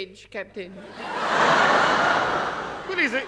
earwidge, 0.00 0.30
Captain? 0.30 0.72
Well, 2.88 2.98
he's 2.98 3.14
a, 3.14 3.22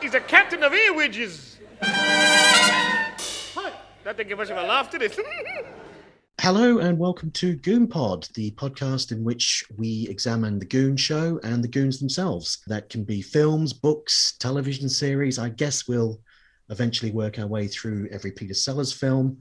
he's 0.00 0.14
a 0.14 0.20
captain 0.20 0.62
of 0.62 0.72
earwidges. 0.72 1.56
Hi. 1.82 3.72
That 4.04 4.16
didn't 4.16 4.28
give 4.28 4.38
much 4.38 4.50
of 4.50 4.56
a 4.56 4.62
laugh, 4.62 4.90
did 4.90 5.02
it? 5.02 5.18
Hello 6.40 6.78
and 6.78 6.98
welcome 6.98 7.30
to 7.32 7.54
Goon 7.56 7.86
Pod, 7.86 8.28
the 8.34 8.50
podcast 8.52 9.12
in 9.12 9.24
which 9.24 9.64
we 9.76 10.06
examine 10.10 10.58
the 10.58 10.66
Goon 10.66 10.96
Show 10.96 11.40
and 11.42 11.64
the 11.64 11.68
Goons 11.68 12.00
themselves. 12.00 12.62
That 12.66 12.88
can 12.90 13.04
be 13.04 13.22
films, 13.22 13.72
books, 13.72 14.36
television 14.38 14.88
series. 14.88 15.38
I 15.38 15.48
guess 15.48 15.88
we'll 15.88 16.20
eventually 16.70 17.12
work 17.12 17.38
our 17.38 17.46
way 17.46 17.66
through 17.66 18.08
every 18.10 18.30
Peter 18.32 18.52
Sellers 18.52 18.92
film, 18.92 19.38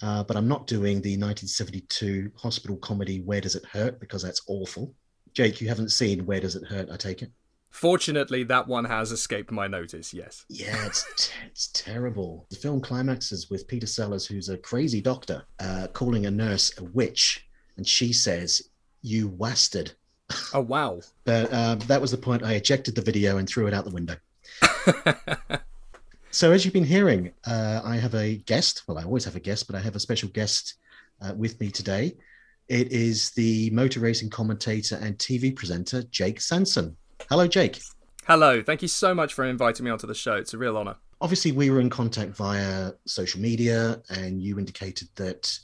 uh, 0.00 0.24
but 0.24 0.36
I'm 0.36 0.48
not 0.48 0.66
doing 0.66 1.02
the 1.02 1.16
1972 1.18 2.30
hospital 2.36 2.76
comedy 2.78 3.20
Where 3.20 3.40
Does 3.40 3.56
It 3.56 3.66
Hurt 3.66 4.00
because 4.00 4.22
that's 4.22 4.42
awful. 4.48 4.94
Jake, 5.34 5.60
you 5.60 5.68
haven't 5.68 5.90
seen 5.90 6.26
Where 6.26 6.40
Does 6.40 6.56
It 6.56 6.64
Hurt? 6.66 6.90
I 6.90 6.96
take 6.96 7.22
it. 7.22 7.30
Fortunately, 7.70 8.44
that 8.44 8.66
one 8.66 8.84
has 8.86 9.12
escaped 9.12 9.50
my 9.50 9.66
notice, 9.66 10.12
yes. 10.12 10.44
Yeah, 10.48 10.86
it's 10.86 11.04
t- 11.16 11.32
it's 11.46 11.68
terrible. 11.68 12.46
The 12.50 12.56
film 12.56 12.80
climaxes 12.80 13.50
with 13.50 13.68
Peter 13.68 13.86
Sellers, 13.86 14.26
who's 14.26 14.48
a 14.48 14.58
crazy 14.58 15.00
doctor, 15.00 15.44
uh, 15.60 15.88
calling 15.92 16.26
a 16.26 16.30
nurse 16.30 16.76
a 16.78 16.84
witch, 16.84 17.46
and 17.76 17.86
she 17.86 18.12
says, 18.12 18.70
"You 19.02 19.28
wasted." 19.28 19.92
Oh, 20.52 20.60
wow. 20.60 21.00
But 21.24 21.52
uh, 21.52 21.74
that 21.86 22.00
was 22.00 22.10
the 22.10 22.16
point. 22.16 22.42
I 22.42 22.54
ejected 22.54 22.94
the 22.94 23.02
video 23.02 23.36
and 23.36 23.46
threw 23.46 23.66
it 23.66 23.74
out 23.74 23.84
the 23.84 23.90
window. 23.90 24.16
so, 26.30 26.52
as 26.52 26.64
you've 26.64 26.74
been 26.74 26.84
hearing, 26.84 27.32
uh, 27.46 27.82
I 27.84 27.96
have 27.96 28.14
a 28.14 28.36
guest. 28.36 28.84
Well, 28.88 28.98
I 28.98 29.04
always 29.04 29.26
have 29.26 29.36
a 29.36 29.40
guest, 29.40 29.66
but 29.66 29.76
I 29.76 29.80
have 29.80 29.94
a 29.94 30.00
special 30.00 30.30
guest 30.30 30.74
uh, 31.20 31.34
with 31.34 31.60
me 31.60 31.70
today. 31.70 32.16
It 32.68 32.92
is 32.92 33.30
the 33.30 33.70
motor 33.70 34.00
racing 34.00 34.28
commentator 34.28 34.96
and 34.96 35.16
TV 35.16 35.54
presenter, 35.54 36.02
Jake 36.04 36.40
Sanson. 36.40 36.96
Hello, 37.30 37.46
Jake. 37.46 37.80
Hello. 38.26 38.62
Thank 38.62 38.82
you 38.82 38.88
so 38.88 39.14
much 39.14 39.32
for 39.32 39.44
inviting 39.46 39.84
me 39.84 39.90
onto 39.90 40.06
the 40.06 40.14
show. 40.14 40.34
It's 40.34 40.52
a 40.52 40.58
real 40.58 40.76
honor. 40.76 40.96
Obviously, 41.20 41.50
we 41.50 41.70
were 41.70 41.80
in 41.80 41.88
contact 41.88 42.36
via 42.36 42.92
social 43.06 43.40
media, 43.40 44.02
and 44.10 44.42
you 44.42 44.58
indicated 44.58 45.08
that 45.16 45.58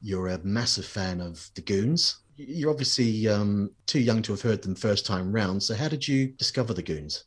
you're 0.00 0.28
a 0.28 0.38
massive 0.42 0.84
fan 0.84 1.20
of 1.20 1.48
the 1.54 1.62
Goons. 1.62 2.18
You're 2.36 2.70
obviously 2.70 3.28
um, 3.28 3.70
too 3.86 4.00
young 4.00 4.20
to 4.22 4.32
have 4.32 4.42
heard 4.42 4.62
them 4.62 4.74
first 4.74 5.06
time 5.06 5.32
round. 5.32 5.62
So, 5.62 5.74
how 5.76 5.88
did 5.88 6.06
you 6.08 6.28
discover 6.28 6.74
the 6.74 6.82
Goons? 6.82 7.24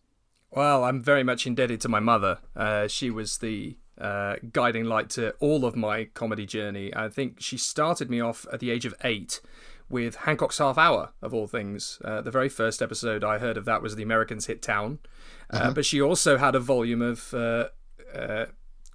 Well, 0.51 0.83
I'm 0.83 1.01
very 1.01 1.23
much 1.23 1.47
indebted 1.47 1.79
to 1.81 1.89
my 1.89 2.01
mother. 2.01 2.39
Uh, 2.55 2.87
she 2.87 3.09
was 3.09 3.37
the 3.37 3.77
uh, 3.99 4.35
guiding 4.51 4.85
light 4.85 5.09
to 5.11 5.31
all 5.39 5.65
of 5.65 5.75
my 5.75 6.05
comedy 6.05 6.45
journey. 6.45 6.93
I 6.95 7.09
think 7.09 7.39
she 7.39 7.57
started 7.57 8.09
me 8.09 8.19
off 8.19 8.45
at 8.51 8.59
the 8.59 8.71
age 8.71 8.85
of 8.85 8.93
eight 9.03 9.41
with 9.87 10.15
Hancock's 10.15 10.57
Half 10.57 10.77
Hour, 10.77 11.11
of 11.21 11.33
all 11.33 11.47
things. 11.47 11.99
Uh, 12.03 12.21
the 12.21 12.31
very 12.31 12.49
first 12.49 12.81
episode 12.81 13.23
I 13.23 13.37
heard 13.37 13.55
of 13.55 13.65
that 13.65 13.81
was 13.81 13.95
The 13.95 14.03
Americans 14.03 14.47
Hit 14.47 14.61
Town. 14.61 14.99
Uh, 15.51 15.57
Uh-huh. 15.57 15.73
But 15.73 15.85
she 15.85 16.01
also 16.01 16.37
had 16.37 16.55
a 16.55 16.59
volume 16.59 17.01
of 17.03 17.33
uh, 17.33 17.67
uh, 18.13 18.45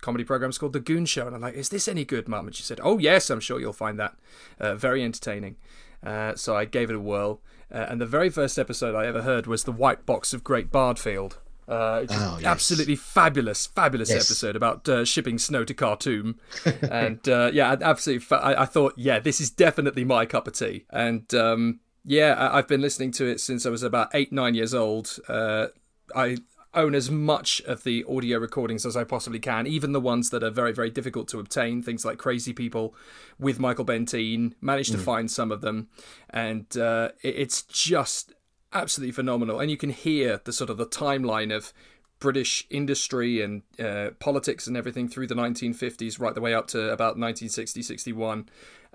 comedy 0.00 0.24
programs 0.24 0.58
called 0.58 0.72
The 0.72 0.80
Goon 0.80 1.06
Show. 1.06 1.26
And 1.26 1.36
I'm 1.36 1.42
like, 1.42 1.54
is 1.54 1.68
this 1.68 1.86
any 1.86 2.04
good, 2.04 2.26
Mum? 2.26 2.46
And 2.46 2.54
she 2.56 2.64
said, 2.64 2.80
oh, 2.82 2.98
yes, 2.98 3.30
I'm 3.30 3.40
sure 3.40 3.60
you'll 3.60 3.72
find 3.72 4.00
that 4.00 4.16
uh, 4.58 4.74
very 4.74 5.04
entertaining. 5.04 5.56
Uh, 6.04 6.34
so 6.34 6.56
I 6.56 6.64
gave 6.64 6.90
it 6.90 6.96
a 6.96 7.00
whirl. 7.00 7.40
Uh, 7.72 7.86
and 7.88 8.00
the 8.00 8.06
very 8.06 8.30
first 8.30 8.58
episode 8.58 8.96
I 8.96 9.06
ever 9.06 9.22
heard 9.22 9.46
was 9.46 9.62
The 9.62 9.72
White 9.72 10.04
Box 10.06 10.32
of 10.34 10.42
Great 10.42 10.72
Bardfield. 10.72 11.38
Uh, 11.70 12.04
Oh, 12.10 12.36
yes. 12.40 12.44
absolutely 12.46 12.96
fabulous, 12.96 13.66
fabulous 13.66 14.10
Yes. 14.10 14.26
episode 14.28 14.56
about 14.56 14.88
uh, 14.88 15.04
shipping 15.04 15.38
snow 15.38 15.64
to 15.64 15.72
Khartoum, 15.72 16.38
and 16.82 17.26
uh, 17.28 17.50
yeah, 17.52 17.76
absolutely. 17.80 18.24
Fa- 18.24 18.42
I, 18.42 18.62
I 18.62 18.66
thought, 18.66 18.94
yeah, 18.96 19.20
this 19.20 19.40
is 19.40 19.50
definitely 19.50 20.04
my 20.04 20.26
cup 20.26 20.46
of 20.48 20.54
tea, 20.54 20.84
and 20.90 21.32
um, 21.34 21.80
yeah, 22.04 22.34
I, 22.34 22.58
I've 22.58 22.68
been 22.68 22.80
listening 22.80 23.12
to 23.12 23.26
it 23.26 23.40
since 23.40 23.64
I 23.66 23.70
was 23.70 23.82
about 23.84 24.08
eight, 24.14 24.32
nine 24.32 24.54
years 24.54 24.74
old. 24.74 25.16
Uh, 25.28 25.68
I 26.14 26.38
own 26.74 26.94
as 26.94 27.10
much 27.10 27.60
of 27.62 27.82
the 27.84 28.04
audio 28.08 28.38
recordings 28.38 28.86
as 28.86 28.96
I 28.96 29.02
possibly 29.04 29.38
can, 29.40 29.66
even 29.66 29.90
the 29.92 30.00
ones 30.00 30.30
that 30.30 30.42
are 30.44 30.50
very, 30.50 30.72
very 30.72 30.88
difficult 30.90 31.26
to 31.28 31.40
obtain. 31.40 31.82
Things 31.82 32.04
like 32.04 32.16
Crazy 32.18 32.52
People 32.52 32.94
with 33.40 33.58
Michael 33.60 33.84
Bentine. 33.84 34.54
Managed 34.60 34.92
to 34.92 34.98
find 34.98 35.30
some 35.30 35.50
of 35.52 35.60
them, 35.62 35.88
and 36.30 36.66
uh, 36.76 37.10
it, 37.22 37.34
it's 37.36 37.62
just 37.62 38.32
absolutely 38.72 39.12
phenomenal. 39.12 39.60
And 39.60 39.70
you 39.70 39.76
can 39.76 39.90
hear 39.90 40.40
the 40.44 40.52
sort 40.52 40.70
of 40.70 40.76
the 40.76 40.86
timeline 40.86 41.54
of 41.54 41.72
British 42.18 42.66
industry 42.70 43.40
and 43.40 43.62
uh, 43.78 44.10
politics 44.18 44.66
and 44.66 44.76
everything 44.76 45.08
through 45.08 45.26
the 45.26 45.34
1950s, 45.34 46.20
right 46.20 46.34
the 46.34 46.40
way 46.40 46.54
up 46.54 46.66
to 46.68 46.78
about 46.84 47.16
1960, 47.16 47.82
61. 47.82 48.48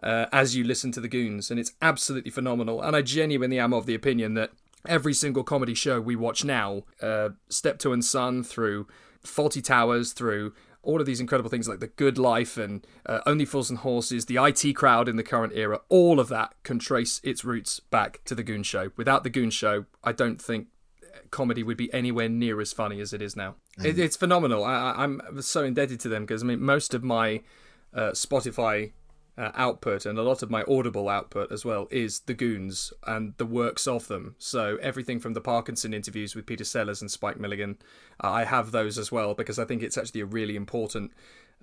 Uh, 0.04 0.26
as 0.32 0.56
you 0.56 0.64
listen 0.64 0.92
to 0.92 1.00
the 1.00 1.08
Goons, 1.08 1.50
and 1.50 1.60
it's 1.60 1.72
absolutely 1.82 2.30
phenomenal. 2.30 2.82
And 2.82 2.96
I 2.96 3.02
genuinely 3.02 3.58
am 3.58 3.74
of 3.74 3.86
the 3.86 3.96
opinion 3.96 4.34
that 4.36 4.52
every 4.86 5.14
single 5.14 5.44
comedy 5.44 5.74
show 5.74 6.00
we 6.02 6.16
watch 6.16 6.44
now, 6.44 6.84
uh, 7.02 7.30
Steptoe 7.50 7.94
and 7.94 8.04
Son, 8.04 8.44
through 8.44 8.88
Fawlty 9.24 9.64
Towers, 9.64 10.14
through 10.14 10.54
all 10.86 11.00
of 11.00 11.06
these 11.06 11.20
incredible 11.20 11.50
things 11.50 11.68
like 11.68 11.80
The 11.80 11.88
Good 11.88 12.18
Life 12.18 12.58
and 12.58 12.86
uh, 13.06 13.20
Only 13.26 13.46
Fools 13.46 13.70
and 13.70 13.80
Horses, 13.80 14.26
the 14.26 14.38
IT 14.38 14.74
crowd 14.74 15.10
in 15.10 15.16
the 15.18 15.24
current 15.24 15.54
era, 15.56 15.82
all 15.90 16.20
of 16.20 16.30
that 16.30 16.54
can 16.64 16.80
trace 16.80 17.20
its 17.24 17.44
roots 17.44 17.80
back 17.80 18.22
to 18.26 18.36
The 18.36 18.44
Goon 18.44 18.64
Show. 18.64 18.92
Without 18.96 19.24
The 19.24 19.30
Goon 19.30 19.50
Show, 19.50 19.86
I 20.04 20.12
don't 20.12 20.42
think 20.42 20.68
comedy 21.32 21.64
would 21.64 21.78
be 21.78 21.94
anywhere 21.94 22.30
near 22.30 22.62
as 22.62 22.72
funny 22.72 23.00
as 23.02 23.12
it 23.12 23.22
is 23.22 23.36
now. 23.36 23.56
It, 23.84 24.00
it's 24.00 24.16
phenomenal. 24.16 24.64
I, 24.64 24.94
I'm 24.98 25.42
so 25.42 25.64
indebted 25.64 26.00
to 26.02 26.10
them 26.10 26.24
because 26.24 26.44
I 26.44 26.46
mean, 26.46 26.62
most 26.62 26.94
of 26.94 27.04
my 27.04 27.42
uh, 27.94 28.12
Spotify 28.12 28.92
uh, 29.38 29.52
output 29.56 30.06
and 30.06 30.18
a 30.18 30.24
lot 30.24 30.42
of 30.42 30.50
my 30.50 30.64
Audible 30.68 31.10
output 31.10 31.52
as 31.52 31.66
well 31.66 31.88
is 31.92 32.22
the 32.22 32.34
Goons 32.34 32.94
and 33.06 33.34
the 33.38 33.46
works 33.46 33.86
of 33.88 34.08
them. 34.08 34.36
So 34.38 34.78
everything 34.82 35.20
from 35.20 35.34
the 35.34 35.42
Parkinson 35.42 35.94
interviews 35.94 36.36
with 36.36 36.46
Peter 36.46 36.64
Sellers 36.64 37.02
and 37.02 37.12
Spike 37.12 37.40
Milligan, 37.40 37.78
uh, 38.24 38.30
I 38.32 38.44
have 38.46 38.72
those 38.72 38.98
as 38.98 39.12
well 39.12 39.34
because 39.34 39.60
I 39.60 39.66
think 39.66 39.84
it's 39.84 39.98
actually 39.98 40.22
a 40.22 40.26
really 40.26 40.56
important 40.56 41.12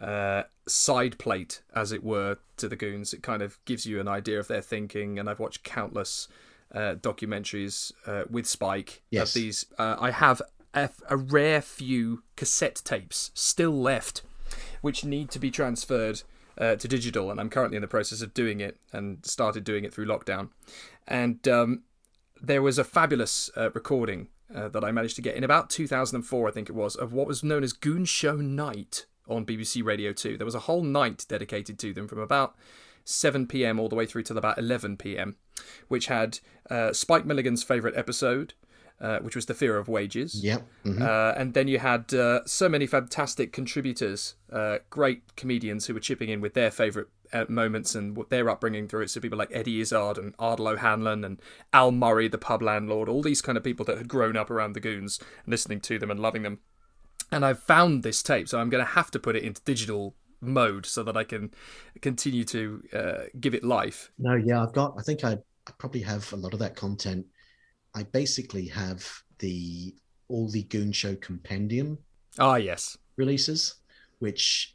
uh, 0.00 0.42
side 0.66 1.18
plate, 1.18 1.62
as 1.74 1.92
it 1.92 2.02
were, 2.02 2.38
to 2.56 2.68
the 2.68 2.76
Goons. 2.76 3.12
It 3.14 3.22
kind 3.22 3.40
of 3.42 3.58
gives 3.64 3.86
you 3.86 4.00
an 4.00 4.08
idea 4.08 4.38
of 4.38 4.48
their 4.48 4.62
thinking, 4.62 5.18
and 5.18 5.30
I've 5.30 5.38
watched 5.38 5.62
countless 5.62 6.28
uh, 6.74 6.96
documentaries 6.96 7.92
uh, 8.06 8.24
with 8.28 8.46
Spike 8.46 9.02
Yes. 9.10 9.28
of 9.36 9.42
these. 9.42 9.66
Uh, 9.78 9.96
I 10.00 10.10
have 10.10 10.42
a, 10.74 10.90
a 11.08 11.16
rare 11.16 11.60
few 11.60 12.22
cassette 12.36 12.82
tapes 12.84 13.30
still 13.34 13.80
left, 13.80 14.22
which 14.80 15.04
need 15.04 15.30
to 15.30 15.38
be 15.38 15.50
transferred 15.50 16.22
uh, 16.62 16.76
to 16.76 16.86
digital, 16.86 17.30
and 17.30 17.40
I'm 17.40 17.50
currently 17.50 17.76
in 17.76 17.82
the 17.82 17.88
process 17.88 18.22
of 18.22 18.32
doing 18.34 18.60
it, 18.60 18.78
and 18.92 19.26
started 19.26 19.64
doing 19.64 19.84
it 19.84 19.92
through 19.92 20.06
lockdown. 20.06 20.50
And 21.08 21.46
um, 21.48 21.82
there 22.40 22.62
was 22.62 22.78
a 22.78 22.84
fabulous 22.84 23.50
uh, 23.56 23.70
recording 23.72 24.28
uh, 24.54 24.68
that 24.68 24.84
I 24.84 24.92
managed 24.92 25.16
to 25.16 25.22
get 25.22 25.34
in 25.34 25.42
about 25.42 25.70
2004, 25.70 26.48
I 26.48 26.52
think 26.52 26.68
it 26.68 26.74
was, 26.74 26.94
of 26.94 27.12
what 27.12 27.26
was 27.26 27.42
known 27.42 27.64
as 27.64 27.72
Goon 27.72 28.04
Show 28.04 28.36
Night 28.36 29.06
on 29.28 29.44
BBC 29.44 29.84
Radio 29.84 30.12
2. 30.12 30.36
There 30.36 30.44
was 30.44 30.54
a 30.54 30.60
whole 30.60 30.84
night 30.84 31.24
dedicated 31.28 31.80
to 31.80 31.92
them 31.92 32.06
from 32.06 32.20
about 32.20 32.54
7 33.04 33.48
p.m. 33.48 33.80
all 33.80 33.88
the 33.88 33.96
way 33.96 34.06
through 34.06 34.22
till 34.22 34.38
about 34.38 34.58
11 34.58 34.98
p.m., 34.98 35.34
which 35.88 36.06
had 36.06 36.38
uh, 36.70 36.92
Spike 36.92 37.26
Milligan's 37.26 37.64
favourite 37.64 37.96
episode, 37.96 38.54
uh, 39.02 39.18
which 39.18 39.34
was 39.34 39.46
The 39.46 39.54
Fear 39.54 39.76
of 39.76 39.88
Wages. 39.88 40.42
Yep. 40.42 40.66
mhm. 40.84 41.02
Uh, 41.02 41.34
and 41.36 41.54
then 41.54 41.66
you 41.66 41.80
had 41.80 42.14
uh, 42.14 42.40
so 42.46 42.68
many 42.68 42.86
fantastic 42.86 43.52
contributors, 43.52 44.36
uh, 44.50 44.78
great 44.90 45.34
comedians 45.36 45.86
who 45.86 45.94
were 45.94 46.00
chipping 46.00 46.28
in 46.28 46.40
with 46.40 46.54
their 46.54 46.70
favourite 46.70 47.08
uh, 47.32 47.44
moments 47.48 47.94
and 47.94 48.16
what 48.16 48.30
their 48.30 48.48
upbringing 48.48 48.86
through 48.86 49.02
it. 49.02 49.10
So 49.10 49.20
people 49.20 49.38
like 49.38 49.50
Eddie 49.52 49.80
Izzard 49.80 50.18
and 50.18 50.36
Ardal 50.36 50.68
O'Hanlon 50.68 51.24
and 51.24 51.40
Al 51.72 51.90
Murray, 51.90 52.28
the 52.28 52.38
pub 52.38 52.62
landlord, 52.62 53.08
all 53.08 53.22
these 53.22 53.42
kind 53.42 53.58
of 53.58 53.64
people 53.64 53.84
that 53.86 53.98
had 53.98 54.08
grown 54.08 54.36
up 54.36 54.50
around 54.50 54.74
the 54.74 54.80
Goons, 54.80 55.18
listening 55.46 55.80
to 55.80 55.98
them 55.98 56.10
and 56.10 56.20
loving 56.20 56.42
them. 56.42 56.60
And 57.32 57.44
I've 57.44 57.62
found 57.62 58.02
this 58.02 58.22
tape, 58.22 58.48
so 58.48 58.60
I'm 58.60 58.70
going 58.70 58.84
to 58.84 58.90
have 58.92 59.10
to 59.12 59.18
put 59.18 59.34
it 59.34 59.42
into 59.42 59.62
digital 59.62 60.14
mode 60.40 60.84
so 60.84 61.02
that 61.02 61.16
I 61.16 61.24
can 61.24 61.52
continue 62.02 62.44
to 62.44 62.82
uh, 62.92 63.22
give 63.40 63.54
it 63.54 63.64
life. 63.64 64.12
No, 64.18 64.34
yeah, 64.34 64.62
I've 64.62 64.74
got. 64.74 64.94
I 64.98 65.02
think 65.02 65.24
I, 65.24 65.38
I 65.66 65.72
probably 65.78 66.02
have 66.02 66.30
a 66.32 66.36
lot 66.36 66.52
of 66.52 66.58
that 66.58 66.76
content. 66.76 67.26
I 67.94 68.02
basically 68.04 68.66
have 68.68 69.06
the 69.38 69.94
all 70.28 70.48
the 70.48 70.62
Goon 70.64 70.92
Show 70.92 71.14
compendium 71.16 71.98
Ah, 72.38 72.56
yes. 72.56 72.96
releases, 73.16 73.74
which, 74.18 74.74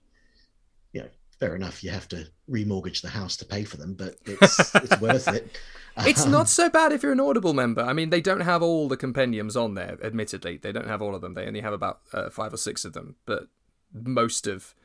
you 0.94 1.02
know, 1.02 1.08
fair 1.40 1.56
enough. 1.56 1.84
You 1.84 1.90
have 1.90 2.08
to 2.10 2.28
remortgage 2.50 3.02
the 3.02 3.10
house 3.10 3.36
to 3.38 3.46
pay 3.46 3.64
for 3.64 3.78
them, 3.78 3.96
but 3.96 4.16
it's 4.26 4.60
it's 4.76 5.00
worth 5.02 5.28
it. 5.30 5.58
It's 6.06 6.26
Um, 6.26 6.32
not 6.32 6.48
so 6.48 6.70
bad 6.70 6.92
if 6.92 7.02
you're 7.02 7.12
an 7.12 7.20
Audible 7.20 7.54
member. 7.56 7.82
I 7.82 7.94
mean, 7.94 8.12
they 8.12 8.22
don't 8.22 8.42
have 8.42 8.62
all 8.62 8.88
the 8.88 8.98
compendiums 8.98 9.56
on 9.58 9.74
there, 9.74 9.98
admittedly. 10.04 10.58
They 10.58 10.72
don't 10.72 10.88
have 10.88 11.02
all 11.02 11.16
of 11.16 11.22
them. 11.22 11.34
They 11.34 11.48
only 11.48 11.62
have 11.62 11.74
about 11.74 12.02
uh, 12.14 12.30
five 12.30 12.54
or 12.54 12.58
six 12.58 12.86
of 12.86 12.94
them. 12.94 13.16
But 13.26 13.48
most 13.92 14.46
of 14.46 14.76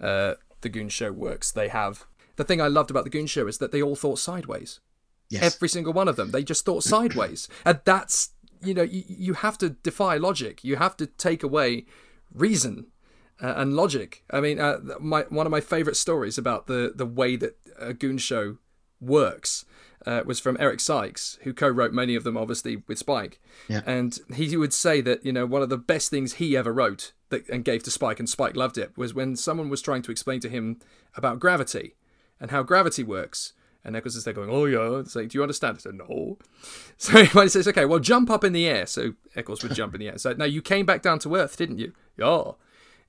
uh, 0.00 0.34
the 0.62 0.70
Goon 0.70 0.88
Show 0.88 1.12
works, 1.12 1.52
they 1.52 1.68
have. 1.68 2.06
The 2.36 2.44
thing 2.44 2.62
I 2.62 2.68
loved 2.68 2.90
about 2.90 3.04
the 3.04 3.10
Goon 3.10 3.26
Show 3.26 3.46
is 3.46 3.58
that 3.58 3.72
they 3.72 3.82
all 3.82 3.94
thought 3.94 4.18
sideways. 4.18 4.80
Yes. 5.30 5.42
Every 5.54 5.68
single 5.68 5.92
one 5.92 6.08
of 6.08 6.16
them. 6.16 6.30
They 6.30 6.44
just 6.44 6.64
thought 6.64 6.84
sideways. 6.84 7.48
and 7.64 7.80
that's, 7.84 8.30
you 8.62 8.74
know, 8.74 8.82
you, 8.82 9.02
you 9.08 9.34
have 9.34 9.58
to 9.58 9.70
defy 9.70 10.16
logic. 10.16 10.62
You 10.62 10.76
have 10.76 10.96
to 10.98 11.06
take 11.06 11.42
away 11.42 11.86
reason. 12.32 12.86
uh, 13.42 13.54
and 13.56 13.74
logic. 13.74 14.22
I 14.30 14.40
mean, 14.40 14.60
uh, 14.60 14.78
my 15.00 15.22
one 15.28 15.46
of 15.46 15.50
my 15.50 15.60
favourite 15.60 15.96
stories 15.96 16.38
about 16.38 16.66
the 16.66 16.92
the 16.94 17.06
way 17.06 17.36
that 17.36 17.56
a 17.78 17.92
Goon 17.92 18.18
Show 18.18 18.58
works 19.00 19.64
uh, 20.06 20.22
was 20.24 20.38
from 20.38 20.56
Eric 20.60 20.80
Sykes, 20.80 21.38
who 21.42 21.52
co-wrote 21.52 21.92
many 21.92 22.14
of 22.14 22.22
them, 22.24 22.36
obviously 22.36 22.82
with 22.86 22.98
Spike. 22.98 23.40
Yeah. 23.68 23.80
And 23.86 24.18
he 24.34 24.56
would 24.56 24.72
say 24.72 25.00
that 25.00 25.24
you 25.24 25.32
know 25.32 25.46
one 25.46 25.62
of 25.62 25.68
the 25.68 25.76
best 25.78 26.10
things 26.10 26.34
he 26.34 26.56
ever 26.56 26.72
wrote 26.72 27.12
that 27.30 27.48
and 27.48 27.64
gave 27.64 27.82
to 27.84 27.90
Spike, 27.90 28.20
and 28.20 28.28
Spike 28.28 28.56
loved 28.56 28.78
it, 28.78 28.96
was 28.96 29.14
when 29.14 29.34
someone 29.36 29.68
was 29.68 29.82
trying 29.82 30.02
to 30.02 30.12
explain 30.12 30.40
to 30.40 30.48
him 30.48 30.78
about 31.16 31.40
gravity 31.40 31.96
and 32.40 32.50
how 32.50 32.62
gravity 32.62 33.02
works. 33.02 33.52
And 33.84 33.94
Eccles 33.96 34.16
is 34.16 34.24
there 34.24 34.32
going, 34.34 34.48
oh 34.50 34.64
yeah. 34.64 34.98
It's 35.00 35.14
like, 35.14 35.28
do 35.28 35.38
you 35.38 35.42
understand? 35.42 35.76
I 35.76 35.80
said, 35.80 35.94
no. 35.94 36.38
So 36.96 37.22
he 37.24 37.48
says, 37.48 37.68
okay, 37.68 37.84
well, 37.84 37.98
jump 37.98 38.30
up 38.30 38.44
in 38.44 38.52
the 38.52 38.66
air. 38.66 38.86
So 38.86 39.14
Eccles 39.36 39.62
would 39.62 39.74
jump 39.74 39.94
in 39.94 40.00
the 40.00 40.08
air. 40.08 40.18
So 40.18 40.32
now 40.32 40.44
you 40.46 40.62
came 40.62 40.86
back 40.86 41.02
down 41.02 41.18
to 41.20 41.34
Earth, 41.36 41.56
didn't 41.56 41.78
you? 41.78 41.92
Yeah. 42.16 42.52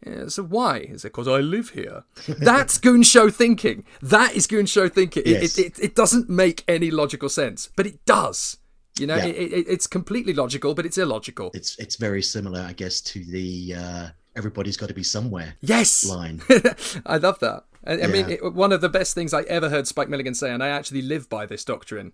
Yeah, 0.06 0.28
so 0.28 0.44
why? 0.44 0.80
Is 0.80 1.06
it 1.06 1.10
because 1.14 1.28
I 1.28 1.40
live 1.40 1.70
here? 1.70 2.04
That's 2.28 2.78
Goon 2.78 3.02
Show 3.04 3.30
thinking. 3.30 3.86
That 4.02 4.36
is 4.36 4.46
Goon 4.48 4.66
Show 4.66 4.90
thinking. 4.90 5.24
It, 5.26 5.30
Yes. 5.42 5.58
it, 5.58 5.66
it, 5.78 5.80
it 5.84 5.96
doesn't 5.96 6.30
make 6.30 6.64
any 6.68 6.92
logical 6.92 7.30
sense, 7.30 7.70
but 7.76 7.88
it 7.88 8.04
does. 8.06 8.58
You 9.00 9.08
know, 9.08 9.16
Yeah. 9.16 9.26
it, 9.28 9.54
it, 9.54 9.66
it's 9.70 9.88
completely 9.88 10.34
logical, 10.34 10.74
but 10.76 10.86
it's 10.86 10.98
illogical. 10.98 11.52
It's 11.54 11.78
it's 11.80 11.96
very 11.96 12.22
similar, 12.22 12.60
I 12.62 12.74
guess, 12.74 13.02
to 13.02 13.24
the 13.26 13.76
uh, 13.78 14.08
"everybody's 14.36 14.78
got 14.78 14.88
to 14.90 14.94
be 14.94 15.04
somewhere" 15.04 15.56
yes. 15.62 16.06
line. 16.06 16.42
I 17.06 17.18
love 17.18 17.40
that. 17.40 17.64
I, 17.86 18.02
I 18.02 18.08
mean, 18.08 18.30
it, 18.30 18.54
one 18.54 18.72
of 18.72 18.82
the 18.82 18.90
best 18.90 19.14
things 19.14 19.34
I 19.34 19.42
ever 19.44 19.70
heard 19.70 19.88
Spike 19.88 20.10
Milligan 20.10 20.34
say, 20.34 20.52
and 20.52 20.64
I 20.64 20.70
actually 20.70 21.02
live 21.02 21.30
by 21.30 21.46
this 21.46 21.64
doctrine. 21.64 22.14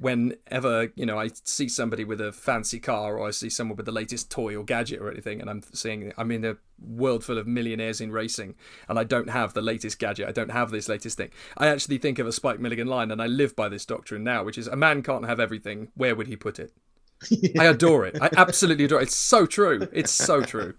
Whenever 0.00 0.92
you 0.94 1.04
know 1.04 1.18
I 1.18 1.30
see 1.42 1.68
somebody 1.68 2.04
with 2.04 2.20
a 2.20 2.30
fancy 2.30 2.78
car, 2.78 3.18
or 3.18 3.26
I 3.26 3.30
see 3.32 3.50
someone 3.50 3.76
with 3.76 3.86
the 3.86 3.92
latest 3.92 4.30
toy 4.30 4.56
or 4.56 4.62
gadget 4.62 5.00
or 5.00 5.10
anything, 5.10 5.40
and 5.40 5.50
I'm 5.50 5.62
seeing 5.72 6.12
I'm 6.16 6.30
in 6.30 6.44
a 6.44 6.56
world 6.80 7.24
full 7.24 7.36
of 7.36 7.48
millionaires 7.48 8.00
in 8.00 8.12
racing, 8.12 8.54
and 8.88 8.96
I 8.96 9.02
don't 9.02 9.30
have 9.30 9.54
the 9.54 9.60
latest 9.60 9.98
gadget, 9.98 10.28
I 10.28 10.32
don't 10.32 10.52
have 10.52 10.70
this 10.70 10.88
latest 10.88 11.16
thing. 11.16 11.30
I 11.56 11.66
actually 11.66 11.98
think 11.98 12.20
of 12.20 12.28
a 12.28 12.32
Spike 12.32 12.60
Milligan 12.60 12.86
line, 12.86 13.10
and 13.10 13.20
I 13.20 13.26
live 13.26 13.56
by 13.56 13.68
this 13.68 13.84
doctrine 13.84 14.22
now, 14.22 14.44
which 14.44 14.56
is 14.56 14.68
a 14.68 14.76
man 14.76 15.02
can't 15.02 15.26
have 15.26 15.40
everything. 15.40 15.88
Where 15.96 16.14
would 16.14 16.28
he 16.28 16.36
put 16.36 16.60
it? 16.60 16.72
I 17.58 17.64
adore 17.64 18.06
it. 18.06 18.18
I 18.22 18.30
absolutely 18.36 18.84
adore 18.84 19.00
it. 19.00 19.04
It's 19.04 19.16
so 19.16 19.46
true. 19.46 19.88
It's 19.92 20.12
so 20.12 20.42
true. 20.42 20.74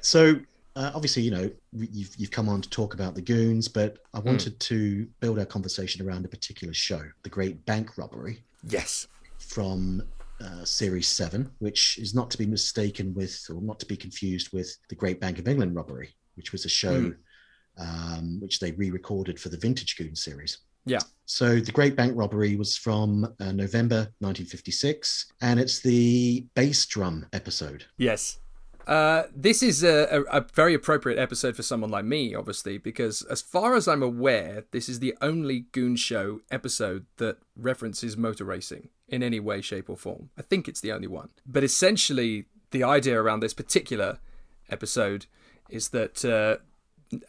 So 0.00 0.40
uh, 0.78 0.92
obviously, 0.94 1.22
you 1.22 1.32
know, 1.32 1.50
you've 1.72 2.14
you've 2.16 2.30
come 2.30 2.48
on 2.48 2.60
to 2.62 2.70
talk 2.70 2.94
about 2.94 3.16
the 3.16 3.20
goons, 3.20 3.66
but 3.66 3.98
I 4.14 4.20
wanted 4.20 4.58
to 4.60 5.08
build 5.18 5.38
our 5.40 5.44
conversation 5.44 6.06
around 6.06 6.24
a 6.24 6.28
particular 6.28 6.72
show, 6.72 7.02
the 7.24 7.28
Great 7.28 7.66
Bank 7.66 7.98
Robbery 7.98 8.44
Yes. 8.68 9.08
from 9.38 10.02
uh, 10.40 10.64
Series 10.64 11.08
Seven, 11.08 11.50
which 11.58 11.98
is 11.98 12.14
not 12.14 12.30
to 12.30 12.38
be 12.38 12.46
mistaken 12.46 13.12
with, 13.12 13.44
or 13.52 13.60
not 13.60 13.80
to 13.80 13.86
be 13.86 13.96
confused 13.96 14.52
with, 14.52 14.70
the 14.88 14.94
Great 14.94 15.20
Bank 15.20 15.40
of 15.40 15.48
England 15.48 15.74
Robbery, 15.74 16.10
which 16.36 16.52
was 16.52 16.64
a 16.64 16.68
show 16.68 17.12
um, 17.78 18.38
which 18.40 18.60
they 18.60 18.70
re-recorded 18.72 19.40
for 19.40 19.48
the 19.48 19.56
Vintage 19.56 19.96
Goon 19.96 20.14
series. 20.14 20.58
Yeah. 20.84 21.00
So 21.26 21.58
the 21.60 21.72
Great 21.72 21.96
Bank 21.96 22.12
Robbery 22.16 22.54
was 22.54 22.76
from 22.76 23.24
uh, 23.40 23.52
November 23.52 24.12
1956, 24.20 25.32
and 25.42 25.58
it's 25.58 25.80
the 25.80 26.46
bass 26.54 26.86
drum 26.86 27.26
episode. 27.32 27.84
Yes. 27.98 28.38
Uh, 28.88 29.24
this 29.36 29.62
is 29.62 29.84
a, 29.84 30.08
a, 30.10 30.38
a 30.38 30.46
very 30.54 30.72
appropriate 30.72 31.18
episode 31.18 31.54
for 31.54 31.62
someone 31.62 31.90
like 31.90 32.06
me, 32.06 32.34
obviously, 32.34 32.78
because 32.78 33.20
as 33.22 33.42
far 33.42 33.74
as 33.74 33.86
I'm 33.86 34.02
aware, 34.02 34.64
this 34.70 34.88
is 34.88 35.00
the 35.00 35.14
only 35.20 35.66
Goon 35.72 35.94
Show 35.94 36.40
episode 36.50 37.04
that 37.18 37.36
references 37.54 38.16
motor 38.16 38.44
racing 38.44 38.88
in 39.06 39.22
any 39.22 39.40
way, 39.40 39.60
shape, 39.60 39.90
or 39.90 39.96
form. 39.98 40.30
I 40.38 40.42
think 40.42 40.68
it's 40.68 40.80
the 40.80 40.92
only 40.92 41.06
one. 41.06 41.28
But 41.46 41.64
essentially, 41.64 42.46
the 42.70 42.82
idea 42.82 43.20
around 43.20 43.40
this 43.40 43.52
particular 43.52 44.20
episode 44.70 45.26
is 45.68 45.90
that 45.90 46.24
uh, 46.24 46.56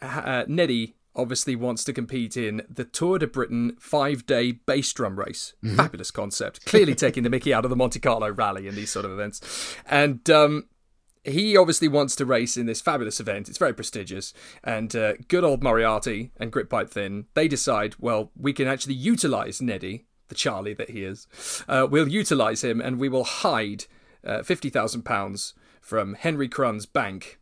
uh, 0.02 0.44
Neddy 0.48 0.96
obviously 1.14 1.56
wants 1.56 1.84
to 1.84 1.92
compete 1.92 2.38
in 2.38 2.62
the 2.70 2.84
Tour 2.84 3.18
de 3.18 3.26
Britain 3.26 3.76
five 3.78 4.24
day 4.24 4.52
bass 4.52 4.90
drum 4.94 5.18
race. 5.18 5.52
Fabulous 5.76 6.10
concept. 6.10 6.64
Clearly 6.64 6.94
taking 6.94 7.22
the 7.22 7.28
Mickey 7.30 7.52
out 7.52 7.64
of 7.64 7.70
the 7.70 7.76
Monte 7.76 8.00
Carlo 8.00 8.30
rally 8.30 8.66
and 8.66 8.78
these 8.78 8.90
sort 8.90 9.04
of 9.04 9.10
events. 9.10 9.76
And 9.86 10.28
um, 10.30 10.68
he 11.24 11.56
obviously 11.56 11.88
wants 11.88 12.16
to 12.16 12.24
race 12.24 12.56
in 12.56 12.66
this 12.66 12.80
fabulous 12.80 13.20
event. 13.20 13.48
It's 13.48 13.58
very 13.58 13.74
prestigious. 13.74 14.32
And 14.64 14.94
uh, 14.96 15.14
good 15.28 15.44
old 15.44 15.62
Moriarty 15.62 16.32
and 16.38 16.52
Grytpype-Thynne, 16.52 17.26
they 17.34 17.48
decide, 17.48 17.96
well, 17.98 18.30
we 18.36 18.52
can 18.52 18.66
actually 18.66 18.94
utilize 18.94 19.60
Neddy, 19.60 20.06
the 20.28 20.34
Charlie 20.34 20.74
that 20.74 20.90
he 20.90 21.04
is. 21.04 21.26
Uh, 21.68 21.86
we'll 21.90 22.08
utilize 22.08 22.64
him 22.64 22.80
and 22.80 22.98
we 22.98 23.08
will 23.08 23.24
hide 23.24 23.84
uh, 24.24 24.38
£50,000 24.38 25.52
from 25.80 26.14
Henry 26.14 26.48
Crun's 26.48 26.86
bank 26.86 27.38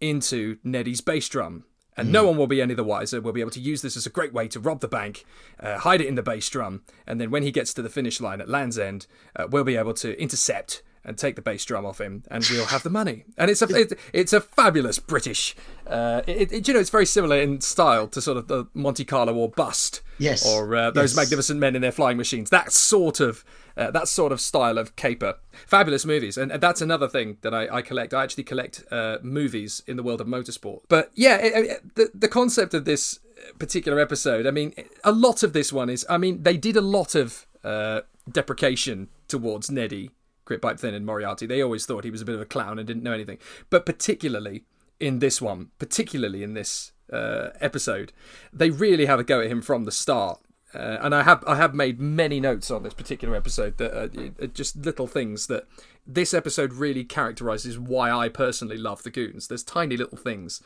into 0.00 0.58
Neddy's 0.64 1.00
bass 1.00 1.28
drum. 1.28 1.64
And 1.96 2.12
no 2.12 2.24
one 2.24 2.38
will 2.38 2.46
be 2.46 2.62
any 2.62 2.72
the 2.72 2.84
wiser. 2.84 3.20
We'll 3.20 3.34
be 3.34 3.42
able 3.42 3.50
to 3.50 3.60
use 3.60 3.82
this 3.82 3.96
as 3.96 4.06
a 4.06 4.10
great 4.10 4.32
way 4.32 4.48
to 4.48 4.60
rob 4.60 4.80
the 4.80 4.88
bank, 4.88 5.26
uh, 5.58 5.78
hide 5.78 6.00
it 6.00 6.06
in 6.06 6.14
the 6.14 6.22
bass 6.22 6.48
drum, 6.48 6.82
and 7.06 7.20
then 7.20 7.30
when 7.30 7.42
he 7.42 7.50
gets 7.50 7.74
to 7.74 7.82
the 7.82 7.90
finish 7.90 8.22
line 8.22 8.40
at 8.40 8.48
Land's 8.48 8.78
End, 8.78 9.06
uh, 9.36 9.46
we'll 9.50 9.64
be 9.64 9.76
able 9.76 9.92
to 9.94 10.18
intercept 10.18 10.82
and 11.04 11.16
take 11.16 11.34
the 11.36 11.42
bass 11.42 11.64
drum 11.64 11.86
off 11.86 12.00
him, 12.00 12.22
and 12.30 12.46
we'll 12.50 12.66
have 12.66 12.82
the 12.82 12.90
money. 12.90 13.24
And 13.38 13.50
it's 13.50 13.62
a 13.62 13.68
it, 13.74 13.98
it's 14.12 14.32
a 14.32 14.40
fabulous 14.40 14.98
British. 14.98 15.56
Uh, 15.86 16.22
it, 16.26 16.52
it, 16.52 16.68
you 16.68 16.74
know, 16.74 16.80
it's 16.80 16.90
very 16.90 17.06
similar 17.06 17.38
in 17.40 17.60
style 17.60 18.06
to 18.08 18.20
sort 18.20 18.36
of 18.36 18.48
the 18.48 18.66
Monte 18.74 19.04
Carlo 19.04 19.34
or 19.34 19.48
Bust, 19.48 20.02
Yes. 20.18 20.46
or 20.46 20.74
uh, 20.76 20.90
those 20.90 21.12
Yes. 21.12 21.16
magnificent 21.16 21.58
men 21.58 21.74
in 21.74 21.82
their 21.82 21.92
flying 21.92 22.16
machines. 22.16 22.50
That 22.50 22.72
sort 22.72 23.18
of 23.20 23.44
uh, 23.76 23.90
that 23.92 24.08
sort 24.08 24.30
of 24.32 24.40
style 24.40 24.76
of 24.78 24.94
caper. 24.96 25.36
Fabulous 25.66 26.04
movies, 26.04 26.36
and 26.36 26.50
that's 26.52 26.80
another 26.82 27.08
thing 27.08 27.38
that 27.42 27.54
I, 27.54 27.76
I 27.78 27.82
collect. 27.82 28.12
I 28.12 28.22
actually 28.22 28.44
collect 28.44 28.84
uh, 28.90 29.18
movies 29.22 29.82
in 29.86 29.96
the 29.96 30.02
world 30.02 30.20
of 30.20 30.26
motorsport. 30.26 30.80
But 30.88 31.10
yeah, 31.14 31.36
it, 31.38 31.52
it- 31.70 31.94
the 31.94 32.10
the 32.14 32.28
concept 32.28 32.74
of 32.74 32.84
this 32.84 33.20
particular 33.58 33.98
episode. 33.98 34.46
I 34.46 34.50
mean, 34.50 34.74
a 35.02 35.12
lot 35.12 35.42
of 35.42 35.52
this 35.54 35.72
one 35.72 35.88
is. 35.88 36.04
I 36.10 36.18
mean, 36.18 36.42
they 36.42 36.58
did 36.58 36.76
a 36.76 36.82
lot 36.82 37.14
of 37.14 37.46
uh, 37.64 38.02
deprecation 38.30 39.08
towards 39.28 39.70
Neddy, 39.70 40.10
Grytpype-Thynne, 40.50 40.94
and 40.94 41.06
Moriarty. 41.06 41.46
They 41.46 41.62
always 41.62 41.86
thought 41.86 42.04
he 42.04 42.10
was 42.10 42.22
a 42.22 42.24
bit 42.24 42.34
of 42.34 42.40
a 42.40 42.46
clown 42.46 42.78
and 42.78 42.86
didn't 42.86 43.02
know 43.02 43.12
anything. 43.12 43.38
But 43.70 43.86
particularly 43.86 44.64
in 44.98 45.18
this 45.18 45.40
one, 45.40 45.70
particularly 45.78 46.42
in 46.42 46.54
this 46.54 46.92
uh, 47.12 47.50
episode, 47.60 48.12
they 48.52 48.70
really 48.70 49.06
have 49.06 49.18
a 49.18 49.24
go 49.24 49.40
at 49.40 49.50
him 49.50 49.62
from 49.62 49.84
the 49.84 49.92
start. 49.92 50.40
Uh, 50.72 50.98
and 51.00 51.14
I 51.14 51.24
have 51.24 51.42
I 51.48 51.56
have 51.56 51.74
made 51.74 51.98
many 51.98 52.38
notes 52.38 52.70
on 52.70 52.84
this 52.84 52.94
particular 52.94 53.34
episode 53.34 53.78
that 53.78 53.92
are, 53.92 54.44
are 54.44 54.46
just 54.46 54.76
little 54.76 55.08
things 55.08 55.48
that 55.48 55.66
this 56.06 56.32
episode 56.32 56.72
really 56.72 57.02
characterizes 57.02 57.76
why 57.76 58.12
I 58.12 58.28
personally 58.28 58.76
love 58.76 59.02
the 59.02 59.10
Goons. 59.10 59.48
There's 59.48 59.64
tiny 59.64 59.96
little 59.96 60.18
things 60.18 60.62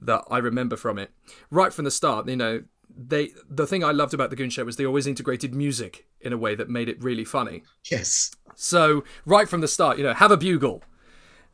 that 0.00 0.22
I 0.30 0.38
remember 0.38 0.76
from 0.76 0.96
it 0.96 1.10
right 1.50 1.72
from 1.72 1.84
the 1.84 1.90
start. 1.90 2.28
You 2.28 2.36
know, 2.36 2.62
they 2.96 3.30
the 3.48 3.66
thing 3.66 3.84
I 3.84 3.92
loved 3.92 4.14
about 4.14 4.30
the 4.30 4.36
Goon 4.36 4.50
Show 4.50 4.64
was 4.64 4.76
they 4.76 4.86
always 4.86 5.06
integrated 5.06 5.54
music 5.54 6.06
in 6.20 6.32
a 6.32 6.38
way 6.38 6.54
that 6.54 6.68
made 6.68 6.88
it 6.88 7.02
really 7.02 7.24
funny. 7.24 7.62
Yes. 7.90 8.30
So 8.54 9.04
right 9.24 9.48
from 9.48 9.60
the 9.60 9.68
start, 9.68 9.98
you 9.98 10.04
know, 10.04 10.14
have 10.14 10.30
a 10.30 10.36
bugle. 10.36 10.82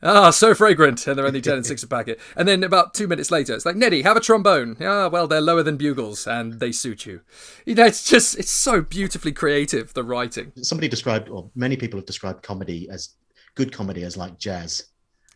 Ah, 0.03 0.31
so 0.31 0.55
fragrant, 0.55 1.07
and 1.07 1.17
they're 1.17 1.27
only 1.27 1.41
ten 1.41 1.55
and 1.55 1.65
six 1.65 1.83
a 1.83 1.87
packet. 1.87 2.21
And 2.37 2.47
then 2.47 2.63
about 2.63 2.93
two 2.93 3.07
minutes 3.09 3.31
later, 3.31 3.55
it's 3.55 3.65
like 3.65 3.77
Neddy, 3.77 4.03
have 4.03 4.17
a 4.19 4.21
trombone. 4.21 4.77
Ah, 4.81 5.09
well, 5.09 5.27
they're 5.27 5.41
lower 5.41 5.63
than 5.63 5.79
bugles, 5.79 6.27
and 6.27 6.61
they 6.61 6.73
suit 6.73 7.07
you. 7.07 7.23
You 7.65 7.75
know, 7.75 7.87
it's 7.87 8.05
just 8.05 8.39
it's 8.39 8.51
so 8.51 8.83
beautifully 8.83 9.33
creative 9.33 9.95
the 9.95 10.05
writing. 10.05 10.53
Somebody 10.61 10.89
described, 10.89 11.29
or 11.31 11.51
many 11.55 11.77
people 11.77 11.99
have 11.99 12.07
described 12.07 12.43
comedy 12.43 12.89
as 12.91 13.15
good 13.55 13.73
comedy 13.73 14.03
as 14.03 14.17
like 14.17 14.39
jazz. 14.39 14.89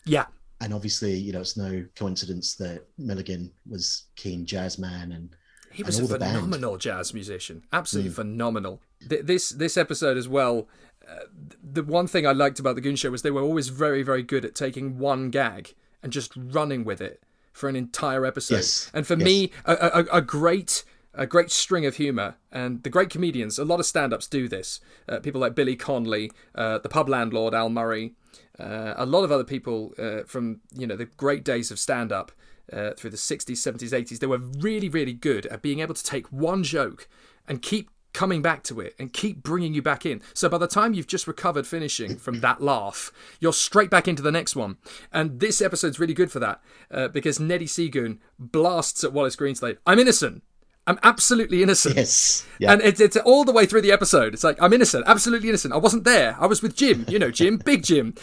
Yeah, 0.05 0.27
And 0.61 0.75
obviously, 0.75 1.15
you 1.15 1.33
know, 1.33 1.41
it's 1.41 1.57
no 1.57 1.85
coincidence 1.95 2.55
that 2.57 2.87
Milligan 2.99 3.53
was 3.69 4.05
keen 4.17 4.45
jazz 4.45 4.79
man 4.79 5.13
and 5.13 5.35
he 5.73 5.83
was 5.83 5.99
a 5.99 6.07
phenomenal 6.07 6.77
jazz 6.77 7.15
musician, 7.15 7.65
absolutely 7.73 8.13
phenomenal. 8.13 8.81
Th- 9.09 9.23
this 9.25 9.51
this 9.51 9.77
episode 9.77 10.17
as 10.17 10.29
well. 10.29 10.69
Uh, 11.09 11.25
the 11.63 11.83
one 11.83 12.07
thing 12.07 12.27
I 12.27 12.33
liked 12.33 12.59
about 12.59 12.75
the 12.75 12.83
Goon 12.83 12.97
Show 12.97 13.11
was 13.11 13.23
they 13.23 13.31
were 13.31 13.43
always 13.43 13.69
very 13.69 14.03
very 14.03 14.23
good 14.23 14.45
at 14.45 14.55
taking 14.55 14.99
one 14.99 15.31
gag 15.31 15.75
and 16.03 16.13
just 16.13 16.33
running 16.37 16.85
with 16.85 17.01
it 17.01 17.23
for 17.53 17.69
an 17.69 17.77
entire 17.77 18.25
episode. 18.25 18.57
Yes, 18.57 18.91
And 18.95 19.07
for 19.07 19.15
yes. 19.15 19.25
me, 19.25 19.51
a, 19.65 19.75
a, 20.13 20.19
a 20.19 20.23
great 20.23 20.85
a 21.15 21.27
great 21.27 21.51
string 21.51 21.85
of 21.85 21.97
humor 21.97 22.37
and 22.53 22.83
the 22.85 22.91
great 22.91 23.11
comedians. 23.11 23.59
A 23.59 23.65
lot 23.65 23.81
of 23.81 23.87
stand-ups 23.87 24.29
do 24.29 24.49
this. 24.49 24.81
Uh, 25.09 25.19
people 25.19 25.41
like 25.41 25.55
Billy 25.55 25.75
Connolly, 25.75 26.31
uh, 26.55 26.79
the 26.79 26.89
pub 26.89 27.09
landlord 27.09 27.55
Al 27.55 27.71
Murray, 27.71 28.15
uh, 28.59 28.95
a 28.97 29.05
lot 29.05 29.25
of 29.25 29.33
other 29.33 29.45
people 29.45 29.95
uh, 29.99 30.23
from 30.27 30.61
you 30.75 30.87
know 30.87 30.97
the 30.97 31.07
great 31.07 31.45
days 31.45 31.71
of 31.71 31.79
stand-up 31.79 32.33
uh, 32.73 32.93
through 32.93 33.11
the 33.11 33.17
60s, 33.17 33.53
70s, 33.53 33.91
80s. 33.91 34.19
They 34.19 34.27
were 34.27 34.39
really 34.39 34.89
really 34.89 35.15
good 35.15 35.47
at 35.47 35.63
being 35.63 35.81
able 35.81 35.95
to 35.95 36.05
take 36.05 36.27
one 36.29 36.63
joke 36.63 37.09
and 37.47 37.63
keep 37.63 37.91
coming 38.13 38.43
back 38.43 38.63
to 38.65 38.81
it 38.81 38.95
and 38.99 39.13
keep 39.13 39.43
bringing 39.43 39.75
you 39.75 39.83
back 39.83 40.05
in. 40.05 40.21
So 40.35 40.49
by 40.49 40.59
the 40.59 40.67
time 40.67 40.95
you've 40.95 41.07
just 41.07 41.27
recovered 41.29 41.67
finishing 41.67 42.17
from 42.17 42.41
that 42.41 42.61
laugh, 42.61 43.13
you're 43.39 43.53
straight 43.53 43.91
back 43.91 44.09
into 44.09 44.23
the 44.23 44.33
next 44.33 44.57
one. 44.57 44.77
And 45.13 45.41
this 45.41 45.61
episode's 45.61 46.01
really 46.01 46.15
good 46.15 46.33
for 46.33 46.41
that 46.41 46.61
uh, 46.91 47.09
because 47.09 47.39
Neddy 47.39 47.67
Seagoon 47.67 48.19
blasts 48.39 49.05
at 49.05 49.13
Wallace 49.13 49.37
Greenslade. 49.37 49.79
I'm 49.87 49.99
innocent. 49.99 50.43
I'm 50.87 50.99
absolutely 51.03 51.63
innocent. 51.63 51.97
yes, 51.97 52.47
yeah, 52.59 52.73
And 52.73 52.81
it's, 52.81 52.99
it's 52.99 53.17
all 53.19 53.45
the 53.45 53.53
way 53.53 53.67
through 53.67 53.83
the 53.83 53.93
episode. 53.93 54.33
It's 54.33 54.43
like, 54.43 54.61
I'm 54.61 54.73
innocent, 54.73 55.05
absolutely 55.07 55.51
innocent. 55.51 55.75
I 55.75 55.77
wasn't 55.77 56.05
there. 56.05 56.35
I 56.41 56.47
was 56.47 56.63
with 56.63 56.75
Jim, 56.75 57.05
you 57.09 57.19
know, 57.19 57.31
Jim, 57.31 57.59
big 57.59 57.83
Jim. 57.85 58.15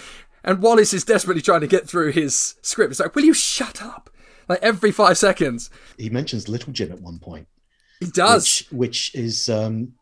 And 0.43 0.61
Wallace 0.61 0.93
is 0.93 1.05
desperately 1.05 1.43
trying 1.43 1.61
to 1.61 1.67
get 1.67 1.87
through 1.87 2.11
his 2.11 2.55
script. 2.61 2.91
It's 2.91 2.99
like, 2.99 3.15
will 3.15 3.23
you 3.23 3.33
shut 3.33 3.83
up? 3.83 4.09
Like 4.47 4.59
every 4.61 4.91
five 4.91 5.17
seconds. 5.17 5.69
He 5.97 6.09
mentions 6.09 6.47
Little 6.49 6.71
Jim 6.73 6.91
at 6.91 7.01
one 7.01 7.19
point, 7.19 7.47
He 7.99 8.07
does. 8.07 8.65
which, 8.71 8.71
which 8.71 9.15
is 9.15 9.49
um, 9.49 9.93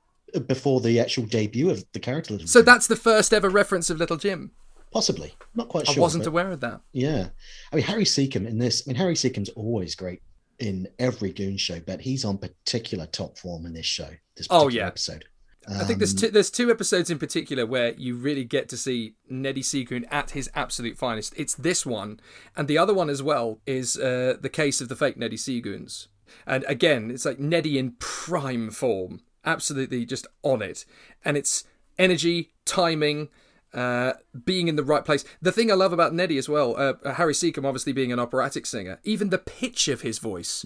before 0.48 0.82
the 0.82 1.00
actual 1.00 1.26
debut 1.26 1.70
of 1.70 1.86
the 1.94 2.00
character 2.00 2.34
Little 2.34 2.48
so 2.48 2.60
Jim. 2.60 2.66
that's 2.66 2.88
the 2.88 2.96
first 2.96 3.34
ever 3.34 3.50
reference 3.50 3.90
of 3.90 3.98
Little 3.98 4.18
Jim. 4.18 4.52
possibly 4.92 5.34
not 5.56 5.70
quite 5.70 5.88
sure. 5.88 5.96
I 5.98 6.02
wasn't 6.02 6.26
aware 6.28 6.52
of 6.52 6.60
that. 6.62 6.82
Yeah, 6.92 7.30
I 7.72 7.76
mean 7.78 7.86
Harry 7.86 8.06
Secombe 8.06 8.48
in 8.48 8.58
this. 8.58 8.84
I 8.86 8.90
mean 8.92 8.98
Harry 8.98 9.16
Secombe's 9.16 9.50
always 9.50 9.96
great 9.96 10.22
in 10.60 10.88
every 11.00 11.32
Goon 11.32 11.58
show, 11.58 11.80
but 11.86 12.00
he's 12.02 12.26
on 12.26 12.38
particular 12.38 13.06
top 13.08 13.38
form 13.38 13.66
in 13.66 13.74
this 13.74 13.86
show. 13.86 14.10
This 14.38 14.48
Oh, 14.50 14.66
particular 14.66 14.84
yeah. 14.84 14.88
episode. 14.88 15.26
I 15.68 15.86
think 15.86 16.00
there's 16.00 16.14
Um, 16.14 16.18
two, 16.18 16.30
there's 16.30 16.52
two 16.52 16.70
episodes 16.70 17.10
in 17.10 17.20
particular 17.20 17.66
where 17.66 17.94
you 17.94 18.16
really 18.16 18.44
get 18.44 18.68
to 18.70 18.78
see 18.78 19.16
Neddy 19.30 19.62
Seagoon 19.62 20.06
at 20.12 20.32
his 20.32 20.50
absolute 20.54 20.98
finest. 20.98 21.34
It's 21.38 21.56
this 21.56 21.86
one, 21.86 22.20
and 22.56 22.68
the 22.68 22.78
other 22.78 22.94
one 22.94 23.10
as 23.10 23.24
well 23.24 23.60
is 23.66 23.98
uh, 23.98 24.38
the 24.40 24.50
case 24.50 24.82
of 24.82 24.90
the 24.90 24.96
fake 24.96 25.18
Neddy 25.18 25.38
Seagoons. 25.38 26.08
And 26.46 26.66
again, 26.68 27.12
it's 27.12 27.26
like 27.26 27.40
Neddy 27.40 27.78
in 27.78 27.94
prime 28.00 28.72
form, 28.72 29.22
absolutely 29.46 30.06
just 30.06 30.28
on 30.42 30.62
it, 30.62 30.86
and 31.24 31.38
it's 31.38 31.64
energy, 31.98 32.52
timing. 32.66 33.30
Uh, 33.74 34.14
being 34.46 34.68
in 34.68 34.76
the 34.76 34.84
right 34.84 35.04
place. 35.04 35.26
The 35.42 35.52
thing 35.52 35.72
I 35.72 35.74
love 35.74 35.94
about 35.94 36.14
Neddy 36.14 36.38
as 36.38 36.48
well, 36.48 36.76
uh, 36.78 37.14
Harry 37.14 37.34
Secombe 37.34 37.66
obviously 37.66 37.92
being 37.92 38.12
an 38.12 38.20
operatic 38.20 38.68
singer, 38.68 39.00
even 39.04 39.32
the 39.32 39.40
pitch 39.40 39.88
of 39.88 40.02
his 40.02 40.20
voice 40.20 40.64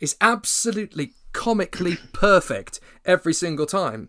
is 0.00 0.16
absolutely 0.22 1.12
comically 1.34 1.98
perfect 2.14 2.80
every 3.04 3.34
single 3.34 3.66
time. 3.66 4.08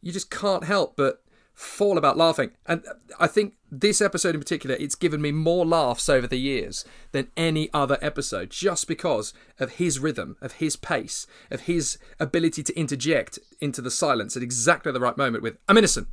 You 0.00 0.12
just 0.12 0.30
can't 0.30 0.64
help 0.64 0.96
but 0.96 1.22
fall 1.58 1.98
about 1.98 2.16
laughing. 2.16 2.52
And 2.66 2.84
I 3.18 3.26
think 3.26 3.54
this 3.70 4.00
episode 4.00 4.34
in 4.36 4.40
particular, 4.40 4.76
it's 4.76 4.94
given 4.94 5.20
me 5.20 5.32
more 5.32 5.66
laughs 5.66 6.08
over 6.08 6.28
the 6.28 6.38
years 6.38 6.84
than 7.10 7.32
any 7.36 7.68
other 7.74 7.98
episode, 8.00 8.50
just 8.50 8.86
because 8.86 9.34
of 9.58 9.72
his 9.72 9.98
rhythm, 9.98 10.36
of 10.40 10.52
his 10.52 10.76
pace, 10.76 11.26
of 11.50 11.62
his 11.62 11.98
ability 12.20 12.62
to 12.62 12.78
interject 12.78 13.40
into 13.60 13.82
the 13.82 13.90
silence 13.90 14.36
at 14.36 14.42
exactly 14.42 14.92
the 14.92 15.00
right 15.00 15.16
moment 15.16 15.42
with, 15.42 15.58
I'm 15.68 15.78
innocent. 15.78 16.06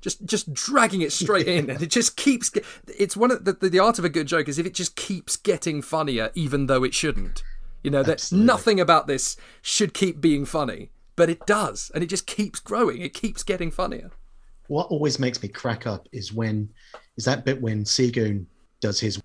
Just, 0.00 0.24
just 0.24 0.52
dragging 0.52 1.02
it 1.02 1.12
straight 1.12 1.46
in, 1.46 1.70
and 1.70 1.82
it 1.82 1.90
just 1.90 2.16
keeps. 2.16 2.50
It's 2.98 3.16
one 3.16 3.30
of 3.30 3.44
the, 3.44 3.52
the 3.52 3.68
the 3.68 3.78
art 3.78 3.98
of 3.98 4.04
a 4.04 4.08
good 4.08 4.26
joke 4.26 4.48
is 4.48 4.58
if 4.58 4.64
it 4.64 4.72
just 4.72 4.96
keeps 4.96 5.36
getting 5.36 5.82
funnier, 5.82 6.30
even 6.34 6.66
though 6.66 6.84
it 6.84 6.94
shouldn't. 6.94 7.42
You 7.82 7.90
know 7.90 8.02
that 8.04 8.32
nothing 8.32 8.80
about 8.80 9.06
this 9.06 9.36
should 9.60 9.92
keep 9.92 10.18
being 10.18 10.46
funny, 10.46 10.90
but 11.20 11.28
it 11.28 11.44
does, 11.44 11.90
and 11.94 12.02
it 12.02 12.06
just 12.06 12.26
keeps 12.26 12.60
growing. 12.60 13.02
It 13.02 13.12
keeps 13.12 13.42
getting 13.42 13.70
funnier. 13.70 14.10
What 14.68 14.86
always 14.86 15.18
makes 15.18 15.42
me 15.42 15.50
crack 15.50 15.86
up 15.86 16.08
is 16.12 16.32
when 16.32 16.70
is 17.18 17.26
that 17.26 17.44
bit 17.44 17.60
when 17.60 17.84
Seagoon 17.84 18.46
does 18.80 18.98
his. 18.98 19.20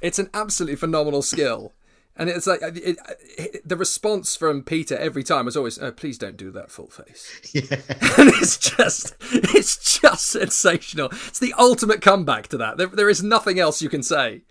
It's 0.00 0.18
an 0.18 0.30
absolutely 0.32 0.76
phenomenal 0.76 1.20
skill 1.20 1.74
and 2.18 2.28
it's 2.28 2.46
like 2.46 2.60
it, 2.62 2.98
it, 3.38 3.68
the 3.68 3.76
response 3.76 4.36
from 4.36 4.62
Peter 4.62 4.96
every 4.96 5.22
time 5.22 5.46
was 5.46 5.56
always, 5.56 5.78
oh, 5.78 5.92
"Please 5.92 6.18
don't 6.18 6.36
do 6.36 6.50
that 6.50 6.70
full 6.70 6.88
face." 6.88 7.40
yeah. 7.54 7.62
and 8.18 8.28
it's 8.40 8.58
just 8.58 9.14
it's 9.20 10.00
just 10.00 10.26
sensational. 10.26 11.08
It's 11.10 11.38
the 11.38 11.54
ultimate 11.58 12.02
comeback 12.02 12.48
to 12.48 12.58
that. 12.58 12.76
There, 12.76 12.88
there 12.88 13.08
is 13.08 13.22
nothing 13.22 13.58
else 13.58 13.80
you 13.80 13.88
can 13.88 14.02
say 14.02 14.42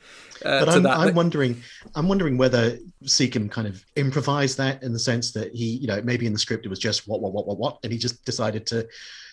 uh, 0.46 0.66
But 0.66 0.70
I'm. 0.70 0.86
I'm 0.86 1.16
wondering, 1.16 1.62
I'm 1.96 2.08
wondering 2.08 2.38
whether 2.38 2.78
Secombe 3.04 3.50
kind 3.50 3.68
of 3.68 3.84
improvised 3.96 4.58
that 4.58 4.84
in 4.84 4.94
the 4.94 5.00
sense 5.00 5.32
that 5.34 5.54
he, 5.54 5.78
you 5.78 5.88
know, 5.88 6.02
maybe 6.02 6.26
in 6.26 6.34
the 6.34 6.40
script 6.40 6.66
it 6.66 6.70
was 6.70 6.80
just 6.80 7.08
what, 7.08 7.22
what, 7.22 7.34
what, 7.34 7.48
what, 7.48 7.58
what, 7.58 7.80
and 7.84 7.92
he 7.92 7.98
just 7.98 8.24
decided 8.26 8.66
to, 8.68 8.80
it 8.80 8.90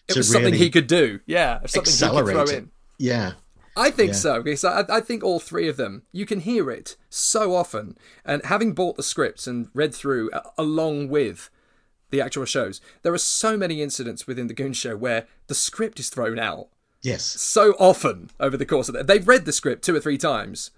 to 0.09 0.19
was 0.19 0.31
something 0.31 0.55
he 0.55 0.71
could 0.71 0.87
do. 0.87 1.21
Yeah, 1.27 1.61
something 1.67 1.69
he 1.71 1.79
could 1.81 1.89
accelerate 1.89 2.49
throw 2.49 2.57
in. 2.57 2.71
yeah, 2.99 3.33
I 3.77 3.91
think 3.91 4.11
Yeah. 4.11 4.17
so 4.19 4.43
because 4.43 4.65
I, 4.65 4.85
I 4.89 5.01
think 5.01 5.25
all 5.25 5.41
three 5.41 5.69
of 5.69 5.77
them 5.77 6.03
you 6.13 6.27
can 6.27 6.41
hear 6.41 6.71
it 6.71 6.97
so 7.09 7.55
often, 7.55 7.97
and 8.25 8.45
having 8.45 8.73
bought 8.73 8.97
the 8.97 9.03
scripts 9.03 9.47
and 9.47 9.69
read 9.75 9.95
through 9.95 10.31
uh, 10.31 10.43
along 10.57 11.09
with 11.09 11.51
the 12.11 12.21
actual 12.21 12.45
shows, 12.45 12.81
there 13.03 13.13
are 13.13 13.19
so 13.19 13.57
many 13.57 13.83
incidents 13.83 14.27
within 14.27 14.47
the 14.47 14.55
Goon 14.55 14.73
Show 14.73 14.97
where 14.97 15.27
the 15.49 15.55
script 15.55 15.99
is 15.99 16.09
thrown 16.11 16.39
out 16.39 16.69
yes, 17.03 17.25
so 17.25 17.73
often 17.79 18.31
over 18.39 18.57
the 18.57 18.67
course 18.67 18.89
of 18.89 18.95
that. 18.95 19.07
They've 19.07 19.27
read 19.27 19.45
the 19.45 19.53
script 19.53 19.85
two 19.85 19.97
or 19.97 20.01
three 20.01 20.19
times, 20.19 20.71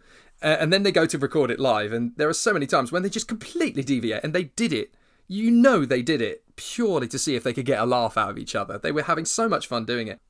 uh, 0.43 0.57
and 0.59 0.73
then 0.73 0.83
they 0.83 0.93
go 0.93 1.07
to 1.07 1.19
record 1.19 1.51
it 1.51 1.61
live, 1.61 1.93
and 1.93 2.13
there 2.17 2.29
are 2.29 2.35
so 2.35 2.53
many 2.53 2.67
times 2.67 2.91
when 2.91 3.03
they 3.03 3.11
just 3.11 3.29
completely 3.29 3.83
deviate, 3.83 4.25
and 4.25 4.35
they 4.35 4.45
did 4.45 4.73
it. 4.73 4.95
You 5.29 5.51
know 5.51 5.85
they 5.85 6.03
did 6.03 6.23
it 6.23 6.45
purely 6.55 7.09
to 7.09 7.19
see 7.19 7.35
if 7.35 7.43
they 7.43 7.53
could 7.53 7.67
get 7.67 7.81
a 7.81 7.85
laugh 7.85 8.17
out 8.17 8.31
of 8.31 8.39
each 8.39 8.55
other. 8.55 8.79
They 8.79 8.93
were 8.93 9.03
having 9.03 9.25
so 9.25 9.49
much 9.49 9.67
fun 9.67 9.85
doing 9.85 10.09
it. 10.09 10.21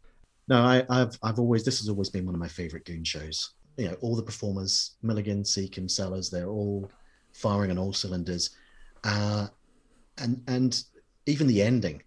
No, 0.48 0.62
I, 0.62 0.84
I've 0.88 1.18
I've 1.22 1.38
always 1.38 1.64
this 1.64 1.78
has 1.80 1.88
always 1.88 2.10
been 2.10 2.26
one 2.26 2.34
of 2.34 2.40
my 2.40 2.48
favorite 2.48 2.84
Goon 2.84 3.04
shows. 3.04 3.50
You 3.76 3.88
know, 3.88 3.96
all 4.00 4.16
the 4.16 4.22
performers, 4.22 4.96
Milligan, 5.02 5.42
Secombe, 5.42 5.90
Sellers, 5.90 6.30
they're 6.30 6.48
all 6.48 6.90
firing 7.32 7.70
on 7.70 7.78
all 7.78 7.92
cylinders, 7.92 8.50
uh, 9.04 9.48
and 10.18 10.42
and 10.46 10.82
even 11.26 11.46
the 11.46 11.62
ending. 11.62 12.02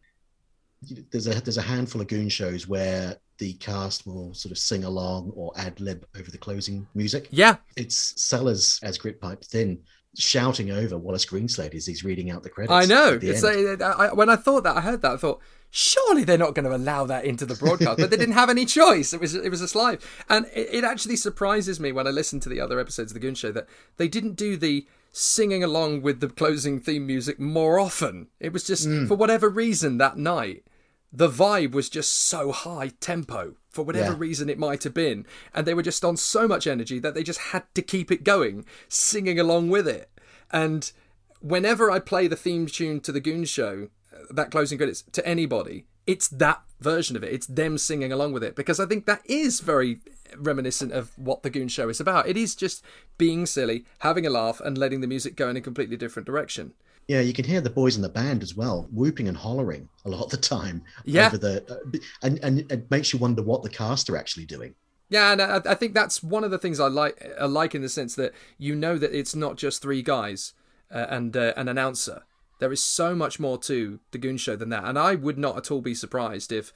There's 1.11 1.27
a 1.27 1.41
there's 1.41 1.57
a 1.57 1.61
handful 1.61 2.01
of 2.01 2.07
Goon 2.07 2.29
shows 2.29 2.67
where 2.67 3.17
the 3.37 3.53
cast 3.53 4.05
will 4.05 4.33
sort 4.33 4.51
of 4.51 4.57
sing 4.57 4.83
along 4.83 5.31
or 5.35 5.51
ad 5.57 5.79
lib 5.79 6.05
over 6.17 6.29
the 6.31 6.37
closing 6.37 6.87
music. 6.95 7.27
Yeah, 7.31 7.57
It's 7.75 8.21
Sellers 8.21 8.79
as 8.83 8.97
Grytpype-Thynne 8.97 9.79
shouting 10.19 10.69
over 10.69 10.97
Wallace 10.97 11.25
Greenslade 11.25 11.73
as 11.73 11.85
he's 11.85 12.03
reading 12.03 12.29
out 12.29 12.43
the 12.43 12.49
credits. 12.49 12.73
I 12.73 12.85
know. 12.85 13.15
at 13.15 13.23
It's 13.23 13.43
end. 13.43 13.81
a, 13.81 13.85
I, 13.85 14.13
when 14.13 14.29
I 14.29 14.35
thought 14.35 14.63
that, 14.63 14.75
I 14.75 14.81
heard 14.81 15.01
that, 15.01 15.13
I 15.13 15.17
thought, 15.17 15.41
surely 15.71 16.23
they're 16.23 16.37
not 16.37 16.55
going 16.55 16.65
to 16.65 16.75
allow 16.75 17.05
that 17.05 17.25
into 17.25 17.45
the 17.45 17.55
broadcast. 17.55 17.99
but 17.99 18.09
they 18.09 18.17
didn't 18.17 18.35
have 18.35 18.49
any 18.49 18.65
choice. 18.65 19.13
It 19.13 19.21
was 19.21 19.33
it 19.33 19.49
was 19.49 19.61
a 19.61 19.77
live, 19.77 20.25
and 20.29 20.45
it, 20.53 20.69
it 20.71 20.83
actually 20.83 21.15
surprises 21.15 21.79
me 21.79 21.91
when 21.91 22.07
I 22.07 22.11
listen 22.11 22.39
to 22.41 22.49
the 22.49 22.59
other 22.59 22.79
episodes 22.79 23.11
of 23.11 23.13
the 23.13 23.19
Goon 23.19 23.35
Show 23.35 23.51
that 23.51 23.67
they 23.97 24.07
didn't 24.07 24.33
do 24.33 24.57
the 24.57 24.85
singing 25.11 25.63
along 25.63 26.01
with 26.01 26.19
the 26.19 26.29
closing 26.29 26.79
theme 26.79 27.07
music 27.07 27.39
more 27.39 27.79
often. 27.79 28.27
It 28.39 28.53
was 28.53 28.63
just 28.63 28.85
hmm. 28.85 29.07
for 29.07 29.15
whatever 29.15 29.49
reason 29.49 29.97
that 29.97 30.17
night. 30.17 30.63
The 31.11 31.29
vibe 31.29 31.71
was 31.71 31.89
just 31.89 32.13
so 32.13 32.51
high 32.51 32.89
tempo 32.99 33.55
for 33.69 33.83
whatever 33.83 34.11
Yeah. 34.11 34.17
reason 34.19 34.49
it 34.49 34.59
might 34.59 34.83
have 34.83 34.93
been, 34.93 35.25
and 35.53 35.65
they 35.65 35.73
were 35.73 35.81
just 35.83 36.05
on 36.05 36.17
so 36.17 36.47
much 36.47 36.67
energy 36.67 36.99
that 36.99 37.15
they 37.15 37.23
just 37.23 37.39
had 37.39 37.63
to 37.75 37.81
keep 37.81 38.11
it 38.11 38.23
going, 38.23 38.65
singing 38.87 39.39
along 39.39 39.69
with 39.69 39.87
it. 39.87 40.09
And 40.51 40.91
whenever 41.39 41.89
I 41.89 41.99
play 41.99 42.27
the 42.27 42.35
theme 42.35 42.67
tune 42.67 42.99
to 43.01 43.11
the 43.11 43.19
Goon 43.19 43.45
Show, 43.45 43.89
uh, 44.13 44.17
that 44.31 44.51
closing 44.51 44.77
credits 44.77 45.03
to 45.11 45.25
anybody, 45.27 45.85
it's 46.05 46.27
that 46.27 46.61
version 46.79 47.15
of 47.15 47.23
it. 47.23 47.33
It's 47.33 47.47
them 47.47 47.77
singing 47.77 48.11
along 48.11 48.33
with 48.33 48.43
it 48.43 48.55
because 48.55 48.79
I 48.79 48.85
think 48.85 49.05
that 49.05 49.21
is 49.25 49.59
very 49.61 49.99
reminiscent 50.37 50.91
of 50.91 51.17
what 51.17 51.43
the 51.43 51.49
Goon 51.49 51.67
Show 51.69 51.89
is 51.89 51.99
about. 51.99 52.27
It 52.27 52.37
is 52.37 52.55
just 52.55 52.83
being 53.17 53.45
silly, 53.45 53.85
having 53.99 54.25
a 54.25 54.29
laugh, 54.29 54.61
and 54.61 54.77
letting 54.77 55.01
the 55.01 55.07
music 55.07 55.35
go 55.35 55.49
in 55.49 55.57
a 55.57 55.61
completely 55.61 55.97
different 55.97 56.25
direction. 56.27 56.73
Yeah, 57.09 57.21
you 57.21 57.33
can 57.33 57.43
hear 57.43 57.59
the 57.59 57.71
boys 57.71 57.95
in 57.95 58.03
the 58.03 58.07
band 58.07 58.43
as 58.43 58.55
well, 58.55 58.87
whooping 58.91 59.27
and 59.27 59.35
hollering 59.35 59.89
a 60.05 60.09
lot 60.09 60.25
of 60.25 60.29
the 60.29 60.37
time. 60.37 60.83
Yeah. 61.05 61.25
Over 61.25 61.39
the, 61.39 61.65
uh, 61.67 61.97
and, 62.21 62.39
and 62.43 62.71
it 62.71 62.91
makes 62.91 63.11
you 63.11 63.17
wonder 63.17 63.41
what 63.41 63.63
the 63.63 63.69
cast 63.69 64.11
are 64.11 64.15
actually 64.15 64.45
doing. 64.45 64.75
Yeah, 65.09 65.31
and 65.31 65.41
I, 65.41 65.59
I 65.65 65.73
think 65.73 65.95
that's 65.95 66.21
one 66.21 66.43
of 66.43 66.51
the 66.51 66.59
things 66.59 66.79
I 66.79 66.87
like. 66.87 67.27
I 67.41 67.45
like 67.45 67.73
in 67.73 67.81
the 67.81 67.89
sense 67.89 68.13
that 68.13 68.33
you 68.59 68.75
know 68.75 68.99
that 68.99 69.11
it's 69.11 69.33
not 69.33 69.57
just 69.57 69.81
three 69.81 70.03
guys 70.03 70.53
uh, 70.93 71.07
and 71.09 71.35
uh, 71.35 71.53
an 71.57 71.67
announcer. 71.67 72.25
There 72.59 72.71
is 72.71 72.85
so 72.85 73.15
much 73.15 73.39
more 73.39 73.57
to 73.57 73.99
the 74.11 74.19
Goon 74.19 74.37
Show 74.37 74.55
than 74.55 74.69
that, 74.69 74.83
and 74.83 74.99
I 74.99 75.15
would 75.15 75.39
not 75.39 75.57
at 75.57 75.71
all 75.71 75.81
be 75.81 75.95
surprised 75.95 76.51
if, 76.51 76.71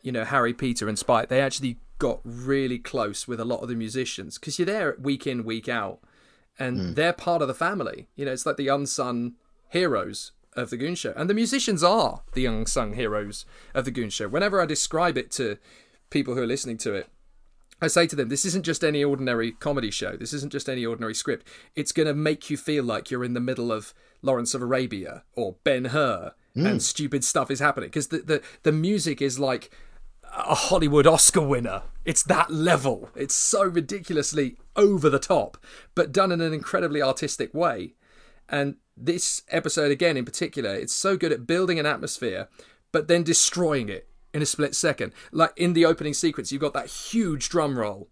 you 0.00 0.12
know, 0.12 0.24
Harry, 0.24 0.54
Peter, 0.54 0.88
and 0.88 0.98
Spike 0.98 1.28
they 1.28 1.42
actually 1.42 1.76
got 1.98 2.20
really 2.24 2.78
close 2.78 3.28
with 3.28 3.38
a 3.38 3.44
lot 3.44 3.60
of 3.60 3.68
the 3.68 3.74
musicians 3.74 4.38
because 4.38 4.58
you're 4.58 4.64
there 4.64 4.96
week 4.98 5.26
in, 5.26 5.44
week 5.44 5.68
out, 5.68 5.98
and 6.58 6.96
they're 6.96 7.12
part 7.12 7.42
of 7.42 7.48
the 7.48 7.54
family. 7.54 8.08
You 8.16 8.24
know, 8.24 8.32
it's 8.32 8.46
like 8.46 8.56
the 8.56 8.68
unsung 8.68 9.34
heroes 9.68 10.32
of 10.54 10.70
the 10.70 10.76
Goon 10.76 10.94
Show, 10.94 11.12
and 11.16 11.28
the 11.30 11.34
musicians 11.34 11.82
are 11.84 12.22
the 12.32 12.46
unsung 12.46 12.94
heroes 12.94 13.44
of 13.74 13.84
the 13.84 13.90
Goon 13.90 14.10
Show. 14.10 14.28
Whenever 14.28 14.60
I 14.60 14.66
describe 14.66 15.16
it 15.16 15.30
to 15.32 15.58
people 16.10 16.34
who 16.34 16.42
are 16.42 16.46
listening 16.46 16.78
to 16.78 16.94
it, 16.94 17.08
I 17.80 17.86
say 17.86 18.06
to 18.08 18.16
them, 18.16 18.28
this 18.28 18.44
isn't 18.44 18.64
just 18.64 18.82
any 18.82 19.04
ordinary 19.04 19.52
comedy 19.52 19.90
show. 19.92 20.16
This 20.16 20.32
isn't 20.32 20.50
just 20.50 20.68
any 20.68 20.84
ordinary 20.84 21.14
script. 21.14 21.46
It's 21.76 21.92
going 21.92 22.08
to 22.08 22.14
make 22.14 22.50
you 22.50 22.56
feel 22.56 22.82
like 22.82 23.10
you're 23.10 23.24
in 23.24 23.34
the 23.34 23.40
middle 23.40 23.70
of 23.70 23.94
Lawrence 24.20 24.52
of 24.52 24.62
Arabia 24.62 25.22
or 25.36 25.56
Ben 25.62 25.86
Hur 25.86 26.32
hmm. 26.54 26.66
and 26.66 26.82
stupid 26.82 27.22
stuff 27.22 27.50
is 27.50 27.60
happening 27.60 27.88
because 27.88 28.08
the, 28.08 28.18
the, 28.18 28.42
the 28.64 28.72
music 28.72 29.22
is 29.22 29.38
like 29.38 29.70
a 30.24 30.54
Hollywood 30.54 31.06
Oscar 31.06 31.40
winner. 31.40 31.82
It's 32.04 32.24
that 32.24 32.50
level. 32.50 33.10
It's 33.14 33.34
so 33.34 33.62
ridiculously 33.62 34.56
over 34.74 35.08
the 35.08 35.20
top, 35.20 35.56
but 35.94 36.12
done 36.12 36.32
in 36.32 36.40
an 36.40 36.52
incredibly 36.52 37.00
artistic 37.00 37.54
way. 37.54 37.94
And 38.48 38.76
this 38.96 39.42
episode, 39.50 39.90
again 39.90 40.16
in 40.16 40.24
particular, 40.24 40.74
it's 40.74 40.94
so 40.94 41.16
good 41.16 41.32
at 41.32 41.46
building 41.46 41.78
an 41.78 41.86
atmosphere, 41.86 42.48
but 42.92 43.08
then 43.08 43.22
destroying 43.22 43.88
it 43.88 44.08
in 44.34 44.42
a 44.42 44.46
split 44.46 44.74
second. 44.74 45.12
Like 45.32 45.52
in 45.56 45.72
the 45.72 45.84
opening 45.84 46.14
sequence, 46.14 46.52
you've 46.52 46.60
got 46.60 46.74
that 46.74 46.86
huge 46.86 47.48
drum 47.48 47.78
roll. 47.78 48.08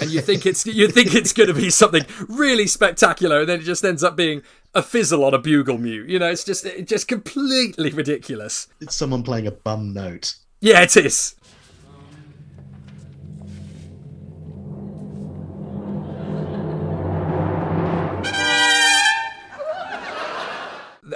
and 0.00 0.10
you 0.10 0.20
think 0.20 0.44
it's 0.44 0.66
you 0.66 0.88
think 0.88 1.14
it's 1.14 1.32
going 1.32 1.48
to 1.48 1.54
be 1.54 1.70
something 1.70 2.04
really 2.28 2.66
spectacular, 2.66 3.40
and 3.40 3.48
then 3.48 3.60
it 3.60 3.64
just 3.64 3.82
ends 3.82 4.04
up 4.04 4.14
being 4.14 4.42
a 4.74 4.82
fizzle 4.82 5.24
on 5.24 5.32
a 5.32 5.38
bugle 5.38 5.78
mute. 5.78 6.08
You 6.08 6.18
know, 6.18 6.30
it's 6.30 6.44
just 6.44 6.66
it's 6.66 6.90
just 6.90 7.08
completely 7.08 7.90
ridiculous. 7.90 8.68
It's 8.80 8.94
someone 8.94 9.22
playing 9.22 9.46
a 9.46 9.52
bum 9.52 9.94
note. 9.94 10.34
Yeah, 10.60 10.82
it 10.82 10.96
is. 10.98 11.34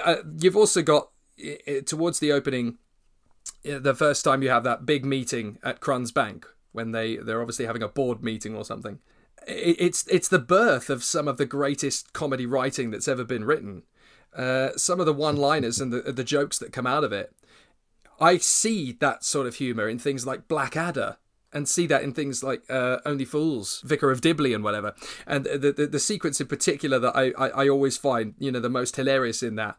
Uh, 0.05 0.15
you've 0.39 0.57
also 0.57 0.81
got 0.81 1.09
towards 1.85 2.19
the 2.19 2.31
opening, 2.31 2.77
the 3.63 3.95
first 3.95 4.23
time 4.23 4.41
you 4.41 4.49
have 4.49 4.63
that 4.63 4.85
big 4.85 5.05
meeting 5.05 5.57
at 5.63 5.79
Crun's 5.79 6.11
Bank 6.11 6.45
when 6.71 6.91
they 6.91 7.15
they're 7.17 7.41
obviously 7.41 7.65
having 7.65 7.83
a 7.83 7.87
board 7.87 8.23
meeting 8.23 8.55
or 8.55 8.65
something. 8.65 8.99
It, 9.47 9.77
it's 9.79 10.07
it's 10.07 10.27
the 10.27 10.39
birth 10.39 10.89
of 10.89 11.03
some 11.03 11.27
of 11.27 11.37
the 11.37 11.45
greatest 11.45 12.13
comedy 12.13 12.45
writing 12.45 12.91
that's 12.91 13.07
ever 13.07 13.23
been 13.23 13.45
written. 13.45 13.83
Uh, 14.35 14.71
some 14.75 14.99
of 14.99 15.05
the 15.05 15.13
one-liners 15.13 15.79
and 15.79 15.91
the 15.91 16.11
the 16.11 16.23
jokes 16.23 16.59
that 16.59 16.73
come 16.73 16.87
out 16.87 17.03
of 17.03 17.11
it. 17.11 17.33
I 18.19 18.37
see 18.37 18.93
that 18.93 19.25
sort 19.25 19.47
of 19.47 19.55
humor 19.55 19.89
in 19.89 19.99
things 19.99 20.25
like 20.25 20.47
Blackadder 20.47 21.17
and 21.51 21.67
see 21.67 21.87
that 21.87 22.03
in 22.03 22.13
things 22.13 22.43
like 22.43 22.63
uh, 22.69 22.99
Only 23.05 23.25
Fools, 23.25 23.81
Vicar 23.85 24.11
of 24.11 24.21
Dibley, 24.21 24.53
and 24.53 24.63
whatever. 24.63 24.93
And 25.25 25.45
the, 25.45 25.71
the 25.71 25.87
the 25.87 25.99
sequence 25.99 26.41
in 26.41 26.47
particular 26.47 26.99
that 26.99 27.15
I, 27.15 27.31
I, 27.37 27.49
I 27.63 27.69
always 27.69 27.97
find 27.97 28.35
you 28.37 28.51
know 28.51 28.59
the 28.59 28.69
most 28.69 28.95
hilarious 28.97 29.41
in 29.41 29.55
that 29.55 29.77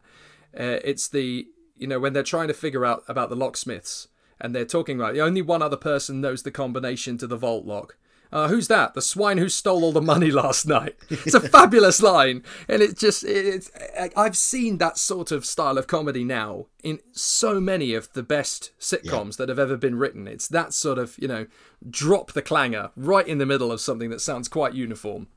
uh, 0.57 0.79
it's 0.83 1.07
the 1.07 1.47
you 1.75 1.87
know 1.87 1.99
when 1.99 2.13
they're 2.13 2.23
trying 2.23 2.47
to 2.47 2.53
figure 2.53 2.85
out 2.85 3.03
about 3.07 3.29
the 3.29 3.35
locksmiths 3.35 4.07
and 4.39 4.53
they're 4.53 4.65
talking 4.65 4.99
about 4.99 5.13
the 5.13 5.21
only 5.21 5.41
one 5.41 5.61
other 5.61 5.77
person 5.77 6.21
knows 6.21 6.43
the 6.43 6.51
combination 6.51 7.17
to 7.17 7.27
the 7.27 7.37
vault 7.37 7.65
lock. 7.65 7.97
Uh, 8.31 8.49
who's 8.49 8.67
that? 8.67 8.93
The 8.93 9.01
swine 9.01 9.37
who 9.37 9.47
stole 9.47 9.85
all 9.85 9.93
the 9.93 10.01
money 10.01 10.31
last 10.43 10.67
night. 10.67 10.97
It's 11.09 11.33
a 11.33 11.39
fabulous 11.39 12.01
line, 12.01 12.43
and 12.67 12.81
it's 12.81 12.99
just 12.99 13.23
it's. 13.23 13.71
I've 14.17 14.35
seen 14.35 14.79
that 14.79 14.97
sort 14.97 15.31
of 15.31 15.45
style 15.45 15.77
of 15.77 15.87
comedy 15.87 16.25
now 16.25 16.65
in 16.83 16.99
so 17.13 17.61
many 17.61 17.93
of 17.93 18.11
the 18.13 18.23
best 18.23 18.71
sitcoms 18.79 19.37
that 19.37 19.49
have 19.49 19.59
ever 19.59 19.77
been 19.77 19.95
written. 19.95 20.27
It's 20.27 20.47
that 20.49 20.73
sort 20.73 20.97
of 20.97 21.17
you 21.17 21.27
know 21.27 21.47
drop 21.89 22.33
the 22.33 22.41
clanger 22.41 22.91
right 22.97 23.27
in 23.27 23.37
the 23.37 23.45
middle 23.45 23.71
of 23.71 23.79
something 23.79 24.09
that 24.09 24.21
sounds 24.21 24.49
quite 24.49 24.73
uniform. 24.73 25.27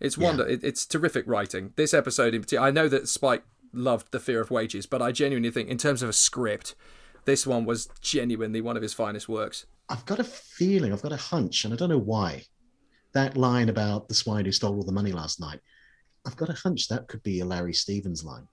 It's 0.00 0.16
wonder. 0.16 0.46
It, 0.46 0.64
it's 0.64 0.86
terrific 0.86 1.24
writing. 1.26 1.72
This 1.76 1.92
episode 1.92 2.34
in 2.34 2.40
particular, 2.40 2.66
I 2.66 2.70
know 2.70 2.88
that 2.88 3.08
Spike 3.08 3.42
loved 3.72 4.12
The 4.12 4.20
Fear 4.20 4.40
of 4.40 4.50
Wages, 4.50 4.86
but 4.86 5.02
I 5.02 5.12
genuinely 5.12 5.50
think, 5.50 5.68
in 5.68 5.78
terms 5.78 6.02
of 6.02 6.08
a 6.08 6.12
script, 6.12 6.74
this 7.24 7.46
one 7.46 7.64
was 7.64 7.88
genuinely 8.00 8.60
one 8.60 8.76
of 8.76 8.82
his 8.82 8.94
finest 8.94 9.28
works. 9.28 9.66
I've 9.88 10.06
got 10.06 10.18
a 10.20 10.24
feeling, 10.24 10.92
I've 10.92 11.02
got 11.02 11.12
a 11.12 11.16
hunch, 11.16 11.64
and 11.64 11.72
I 11.72 11.76
don't 11.76 11.88
know 11.88 11.98
why. 11.98 12.44
That 13.12 13.36
line 13.36 13.68
about 13.68 14.08
the 14.08 14.14
swine 14.14 14.44
who 14.44 14.52
stole 14.52 14.76
all 14.76 14.82
the 14.82 14.92
money 14.92 15.12
last 15.12 15.40
night, 15.40 15.60
I've 16.26 16.36
got 16.36 16.50
a 16.50 16.54
hunch 16.54 16.88
that 16.88 17.08
could 17.08 17.22
be 17.22 17.40
a 17.40 17.44
Larry 17.44 17.72
Stephens 17.72 18.24
line. 18.24 18.48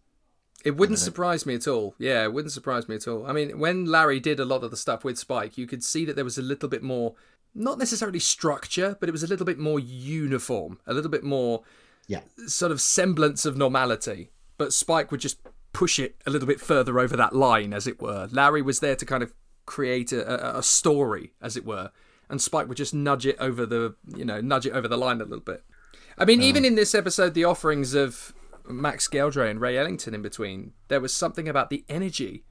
It 0.63 0.77
wouldn't 0.77 0.97
uh, 0.99 1.01
surprise 1.01 1.45
me 1.45 1.55
at 1.55 1.67
all. 1.67 1.93
Yeah, 1.99 2.23
it 2.23 2.33
wouldn't 2.33 2.51
surprise 2.53 2.87
me 2.87 2.95
at 2.95 3.07
all. 3.07 3.27
I 3.27 3.33
mean, 3.33 3.59
when 3.59 3.85
Larry 3.85 4.19
did 4.19 4.39
a 4.39 4.45
lot 4.45 4.63
of 4.63 4.71
the 4.71 4.77
stuff 4.77 5.03
with 5.03 5.17
Spike, 5.19 5.57
you 5.57 5.67
could 5.67 5.83
see 5.83 6.05
that 6.05 6.15
there 6.15 6.25
was 6.25 6.37
a 6.37 6.41
little 6.41 6.69
bit 6.69 6.81
more, 6.81 7.15
not 7.53 7.77
necessarily 7.77 8.19
structure, 8.19 8.97
but 8.99 9.09
it 9.09 9.11
was 9.11 9.23
a 9.23 9.27
little 9.27 9.45
bit 9.45 9.59
more 9.59 9.79
uniform, 9.79 10.79
a 10.87 10.93
little 10.93 11.11
bit 11.11 11.23
more 11.23 11.63
Yeah. 12.07 12.21
sort 12.47 12.71
of 12.71 12.81
semblance 12.81 13.45
of 13.45 13.57
normality. 13.57 14.31
But 14.57 14.73
Spike 14.73 15.11
would 15.11 15.19
just 15.19 15.39
push 15.73 15.99
it 15.99 16.15
a 16.25 16.29
little 16.29 16.47
bit 16.47 16.61
further 16.61 16.99
over 16.99 17.17
that 17.17 17.35
line, 17.35 17.73
as 17.73 17.87
it 17.87 18.01
were. 18.01 18.29
Larry 18.31 18.61
was 18.61 18.79
there 18.79 18.95
to 18.95 19.05
kind 19.05 19.21
of 19.21 19.33
create 19.65 20.11
a, 20.11 20.57
a, 20.57 20.63
story, 20.63 21.33
as 21.41 21.57
it 21.57 21.65
were, 21.65 21.91
and 22.29 22.41
Spike 22.41 22.67
would 22.67 22.77
just 22.77 22.93
nudge 22.93 23.25
it 23.25 23.35
over 23.39 23.65
the, 23.65 23.95
you 24.15 24.23
know, 24.23 24.39
nudge 24.39 24.65
it 24.65 24.73
over 24.73 24.87
the 24.87 24.97
line 24.97 25.19
a 25.19 25.25
little 25.25 25.39
bit. 25.39 25.63
I 26.17 26.23
mean, 26.23 26.41
even 26.41 26.63
in 26.63 26.75
this 26.75 26.95
episode, 26.95 27.33
the 27.33 27.43
offerings 27.43 27.93
of 27.93 28.33
Max 28.67 29.07
Geldray 29.07 29.49
and 29.49 29.59
Ray 29.59 29.77
Ellington 29.77 30.13
in 30.13 30.21
between, 30.21 30.71
there 30.87 31.01
was 31.01 31.13
something 31.13 31.49
about 31.49 31.69
the 31.69 31.83
energy 31.89 32.45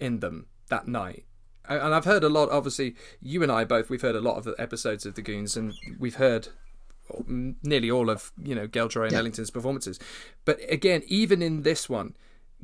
in 0.00 0.18
them 0.18 0.46
that 0.68 0.88
night. 0.88 1.26
And 1.68 1.94
I've 1.94 2.04
heard 2.04 2.24
a 2.24 2.28
lot, 2.28 2.50
obviously, 2.50 2.96
you 3.20 3.42
and 3.42 3.52
I 3.52 3.64
both, 3.64 3.88
we've 3.88 4.02
heard 4.02 4.16
a 4.16 4.20
lot 4.20 4.36
of 4.36 4.44
the 4.44 4.56
episodes 4.58 5.06
of 5.06 5.14
The 5.14 5.22
Goons, 5.22 5.56
and 5.56 5.74
we've 5.98 6.16
heard 6.16 6.48
nearly 7.26 7.90
all 7.90 8.10
of, 8.10 8.32
you 8.42 8.54
know, 8.54 8.66
Geldray 8.66 9.06
and 9.06 9.14
Ellington's 9.14 9.50
performances. 9.50 9.98
But 10.44 10.60
again, 10.68 11.02
even 11.06 11.42
in 11.42 11.62
this 11.62 11.88
one, 11.88 12.14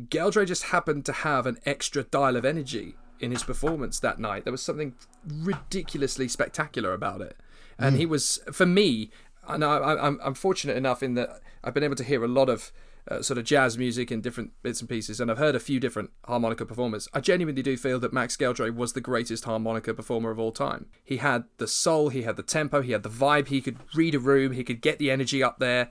Geldray 0.00 0.46
just 0.46 0.64
happened 0.64 1.04
to 1.06 1.12
have 1.12 1.46
an 1.46 1.58
extra 1.66 2.04
dial 2.04 2.36
of 2.36 2.44
energy 2.44 2.94
in 3.20 3.30
his 3.30 3.42
performance 3.42 3.98
that 4.00 4.18
night. 4.18 4.44
There 4.44 4.52
was 4.52 4.62
something 4.62 4.94
ridiculously 5.26 6.28
spectacular 6.28 6.92
about 6.92 7.20
it. 7.20 7.36
And 7.78 7.96
mm. 7.96 7.98
he 7.98 8.06
was, 8.06 8.40
for 8.52 8.66
me, 8.66 9.10
and 9.46 9.64
I, 9.64 9.78
I, 9.78 10.06
I'm, 10.06 10.20
I'm 10.22 10.34
fortunate 10.34 10.76
enough 10.76 11.02
in 11.02 11.14
that 11.14 11.40
I've 11.64 11.74
been 11.74 11.82
able 11.82 11.96
to 11.96 12.04
hear 12.04 12.24
a 12.24 12.28
lot 12.28 12.48
of 12.48 12.72
uh, 13.10 13.22
sort 13.22 13.38
of 13.38 13.44
jazz 13.44 13.78
music 13.78 14.12
in 14.12 14.20
different 14.20 14.52
bits 14.62 14.80
and 14.80 14.88
pieces, 14.88 15.20
and 15.20 15.30
I've 15.30 15.38
heard 15.38 15.54
a 15.54 15.60
few 15.60 15.80
different 15.80 16.10
harmonica 16.24 16.66
performers. 16.66 17.08
I 17.14 17.20
genuinely 17.20 17.62
do 17.62 17.76
feel 17.76 17.98
that 18.00 18.12
Max 18.12 18.36
Geldray 18.36 18.74
was 18.74 18.92
the 18.92 19.00
greatest 19.00 19.44
harmonica 19.44 19.94
performer 19.94 20.30
of 20.30 20.38
all 20.38 20.52
time. 20.52 20.86
He 21.04 21.18
had 21.18 21.44
the 21.58 21.68
soul, 21.68 22.10
he 22.10 22.22
had 22.22 22.36
the 22.36 22.42
tempo, 22.42 22.82
he 22.82 22.92
had 22.92 23.02
the 23.02 23.10
vibe, 23.10 23.48
he 23.48 23.60
could 23.60 23.78
read 23.94 24.14
a 24.14 24.18
room, 24.18 24.52
he 24.52 24.64
could 24.64 24.80
get 24.80 24.98
the 24.98 25.10
energy 25.10 25.42
up 25.42 25.58
there, 25.58 25.90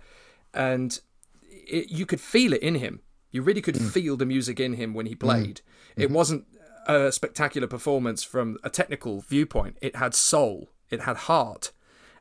and 0.53 0.99
it, 1.41 1.89
you 1.89 2.05
could 2.05 2.21
feel 2.21 2.53
it 2.53 2.61
in 2.61 2.75
him. 2.75 3.01
You 3.31 3.41
really 3.41 3.61
could 3.61 3.75
mm. 3.75 3.89
feel 3.89 4.15
the 4.15 4.25
music 4.25 4.59
in 4.59 4.73
him 4.73 4.93
when 4.93 5.05
he 5.05 5.15
mm. 5.15 5.19
played. 5.19 5.61
Mm-hmm. 5.91 6.01
It 6.01 6.11
wasn't 6.11 6.45
a 6.87 7.11
spectacular 7.11 7.67
performance 7.67 8.23
from 8.23 8.57
a 8.63 8.69
technical 8.69 9.21
viewpoint. 9.21 9.77
It 9.81 9.95
had 9.95 10.15
soul, 10.15 10.69
it 10.89 11.01
had 11.01 11.17
heart, 11.17 11.71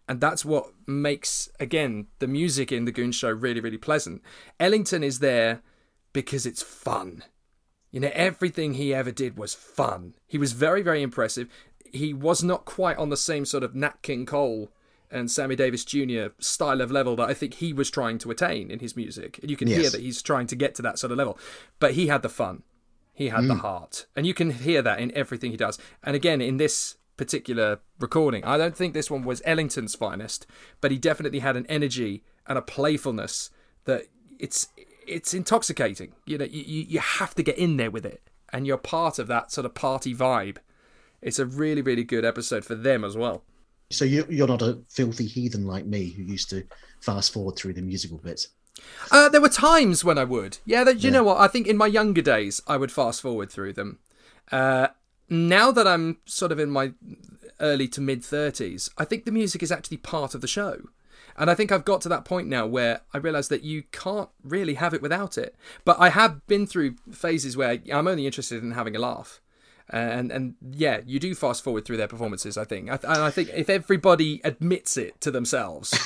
and 0.09 0.21
that's 0.21 0.45
what 0.45 0.73
makes 0.87 1.49
again 1.59 2.07
the 2.19 2.27
music 2.27 2.71
in 2.71 2.85
the 2.85 2.93
Goon 2.93 3.13
Show 3.13 3.31
really, 3.31 3.61
really 3.61 3.79
pleasant. 3.79 4.23
Ellington 4.61 5.03
is 5.03 5.19
there 5.19 5.63
because 6.13 6.47
it's 6.47 6.63
fun. 6.63 7.25
You 7.91 8.01
know, 8.01 8.11
everything 8.13 8.75
he 8.75 8.93
ever 8.93 9.11
did 9.11 9.39
was 9.39 9.55
fun. 9.55 10.15
He 10.27 10.39
was 10.39 10.53
very, 10.53 10.83
very 10.83 11.03
impressive. 11.03 11.49
He 11.93 12.13
was 12.13 12.43
not 12.43 12.65
quite 12.65 12.99
on 12.99 13.11
the 13.11 13.17
same 13.17 13.45
sort 13.45 13.63
of 13.63 13.75
Nat 13.75 14.03
King 14.03 14.27
Cole 14.27 14.71
and 15.11 15.31
Sammy 15.31 15.57
Davis 15.57 15.85
Jr. 15.85 16.27
style 16.39 16.81
of 16.81 16.91
level 16.91 17.17
that 17.17 17.29
I 17.29 17.35
think 17.35 17.55
he 17.55 17.73
was 17.73 17.91
trying 17.91 18.19
to 18.19 18.31
attain 18.31 18.71
in 18.71 18.81
his 18.81 18.97
music. 18.97 19.39
And 19.41 19.51
you 19.51 19.57
can 19.57 19.69
hear 19.69 19.89
that 19.89 20.01
he's 20.01 20.21
trying 20.21 20.47
to 20.49 20.57
get 20.57 20.75
to 20.77 20.83
that 20.83 20.99
sort 20.99 21.13
of 21.13 21.19
level. 21.19 21.39
But 21.79 21.93
he 21.93 22.09
had 22.09 22.23
the 22.23 22.29
fun. 22.29 22.65
He 23.13 23.29
had 23.29 23.45
the 23.45 23.55
mm. 23.55 23.61
heart. 23.61 24.07
And 24.15 24.27
you 24.27 24.35
can 24.35 24.51
hear 24.51 24.83
that 24.83 24.99
in 24.99 25.17
everything 25.17 25.51
he 25.51 25.57
does. 25.57 25.79
And 26.03 26.15
again, 26.15 26.41
in 26.41 26.59
this 26.59 26.97
particular 27.17 27.81
recording, 27.99 28.45
I 28.45 28.59
don't 28.59 28.77
think 28.77 28.95
this 28.95 29.11
one 29.11 29.25
was 29.25 29.43
Ellington's 29.45 29.95
finest, 29.95 30.47
but 30.81 30.91
he 30.91 30.99
definitely 30.99 31.41
had 31.41 31.57
an 31.57 31.67
energy 31.69 32.25
and 32.47 32.59
a 32.59 32.63
playfulness 32.63 33.51
that 33.85 34.05
it's 34.39 34.69
it's 35.07 35.33
intoxicating. 35.33 36.13
You 36.27 36.39
know, 36.39 36.45
you, 36.45 36.85
you 36.89 36.99
have 36.99 37.35
to 37.37 37.43
get 37.43 37.59
in 37.59 37.77
there 37.77 37.91
with 37.91 38.05
it. 38.05 38.23
And 38.53 38.67
you're 38.67 38.77
part 38.77 39.19
of 39.19 39.27
that 39.29 39.51
sort 39.51 39.65
of 39.65 39.75
party 39.75 40.15
vibe. 40.15 40.59
It's 41.21 41.39
a 41.39 41.47
really, 41.47 41.83
really 41.83 42.05
good 42.05 42.25
episode 42.25 42.65
for 42.65 42.75
them 42.75 43.05
as 43.05 43.17
well. 43.17 43.43
So 43.91 44.05
you, 44.05 44.27
you're 44.29 44.49
not 44.49 44.63
a 44.63 44.81
filthy 44.89 45.27
heathen 45.27 45.67
like 45.67 45.87
me 45.87 46.11
who 46.11 46.23
used 46.23 46.51
to 46.51 46.65
fast 47.01 47.33
forward 47.33 47.57
through 47.57 47.75
the 47.75 47.83
musical 47.83 48.19
bits. 48.19 48.49
Uh, 49.11 49.29
there 49.29 49.41
were 49.41 49.49
times 49.49 50.05
when 50.05 50.19
I 50.19 50.25
would. 50.25 50.59
Yeah, 50.65 50.85
that, 50.85 51.03
you 51.03 51.11
know 51.11 51.25
what? 51.25 51.39
I 51.39 51.49
think 51.49 51.67
in 51.67 51.77
my 51.77 51.87
younger 51.87 52.23
days, 52.23 52.61
I 52.67 52.77
would 52.77 52.93
fast 52.93 53.23
forward 53.23 53.51
through 53.51 53.73
them. 53.73 53.99
Uh, 54.53 54.89
now 55.29 55.71
that 55.71 55.87
I'm 55.87 56.19
sort 56.25 56.53
of 56.53 56.59
in 56.59 56.71
my 56.71 56.93
early 57.61 57.89
to 57.89 58.01
mid 58.01 58.23
30s, 58.23 58.91
I 58.99 59.05
think 59.05 59.25
the 59.25 59.33
music 59.33 59.63
is 59.63 59.73
actually 59.73 59.99
part 59.99 60.35
of 60.35 60.41
the 60.41 60.49
show. 60.49 60.89
And 61.39 61.51
I 61.51 61.55
think 61.55 61.71
I've 61.71 61.85
got 61.85 62.01
to 62.03 62.09
that 62.09 62.25
point 62.25 62.49
now 62.49 62.67
where 62.67 63.03
I 63.13 63.19
realize 63.19 63.49
that 63.49 63.63
you 63.63 63.83
can't 63.93 64.31
really 64.43 64.75
have 64.75 64.95
it 64.95 65.03
without 65.03 65.37
it. 65.37 65.55
But 65.85 66.01
I 66.01 66.09
have 66.09 66.47
been 66.47 66.67
through 66.67 66.97
phases 67.13 67.57
where 67.57 67.79
I'm 67.93 68.09
only 68.09 68.27
interested 68.27 68.63
in 68.63 68.73
having 68.73 68.97
a 68.97 69.01
laugh. 69.01 69.41
And 69.89 70.33
and 70.33 70.55
yeah, 70.73 71.01
you 71.07 71.21
do 71.21 71.35
fast 71.35 71.63
forward 71.63 71.85
through 71.85 71.99
their 71.99 72.09
performances. 72.09 72.59
I 72.59 72.65
think, 72.65 72.89
and 72.89 73.05
I 73.05 73.31
think 73.31 73.51
if 73.55 73.71
everybody 73.71 74.41
admits 74.43 74.97
it 74.97 75.21
to 75.21 75.31
themselves, 75.31 75.97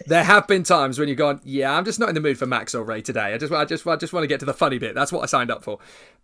there 0.06 0.22
have 0.22 0.46
been 0.46 0.62
times 0.62 0.98
when 0.98 1.08
you've 1.08 1.18
gone, 1.18 1.40
yeah, 1.42 1.76
I'm 1.76 1.84
just 1.84 1.98
not 1.98 2.08
in 2.08 2.14
the 2.14 2.20
mood 2.20 2.38
for 2.38 2.46
Max 2.46 2.74
or 2.74 2.84
Ray 2.84 3.02
today. 3.02 3.34
I 3.34 3.38
just, 3.38 3.52
I 3.52 3.64
just, 3.64 3.86
I 3.86 3.96
just 3.96 4.12
want 4.12 4.22
to 4.22 4.28
get 4.28 4.38
to 4.40 4.46
the 4.46 4.54
funny 4.54 4.78
bit. 4.78 4.94
That's 4.94 5.10
what 5.10 5.22
I 5.22 5.26
signed 5.26 5.50
up 5.50 5.64
for. 5.64 5.80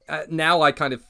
Uh, 0.08 0.22
now 0.28 0.62
I 0.62 0.70
kind 0.70 0.92
of, 0.92 1.02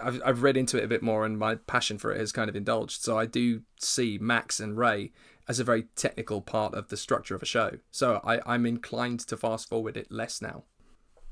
I've, 0.00 0.22
I've 0.24 0.42
read 0.42 0.56
into 0.56 0.78
it 0.78 0.84
a 0.84 0.88
bit 0.88 1.02
more, 1.02 1.26
and 1.26 1.36
my 1.36 1.56
passion 1.56 1.98
for 1.98 2.12
it 2.12 2.18
has 2.18 2.30
kind 2.30 2.48
of 2.48 2.54
indulged. 2.54 3.02
So 3.02 3.18
I 3.18 3.26
do 3.26 3.62
see 3.80 4.18
Max 4.20 4.60
and 4.60 4.78
Ray 4.78 5.10
as 5.48 5.58
a 5.58 5.64
very 5.64 5.84
technical 5.96 6.40
part 6.40 6.74
of 6.74 6.88
the 6.88 6.96
structure 6.96 7.34
of 7.34 7.42
a 7.42 7.46
show. 7.46 7.78
So 7.90 8.20
I, 8.24 8.40
I'm 8.46 8.64
inclined 8.64 9.20
to 9.20 9.36
fast 9.36 9.68
forward 9.68 9.96
it 9.96 10.10
less 10.10 10.40
now. 10.40 10.64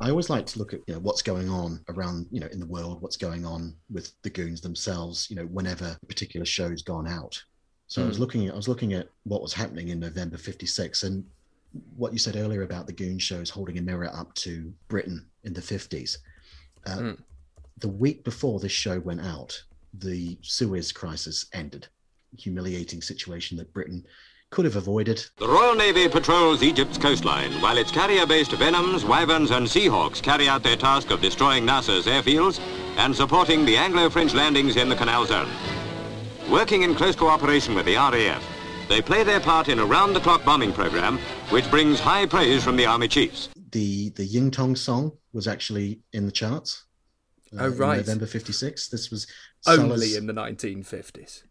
I 0.00 0.08
always 0.10 0.30
like 0.30 0.46
to 0.46 0.58
look 0.58 0.72
at 0.72 0.80
you 0.86 0.94
know, 0.94 1.00
what's 1.00 1.22
going 1.22 1.50
on 1.50 1.84
around, 1.90 2.26
you 2.30 2.40
know, 2.40 2.48
in 2.48 2.58
the 2.58 2.66
world, 2.66 3.02
what's 3.02 3.18
going 3.18 3.44
on 3.44 3.74
with 3.90 4.12
the 4.22 4.30
goons 4.30 4.60
themselves, 4.62 5.28
you 5.28 5.36
know, 5.36 5.44
whenever 5.44 5.96
a 6.02 6.06
particular 6.06 6.46
show's 6.46 6.82
gone 6.82 7.06
out. 7.06 7.42
So 7.86 8.02
I 8.04 8.06
was 8.06 8.20
looking 8.20 8.46
at 8.46 8.54
I 8.54 8.56
was 8.56 8.68
looking 8.68 8.92
at 8.94 9.08
what 9.24 9.42
was 9.42 9.52
happening 9.52 9.88
in 9.88 9.98
November 9.98 10.38
56 10.38 11.02
and 11.02 11.24
what 11.96 12.12
you 12.12 12.18
said 12.18 12.36
earlier 12.36 12.62
about 12.62 12.86
the 12.86 12.92
goon 12.92 13.18
shows 13.18 13.50
holding 13.50 13.78
a 13.78 13.82
mirror 13.82 14.08
up 14.14 14.32
to 14.34 14.72
Britain 14.88 15.26
in 15.44 15.52
the 15.52 15.60
50s. 15.60 16.18
Uh, 16.86 16.98
Mm. 16.98 17.18
The 17.78 17.88
week 17.88 18.24
before 18.24 18.60
this 18.60 18.72
show 18.72 19.00
went 19.00 19.22
out, 19.22 19.60
the 19.94 20.38
Suez 20.42 20.92
crisis 20.92 21.46
ended. 21.52 21.88
Humiliating 22.36 23.02
situation 23.02 23.56
that 23.56 23.72
Britain 23.72 24.04
could 24.50 24.64
have 24.64 24.76
avoided. 24.76 25.24
The 25.38 25.48
Royal 25.48 25.74
Navy 25.74 26.08
patrols 26.08 26.62
Egypt's 26.62 26.98
coastline, 26.98 27.52
while 27.62 27.78
its 27.78 27.90
carrier-based 27.92 28.52
Venoms, 28.52 29.04
Wyverns 29.04 29.50
and 29.52 29.66
Seahawks 29.66 30.20
carry 30.22 30.48
out 30.48 30.62
their 30.62 30.76
task 30.76 31.10
of 31.10 31.20
destroying 31.20 31.64
Nasser's 31.64 32.06
airfields 32.06 32.60
and 32.96 33.14
supporting 33.14 33.64
the 33.64 33.76
Anglo-French 33.76 34.34
landings 34.34 34.76
in 34.76 34.88
the 34.88 34.96
Canal 34.96 35.24
Zone. 35.26 35.48
Working 36.50 36.82
in 36.82 36.94
close 36.96 37.14
cooperation 37.14 37.74
with 37.74 37.86
the 37.86 37.94
RAF, 37.94 38.42
they 38.88 39.00
play 39.00 39.22
their 39.22 39.38
part 39.40 39.68
in 39.68 39.78
a 39.78 39.84
round-the-clock 39.86 40.44
bombing 40.44 40.72
program, 40.72 41.18
which 41.50 41.70
brings 41.70 42.00
high 42.00 42.26
praise 42.26 42.64
from 42.64 42.76
the 42.76 42.86
Army 42.86 43.08
chiefs. 43.08 43.48
the 43.72 44.08
the 44.16 44.24
Ying 44.24 44.50
Tong 44.50 44.74
song 44.74 45.12
was 45.32 45.46
actually 45.46 46.00
in 46.12 46.26
the 46.26 46.32
charts. 46.32 46.86
uh, 47.56 47.62
Oh, 47.64 47.68
right. 47.68 47.98
November 47.98 48.26
'56. 48.26 48.88
This 48.88 49.12
was 49.12 49.28
Only 49.68 49.88
Sully's- 50.08 50.16
in 50.16 50.26
the 50.26 50.32
1950s. 50.32 51.44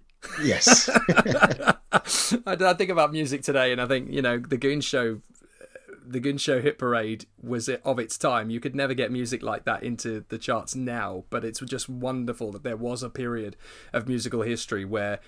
Yes. 0.44 0.90
I, 1.10 1.76
I 2.46 2.74
think 2.74 2.90
about 2.90 3.12
music 3.12 3.42
today, 3.42 3.72
and 3.72 3.82
I 3.82 3.88
think 3.88 4.12
you 4.12 4.22
know 4.22 4.38
the 4.38 4.58
Goon 4.58 4.82
Show, 4.82 5.22
the 6.06 6.20
Goon 6.20 6.38
Show 6.38 6.62
hit 6.62 6.78
parade 6.78 7.26
was 7.42 7.70
it 7.70 7.82
of 7.84 8.00
its 8.00 8.18
time. 8.18 8.50
You 8.50 8.60
could 8.60 8.76
never 8.76 8.94
get 8.94 9.12
music 9.12 9.44
like 9.44 9.66
that 9.66 9.84
into 9.84 10.26
the 10.30 10.38
charts 10.38 10.76
now, 10.76 11.26
but 11.30 11.44
it's 11.44 11.60
just 11.62 11.90
wonderful 11.90 12.52
that 12.52 12.64
there 12.64 12.78
was 12.78 13.04
a 13.04 13.10
period 13.10 13.56
of 13.94 14.08
musical 14.08 14.42
history 14.42 14.86
where, 14.86 15.20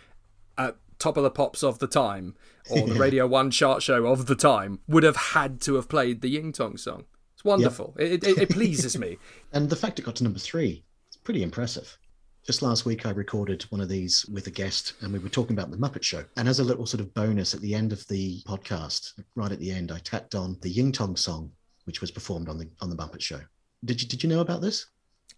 at 0.58 0.78
top 1.00 1.18
of 1.18 1.24
the 1.24 1.32
pops 1.32 1.64
of 1.64 1.80
the 1.80 1.88
time, 1.88 2.36
or 2.70 2.88
the 2.88 2.94
Radio 3.00 3.28
One 3.28 3.52
chart 3.52 3.82
show 3.82 4.06
of 4.06 4.28
the 4.28 4.36
time, 4.36 4.80
would 4.88 5.04
have 5.04 5.16
had 5.16 5.62
to 5.62 5.76
have 5.76 5.90
played 5.90 6.22
the 6.22 6.30
Ying 6.30 6.54
Tong 6.54 6.78
song. 6.78 7.06
It's 7.34 7.44
wonderful. 7.44 7.96
It, 7.98 8.24
it, 8.24 8.38
it 8.38 8.50
pleases 8.52 8.98
me. 8.98 9.18
and 9.54 9.70
the 9.70 9.76
fact 9.76 9.98
it 9.98 10.04
got 10.04 10.16
to 10.18 10.24
number 10.24 10.38
three, 10.38 10.84
it's 11.08 11.18
pretty 11.18 11.42
impressive. 11.42 11.98
Just 12.44 12.64
last 12.64 12.86
week, 12.86 13.06
I 13.06 13.12
recorded 13.12 13.62
one 13.70 13.82
of 13.82 13.90
these 13.90 14.26
with 14.26 14.48
a 14.48 14.52
guest, 14.52 14.94
and 15.02 15.14
we 15.14 15.20
were 15.20 15.30
talking 15.30 15.56
about 15.56 15.70
the 15.70 15.78
Muppet 15.78 16.02
Show. 16.02 16.26
And 16.38 16.50
as 16.50 16.60
a 16.60 16.64
little 16.64 16.88
sort 16.88 17.02
of 17.02 17.14
bonus 17.14 17.54
at 17.54 17.62
the 17.62 17.76
end 17.76 17.94
of 17.94 18.08
the 18.08 18.42
podcast, 18.48 19.14
right 19.36 19.52
at 19.52 19.60
the 19.60 19.72
end, 19.72 19.92
I 19.92 20.00
tacked 20.00 20.34
on 20.34 20.58
the 20.62 20.70
Ying 20.70 20.92
Tong 20.92 21.16
song, 21.16 21.52
which 21.86 22.02
was 22.02 22.10
performed 22.10 22.50
on 22.50 22.58
the 22.58 22.68
on 22.82 22.90
the 22.90 22.96
Muppet 22.96 23.22
Show. 23.22 23.42
Did 23.86 24.02
you 24.02 24.08
did 24.08 24.24
you 24.24 24.30
know 24.30 24.40
about 24.40 24.62
this? 24.62 24.88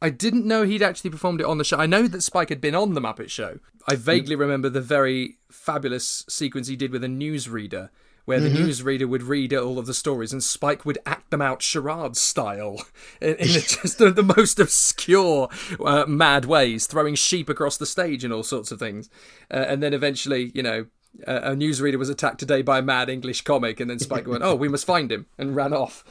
I 0.01 0.11
didn't 0.11 0.45
know 0.45 0.63
he'd 0.63 0.81
actually 0.81 1.09
performed 1.09 1.41
it 1.41 1.45
on 1.45 1.57
the 1.57 1.65
show. 1.65 1.77
I 1.77 1.85
know 1.85 2.07
that 2.07 2.21
Spike 2.21 2.49
had 2.49 2.61
been 2.61 2.75
on 2.75 2.93
the 2.93 3.01
Muppet 3.01 3.29
Show. 3.29 3.59
I 3.87 3.95
vaguely 3.95 4.35
remember 4.35 4.69
the 4.69 4.81
very 4.81 5.39
fabulous 5.51 6.25
sequence 6.29 6.67
he 6.67 6.75
did 6.77 6.91
with 6.91 7.03
a 7.03 7.07
newsreader, 7.07 7.89
where 8.25 8.39
the 8.39 8.49
newsreader 8.49 9.07
would 9.07 9.23
read 9.23 9.53
all 9.53 9.77
of 9.77 9.85
the 9.85 9.93
stories 9.93 10.31
and 10.31 10.43
Spike 10.43 10.85
would 10.85 10.97
act 11.05 11.29
them 11.29 11.41
out 11.41 11.61
charade 11.61 12.15
style 12.15 12.85
in, 13.21 13.35
in 13.35 13.47
just 13.47 13.97
the, 13.97 14.11
the 14.11 14.23
most 14.23 14.59
obscure, 14.59 15.49
uh, 15.83 16.05
mad 16.07 16.45
ways, 16.45 16.87
throwing 16.87 17.15
sheep 17.15 17.49
across 17.49 17.77
the 17.77 17.85
stage 17.85 18.23
and 18.23 18.33
all 18.33 18.43
sorts 18.43 18.71
of 18.71 18.79
things. 18.79 19.09
Uh, 19.51 19.65
and 19.67 19.83
then 19.83 19.93
eventually, 19.93 20.51
you 20.53 20.63
know. 20.63 20.85
Uh, 21.27 21.41
a 21.43 21.51
newsreader 21.51 21.99
was 21.99 22.09
attacked 22.09 22.39
today 22.39 22.63
by 22.63 22.79
a 22.79 22.81
mad 22.81 23.07
English 23.07 23.41
comic, 23.41 23.79
and 23.79 23.87
then 23.87 23.99
Spike 23.99 24.25
went, 24.25 24.41
"Oh, 24.41 24.55
we 24.55 24.67
must 24.67 24.83
find 24.87 25.11
him," 25.11 25.27
and 25.37 25.55
ran 25.55 25.71
off. 25.71 26.03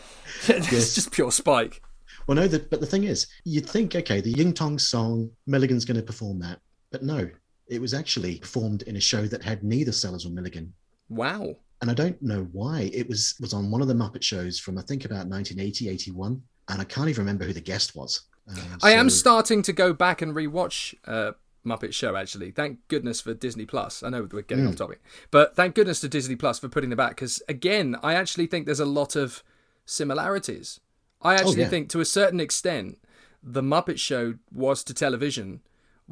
it's 0.49 0.71
Yes. 0.71 0.95
just 0.95 1.11
pure 1.11 1.33
Spike. 1.33 1.83
Well, 2.29 2.37
no, 2.37 2.47
the, 2.47 2.61
but 2.61 2.79
the 2.79 2.87
thing 2.87 3.03
is, 3.03 3.27
you'd 3.43 3.69
think, 3.69 3.97
okay, 3.97 4.21
the 4.21 4.31
Ying 4.31 4.53
Tong 4.55 4.79
song, 4.79 5.29
Milligan's 5.49 5.85
going 5.85 5.97
to 5.97 6.05
perform 6.05 6.39
that. 6.43 6.61
But 6.93 7.03
no, 7.03 7.29
it 7.67 7.81
was 7.81 7.95
actually 7.95 8.39
performed 8.39 8.83
in 8.83 8.95
a 8.95 9.01
show 9.01 9.27
that 9.27 9.43
had 9.43 9.65
neither 9.65 9.91
Sellers 9.91 10.25
or 10.25 10.31
Milligan. 10.31 10.73
Wow. 11.09 11.57
And 11.83 11.91
I 11.91 11.95
don't 11.95 12.21
know 12.23 12.49
why. 12.53 12.91
It 12.95 13.09
was 13.09 13.35
was 13.41 13.53
on 13.53 13.71
one 13.71 13.83
of 13.83 13.89
the 13.89 13.95
Muppet 13.95 14.23
shows 14.23 14.59
from 14.59 14.79
I 14.79 14.83
think 14.83 15.05
about 15.05 15.27
1980, 15.27 15.89
81, 15.91 16.41
and 16.69 16.81
I 16.81 16.85
can't 16.85 17.09
even 17.09 17.23
remember 17.23 17.45
who 17.45 17.53
the 17.53 17.61
guest 17.61 17.95
was. 17.95 18.23
Uh, 18.49 18.61
I 18.83 18.93
am 18.93 19.11
starting 19.11 19.63
to 19.63 19.73
go 19.73 19.93
back 19.93 20.23
and 20.23 20.35
rewatch 20.35 20.95
uh, 21.07 21.33
Muppet 21.67 21.93
Show. 21.93 22.17
Actually, 22.17 22.53
thank 22.53 22.79
goodness 22.87 23.21
for 23.21 23.35
Disney 23.35 23.67
Plus. 23.67 24.03
I 24.05 24.11
know 24.11 24.27
we're 24.31 24.43
getting 24.43 24.67
off 24.67 24.77
topic, 24.77 25.03
but 25.33 25.57
thank 25.57 25.75
goodness 25.75 26.01
to 26.01 26.09
Disney 26.09 26.37
Plus 26.37 26.61
for 26.61 26.69
putting 26.69 26.91
them 26.91 26.97
back. 26.97 27.11
Because 27.11 27.43
again, 27.49 27.97
I 28.03 28.15
actually 28.15 28.47
think 28.47 28.67
there's 28.67 28.81
a 28.81 28.87
lot 28.87 29.17
of 29.17 29.43
similarities. 29.85 30.79
I 31.21 31.35
actually 31.35 31.63
yeah. 31.63 31.69
think, 31.69 31.89
to 31.91 32.01
a 32.01 32.05
certain 32.05 32.41
extent, 32.41 32.99
the 33.43 33.63
Muppet 33.63 33.99
Show 33.99 34.35
was 34.53 34.85
to 34.85 34.95
television 34.95 35.63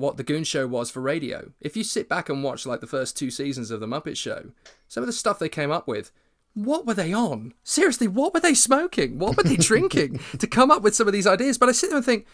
what 0.00 0.16
the 0.16 0.22
Goon 0.24 0.44
Show 0.44 0.66
was 0.66 0.90
for 0.90 1.00
radio. 1.00 1.52
If 1.60 1.76
you 1.76 1.84
sit 1.84 2.08
back 2.08 2.28
and 2.28 2.42
watch 2.42 2.66
like 2.66 2.80
the 2.80 2.86
first 2.86 3.16
two 3.16 3.30
seasons 3.30 3.70
of 3.70 3.80
the 3.80 3.86
Muppet 3.86 4.16
Show, 4.16 4.50
some 4.88 5.02
of 5.02 5.06
the 5.06 5.12
stuff 5.12 5.38
they 5.38 5.48
came 5.48 5.70
up 5.70 5.86
with. 5.86 6.10
What 6.54 6.84
were 6.84 6.94
they 6.94 7.12
on? 7.12 7.54
Seriously, 7.62 8.08
what 8.08 8.34
were 8.34 8.40
they 8.40 8.54
smoking? 8.54 9.18
What 9.20 9.36
were 9.36 9.44
they 9.44 9.56
drinking 9.70 10.18
to 10.38 10.46
come 10.48 10.70
up 10.72 10.82
with 10.82 10.96
some 10.96 11.06
of 11.06 11.12
these 11.12 11.26
ideas? 11.26 11.58
But 11.58 11.68
I 11.68 11.72
sit 11.72 11.90
there 11.90 11.96
and 11.98 12.04
think, 12.04 12.26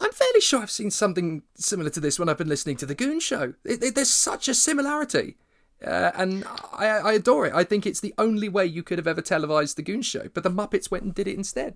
I'm 0.00 0.12
fairly 0.12 0.40
sure 0.40 0.60
I've 0.62 0.70
seen 0.70 0.92
something 0.92 1.42
similar 1.56 1.90
to 1.90 1.98
this 2.00 2.16
when 2.18 2.28
I've 2.28 2.38
been 2.38 2.48
listening 2.48 2.76
to 2.76 2.86
The 2.86 2.94
Goon 2.94 3.18
Show. 3.18 3.54
It, 3.64 3.82
it- 3.82 3.94
there's 3.96 4.14
such 4.14 4.46
a 4.46 4.54
similarity. 4.54 5.36
Uh, 5.84 6.12
and 6.14 6.44
I, 6.72 6.86
I 6.86 7.12
adore 7.14 7.46
it. 7.46 7.54
I 7.54 7.64
think 7.64 7.86
it's 7.86 8.00
the 8.00 8.14
only 8.18 8.48
way 8.48 8.64
you 8.66 8.82
could 8.84 8.98
have 8.98 9.06
ever 9.08 9.20
televised 9.20 9.76
The 9.76 9.82
Goon 9.82 10.00
Show. 10.02 10.28
But 10.32 10.42
the 10.44 10.50
Muppets 10.50 10.90
went 10.90 11.02
and 11.04 11.14
did 11.14 11.26
it 11.26 11.36
instead. 11.36 11.74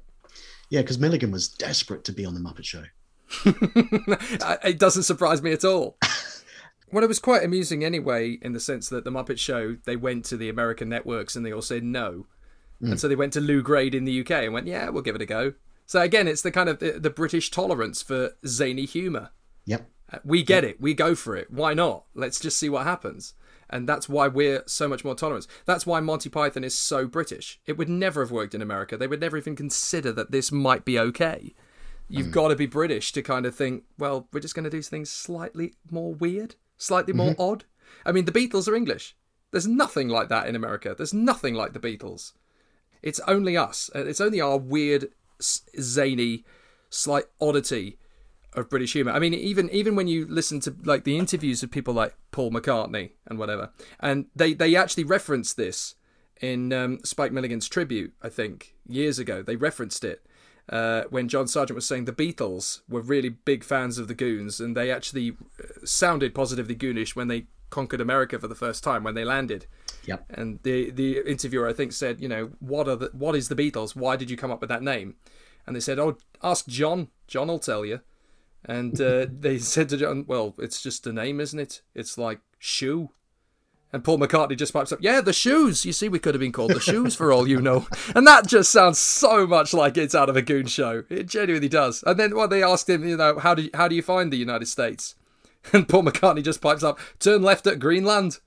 Yeah, 0.68 0.83
because 0.83 0.98
Milligan 0.98 1.33
was 1.33 1.48
desperate 1.48 2.05
to 2.05 2.12
be 2.12 2.24
on 2.24 2.35
the 2.35 2.40
Muppet 2.40 2.64
Show. 2.64 2.85
It 3.45 4.79
doesn't 4.79 5.05
surprise 5.05 5.43
me 5.43 5.53
at 5.53 5.64
all. 5.64 5.97
well, 6.93 7.05
it 7.05 7.09
was 7.09 7.19
quite 7.19 7.45
amusing 7.45 7.85
anyway, 7.85 8.38
in 8.43 8.53
the 8.53 8.61
sense 8.61 8.88
that 8.88 9.05
the 9.05 9.11
Muppet 9.11 9.38
Show, 9.38 9.77
they 9.85 9.97
went 9.97 10.25
to 10.27 10.37
the 10.37 10.49
American 10.49 10.88
networks 10.88 11.37
and 11.37 11.45
they 11.45 11.53
all 11.53 11.62
said 11.62 11.85
no. 11.85 12.27
And 12.83 12.99
so 12.99 13.09
they 13.09 13.16
went 13.16 13.35
to 13.35 13.40
Lew 13.40 13.61
Grade 13.61 13.95
in 13.95 14.07
the 14.07 14.21
UK 14.21 14.31
and 14.31 14.55
went, 14.55 14.66
yeah, 14.66 14.88
we'll 14.88 15.03
give 15.03 15.14
it 15.14 15.21
a 15.21 15.27
go. 15.27 15.53
So 15.85 16.01
again, 16.01 16.27
it's 16.27 16.40
the 16.40 16.51
kind 16.51 16.69
of 16.69 16.79
the, 16.79 16.93
the 16.93 17.11
British 17.11 17.51
tolerance 17.51 18.01
for 18.01 18.31
zany 18.47 18.87
humour. 18.87 19.33
Yep. 19.66 19.87
Uh, 20.11 20.19
We 20.25 20.43
get 20.43 20.64
it. 20.64 20.81
We 20.81 20.95
go 20.95 21.14
for 21.14 21.37
it. 21.37 21.51
Why 21.51 21.75
not? 21.75 22.05
Let's 22.14 22.40
just 22.40 22.59
see 22.59 22.71
what 22.71 22.85
happens. 22.87 23.35
And 23.69 23.87
that's 23.87 24.09
why 24.09 24.29
we're 24.29 24.62
so 24.66 24.88
much 24.88 25.05
more 25.05 25.14
tolerant. 25.14 25.47
That's 25.66 25.85
why 25.85 26.01
Monty 26.01 26.31
Python 26.31 26.64
is 26.64 26.75
so 26.75 27.07
British. 27.07 27.61
It 27.66 27.77
would 27.77 27.90
never 27.90 28.23
have 28.23 28.31
worked 28.31 28.55
in 28.55 28.62
America. 28.62 28.97
They 28.97 29.07
would 29.07 29.21
never 29.21 29.37
even 29.37 29.57
consider 29.57 30.11
that 30.12 30.31
this 30.31 30.51
might 30.51 30.87
be 30.87 30.99
okay. 30.99 31.55
You've 32.11 32.33
got 32.33 32.49
to 32.49 32.57
be 32.57 32.66
British 32.66 33.12
to 33.12 33.23
kind 33.23 33.46
of 33.46 33.55
think, 33.55 33.85
well, 33.99 34.29
we're 34.33 34.40
just 34.40 34.55
going 34.55 34.64
to 34.64 34.70
do 34.70 34.83
things 34.83 35.11
slightly 35.11 35.75
more 35.90 36.12
weird, 36.12 36.57
slightly 36.77 37.12
more 37.12 37.35
odd. 37.38 37.64
I 38.05 38.12
mean, 38.12 38.25
the 38.25 38.33
Beatles 38.33 38.68
are 38.68 38.75
English. 38.75 39.16
There's 39.53 39.66
nothing 39.66 40.09
like 40.09 40.29
that 40.29 40.46
in 40.46 40.57
America. 40.57 40.94
There's 40.96 41.14
nothing 41.14 41.55
like 41.55 41.73
the 41.73 41.81
Beatles. 41.81 42.33
It's 43.03 43.20
only 43.27 43.57
us. 43.57 43.90
Uh, 43.94 44.05
It's 44.05 44.20
only 44.20 44.40
our 44.40 44.57
weird, 44.59 45.09
zany, 45.40 46.44
slight 46.90 47.25
oddity 47.40 47.99
of 48.53 48.68
British 48.68 48.92
humour. 48.92 49.12
I 49.12 49.18
mean, 49.18 49.35
even 49.35 49.70
even 49.70 49.94
when 49.94 50.09
you 50.09 50.27
listen 50.29 50.61
to 50.61 50.75
like 50.85 51.05
the 51.05 51.16
interviews 51.16 51.62
of 51.62 51.70
people 51.70 51.94
like 51.94 52.14
Paul 52.33 52.51
McCartney 52.51 53.12
and 53.27 53.38
whatever, 53.38 53.70
and 54.01 54.27
they 54.35 54.55
they 54.55 54.75
actually 54.77 55.05
reference 55.05 55.55
this 55.55 55.94
in 56.40 56.73
um, 56.73 56.99
Spike 57.05 57.33
Milligan's 57.33 57.68
tribute. 57.68 58.12
I 58.23 58.29
think 58.29 58.75
years 58.87 59.18
ago 59.18 59.42
they 59.42 59.57
referenced 59.57 60.05
it 60.05 60.27
uh, 60.70 61.02
when 61.11 61.28
John 61.28 61.48
Sergeant 61.48 61.74
was 61.74 61.87
saying 61.87 62.04
the 62.04 62.12
Beatles 62.12 62.80
were 62.88 63.00
really 63.00 63.28
big 63.28 63.64
fans 63.64 63.98
of 63.98 64.09
the 64.09 64.14
Goons, 64.14 64.61
and 64.61 64.76
they 64.76 64.90
actually 64.90 65.37
uh, 65.59 65.85
sounded 65.85 66.35
positively 66.35 66.74
Goonish 66.74 67.16
when 67.16 67.28
they 67.28 67.46
conquered 67.70 68.00
America 68.00 68.38
for 68.38 68.48
the 68.48 68.54
first 68.54 68.83
time 68.83 69.02
when 69.02 69.14
they 69.14 69.24
landed. 69.24 69.66
Yep. 70.06 70.24
And 70.30 70.61
the 70.62 70.90
the 70.90 71.18
interviewer 71.28 71.68
I 71.68 71.72
think 71.72 71.92
said, 71.92 72.20
you 72.20 72.28
know, 72.28 72.52
what 72.61 72.88
are 72.88 72.96
the 72.96 73.11
what 73.12 73.35
is 73.35 73.48
the 73.48 73.56
Beatles? 73.56 73.96
Why 73.96 74.16
did 74.16 74.30
you 74.30 74.37
come 74.37 74.50
up 74.50 74.61
with 74.61 74.70
that 74.70 74.83
name? 74.83 75.16
And 75.66 75.74
they 75.74 75.80
said, 75.80 75.98
oh, 75.98 76.16
ask 76.42 76.66
John. 76.66 77.09
John 77.26 77.48
will 77.48 77.59
tell 77.59 77.85
you. 77.85 78.00
And 78.64 79.00
uh, 79.00 79.26
they 79.30 79.59
said 79.59 79.88
to 79.90 79.96
John, 79.96 80.24
well, 80.26 80.54
it's 80.59 80.83
just 80.83 81.06
a 81.06 81.12
name, 81.12 81.40
isn't 81.40 81.59
it? 81.59 81.83
It's 81.94 82.16
like 82.16 82.40
shoe. 82.59 83.11
And 83.92 84.05
Paul 84.05 84.18
McCartney 84.18 84.57
just 84.57 84.72
pipes 84.72 84.92
up, 84.92 85.00
yeah, 85.03 85.20
the 85.20 85.33
shoes. 85.33 85.85
You 85.85 85.92
see, 85.92 86.09
we 86.09 86.20
could 86.20 86.35
have 86.35 86.40
been 86.40 86.53
called 86.53 86.70
the 86.72 86.79
shoes 86.81 87.16
for 87.16 87.33
all 87.33 87.48
you 87.48 87.61
know. 87.61 87.87
And 88.14 88.24
that 88.26 88.46
just 88.46 88.70
sounds 88.70 88.98
so 89.00 89.46
much 89.46 89.74
like 89.74 89.96
it's 89.96 90.14
out 90.14 90.29
of 90.29 90.37
a 90.37 90.42
goon 90.42 90.66
show. 90.66 91.03
It 91.09 91.26
genuinely 91.26 91.68
does. 91.68 92.05
And 92.07 92.18
then 92.18 92.37
when 92.37 92.50
they 92.50 92.62
asked 92.62 92.88
him, 92.88 93.07
you 93.09 93.16
know, 93.16 93.38
how 93.40 93.55
do 93.55 93.62
you, 93.62 93.70
how 93.74 93.88
do 93.88 93.96
you 93.96 94.03
find 94.03 94.33
the 94.33 94.37
United 94.37 94.66
States? 94.66 95.14
And 95.74 95.87
Paul 95.88 96.05
McCartney 96.05 96.42
just 96.42 96.62
pipes 96.62 96.83
up, 96.83 96.98
turn 97.18 97.42
left 97.42 97.66
at 97.66 97.79
Greenland. 97.79 98.38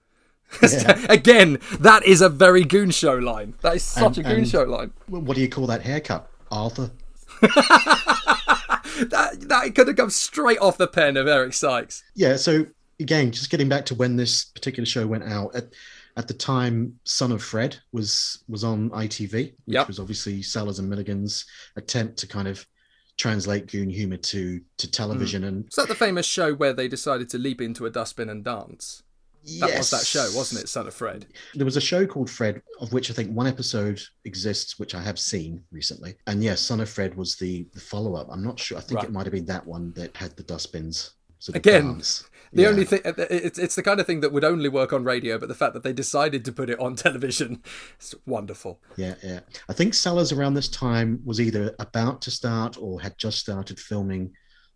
Again, 1.10 1.60
that 1.80 2.04
is 2.06 2.22
a 2.22 2.30
very 2.30 2.64
goon 2.64 2.90
show 2.90 3.14
line. 3.16 3.54
That 3.62 3.76
is 3.76 3.84
such 3.84 4.18
And- 4.18 4.26
a 4.26 4.30
goon 4.36 4.46
show 4.46 4.64
line. 4.64 4.94
What 5.08 5.36
do 5.36 5.42
you 5.42 5.50
call 5.50 5.68
that 5.68 5.82
haircut, 5.84 6.28
Arthur? 6.52 6.90
That 9.10 9.38
that 9.48 9.76
could 9.76 9.88
have 9.88 9.98
come 9.98 10.10
straight 10.10 10.60
off 10.60 10.78
the 10.78 10.88
pen 10.88 11.18
of 11.18 11.28
Eric 11.28 11.54
Sykes. 11.54 12.04
Yeah. 12.16 12.36
So 12.36 12.68
again, 13.04 13.32
just 13.32 13.50
getting 13.52 13.70
back 13.70 13.86
to 13.86 13.96
when 13.96 14.16
this 14.16 14.46
particular 14.46 14.86
show 14.86 15.06
went 15.06 15.24
out 15.26 15.56
at 15.56 15.66
at 16.16 16.28
the 16.28 16.34
time, 16.34 17.00
Son 17.06 17.32
of 17.32 17.44
Fred 17.44 17.78
was 17.92 18.44
was 18.48 18.64
on 18.64 18.90
ITV, 18.92 19.34
which 19.34 19.54
Yep. 19.68 19.88
was 19.88 20.00
obviously 20.00 20.42
Sellers 20.42 20.80
and 20.80 20.90
Milligan's 20.90 21.46
attempt 21.76 22.18
to 22.20 22.28
kind 22.28 22.48
of 22.48 22.66
translate 23.18 23.68
goon 23.68 23.90
humor 23.90 24.18
to 24.18 24.62
to 24.78 24.90
television 24.90 25.44
hmm. 25.44 25.48
and 25.48 25.66
Was 25.66 25.76
that 25.76 25.88
the 25.88 25.96
famous 25.96 26.26
show 26.26 26.54
where 26.54 26.74
they 26.74 26.88
decided 26.88 27.30
to 27.30 27.38
leap 27.38 27.62
into 27.62 27.86
a 27.86 27.90
dustbin 27.92 28.30
and 28.30 28.44
dance? 28.44 29.04
That 29.60 29.78
was 29.78 29.90
that 29.90 30.06
show, 30.06 30.30
wasn't 30.34 30.64
it, 30.64 30.70
Son 30.70 30.88
of 30.88 30.94
Fred? 30.94 31.26
There 31.54 31.66
was 31.66 31.76
a 31.76 31.82
show 31.82 32.06
called 32.08 32.30
Fred, 32.30 32.62
of 32.80 32.94
which 32.94 33.12
I 33.12 33.14
think 33.14 33.32
one 33.32 33.46
episode 33.46 34.02
exists, 34.24 34.80
which 34.80 34.96
I 34.96 35.02
have 35.02 35.20
seen 35.20 35.62
recently. 35.70 36.16
And 36.28 36.42
yes, 36.42 36.62
Son 36.62 36.80
of 36.80 36.90
Fred 36.90 37.14
was 37.16 37.36
the, 37.36 37.68
the 37.74 37.82
follow 37.82 38.16
up. 38.16 38.28
I'm 38.32 38.42
not 38.42 38.58
sure. 38.58 38.78
I 38.78 38.82
think 38.82 39.00
Right. 39.00 39.10
it 39.10 39.12
might 39.12 39.26
have 39.26 39.34
been 39.34 39.46
that 39.48 39.68
one 39.68 39.92
that 39.98 40.16
had 40.16 40.38
the 40.38 40.44
dustbins. 40.44 41.16
Sort 41.40 41.58
of 41.58 41.60
Again, 41.60 41.88
dance. 41.88 42.24
The 42.54 42.62
Yeah. 42.64 42.68
only 42.70 42.86
thing 42.86 43.02
it's 43.06 43.58
it's 43.58 43.76
the 43.76 43.84
kind 43.84 44.00
of 44.00 44.06
thing 44.06 44.20
that 44.22 44.32
would 44.32 44.44
only 44.44 44.70
work 44.70 44.94
on 44.94 45.04
radio, 45.04 45.38
but 45.40 45.50
the 45.50 45.56
fact 45.56 45.74
that 45.74 45.84
they 45.84 45.94
decided 45.94 46.46
to 46.46 46.52
put 46.52 46.70
it 46.70 46.80
on 46.80 46.96
television, 47.08 47.62
it's 47.96 48.14
wonderful. 48.26 48.80
Yeah, 48.96 49.16
yeah. 49.24 49.40
I 49.70 49.74
think 49.74 49.94
Sellers 49.94 50.32
around 50.32 50.54
this 50.54 50.70
time 50.70 51.20
was 51.26 51.42
either 51.42 51.76
about 51.80 52.22
to 52.24 52.32
start 52.32 52.78
or 52.80 53.02
had 53.02 53.18
just 53.18 53.40
started 53.40 53.80
filming 53.80 54.32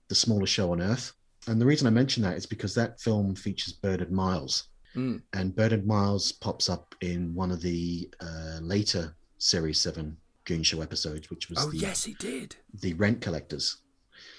the 0.07 0.15
smallest 0.15 0.53
show 0.53 0.71
on 0.71 0.81
earth. 0.81 1.13
And 1.47 1.61
the 1.61 1.65
reason 1.65 1.87
I 1.87 1.91
mention 1.91 2.23
that 2.23 2.35
is 2.37 2.45
because 2.45 2.73
that 2.75 2.99
film 2.99 3.35
features 3.35 3.73
Bernard 3.73 4.11
Miles. 4.11 4.69
Mm. 4.95 5.21
And 5.33 5.55
Bernard 5.55 5.85
Miles 5.85 6.31
pops 6.31 6.69
up 6.69 6.95
in 7.01 7.33
one 7.35 7.51
of 7.51 7.61
the 7.61 8.09
uh, 8.19 8.57
later 8.61 9.15
Series 9.37 9.79
7 9.79 10.17
Goon 10.45 10.63
Show 10.63 10.81
episodes, 10.81 11.29
which 11.29 11.49
was 11.49 11.59
Oh 11.61 11.69
the, 11.69 11.77
yes, 11.77 12.03
he 12.05 12.15
did. 12.15 12.55
the 12.81 12.93
rent 12.95 13.21
collectors, 13.21 13.77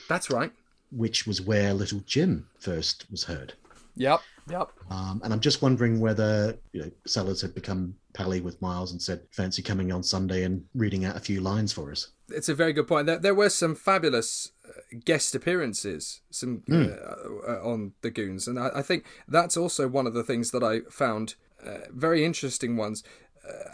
That's 0.09 0.29
right. 0.31 0.51
Which 0.91 1.27
was 1.27 1.41
where 1.41 1.75
Little 1.75 2.01
Jim 2.01 2.49
first 2.59 3.07
was 3.11 3.25
heard. 3.25 3.55
Yep. 3.97 4.21
Yep. 4.51 4.71
Um, 4.91 5.21
and 5.23 5.33
I'm 5.33 5.41
just 5.41 5.61
wondering 5.61 6.01
whether 6.01 6.57
you 6.73 6.83
know 6.83 6.91
Sellers 7.07 7.43
had 7.43 7.55
become 7.55 7.95
pally 8.15 8.41
with 8.41 8.63
Miles 8.63 8.93
and 8.93 9.03
said, 9.03 9.23
"Fancy 9.31 9.63
coming 9.63 9.93
on 9.93 10.03
Sunday 10.03 10.45
and 10.45 10.65
reading 10.75 11.05
out 11.05 11.17
a 11.17 11.21
few 11.21 11.41
lines 11.41 11.73
for 11.73 11.91
us." 11.91 12.09
It's 12.31 12.49
a 12.49 12.55
very 12.55 12.73
good 12.73 12.89
point. 12.89 13.07
There, 13.07 13.19
there 13.19 13.35
were 13.35 13.51
some 13.51 13.75
fabulous 13.75 14.53
uh, 14.67 14.99
guest 15.05 15.35
appearances, 15.35 16.23
some 16.31 16.63
uh, 16.71 16.77
uh, 17.47 17.61
on 17.63 17.93
the 18.01 18.11
Goons, 18.11 18.49
and 18.49 18.59
I, 18.59 18.71
I 18.77 18.83
think 18.83 19.05
that's 19.27 19.57
also 19.57 19.87
one 19.89 20.07
of 20.07 20.15
the 20.15 20.25
things 20.25 20.51
that 20.53 20.63
I 20.63 20.81
found 20.91 21.35
uh, 21.65 21.89
very 21.91 22.25
interesting 22.25 22.77
ones. 22.77 23.03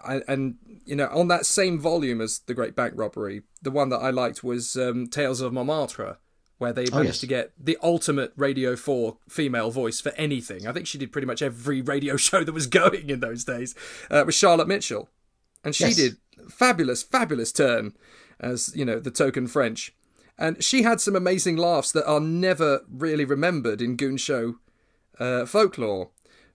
Uh, 0.07 0.21
and 0.29 0.57
you 0.85 0.97
know, 0.97 1.09
on 1.13 1.29
that 1.29 1.47
same 1.47 1.79
volume 1.79 2.21
as 2.21 2.41
the 2.41 2.55
Great 2.55 2.75
Bank 2.75 2.95
Robbery, 2.97 3.43
the 3.63 3.71
one 3.71 3.89
that 3.91 3.99
I 3.99 4.11
liked 4.11 4.43
was 4.45 4.77
um, 4.77 5.07
Tales 5.07 5.41
of 5.41 5.53
Montmartre, 5.53 6.19
where 6.65 6.73
they 6.73 6.87
managed 6.91 7.07
yes. 7.07 7.21
to 7.21 7.27
get 7.27 7.53
the 7.63 7.77
ultimate 7.83 8.33
Radio 8.37 8.75
Four 8.75 9.19
female 9.29 9.71
voice 9.71 10.01
for 10.01 10.13
anything. 10.17 10.67
I 10.67 10.73
think 10.73 10.87
she 10.87 10.99
did 10.99 11.13
pretty 11.13 11.27
much 11.27 11.43
every 11.43 11.83
radio 11.83 12.17
show 12.29 12.43
that 12.43 12.53
was 12.53 12.67
going 12.67 13.11
in 13.11 13.21
those 13.21 13.45
days. 13.45 13.75
Uh, 14.11 14.23
with 14.27 14.35
Charlotte 14.35 14.67
Mitchell, 14.69 15.09
and 15.63 15.75
she 15.75 15.85
Yes. 15.85 15.97
did 15.97 16.17
fabulous, 16.51 17.03
fabulous 17.03 17.53
turn 17.53 17.93
as 18.41 18.75
you 18.75 18.85
know 18.85 18.99
the 18.99 19.11
token 19.11 19.47
French, 19.47 19.95
and 20.39 20.63
she 20.65 20.83
had 20.83 21.01
some 21.01 21.15
amazing 21.15 21.57
laughs 21.57 21.93
that 21.93 22.07
are 22.09 22.21
never 22.21 22.81
really 22.91 23.25
remembered 23.27 23.81
in 23.83 23.97
Goon 23.97 24.17
Show 24.17 24.57
uh, 25.19 25.45
folklore. 25.47 26.11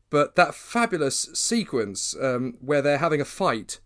But 0.09 0.35
that 0.35 0.55
fabulous 0.55 1.29
sequence 1.35 2.15
um, 2.19 2.57
where 2.61 2.81
they're 2.81 2.97
having 2.97 3.21
a 3.21 3.25
fight, 3.25 3.79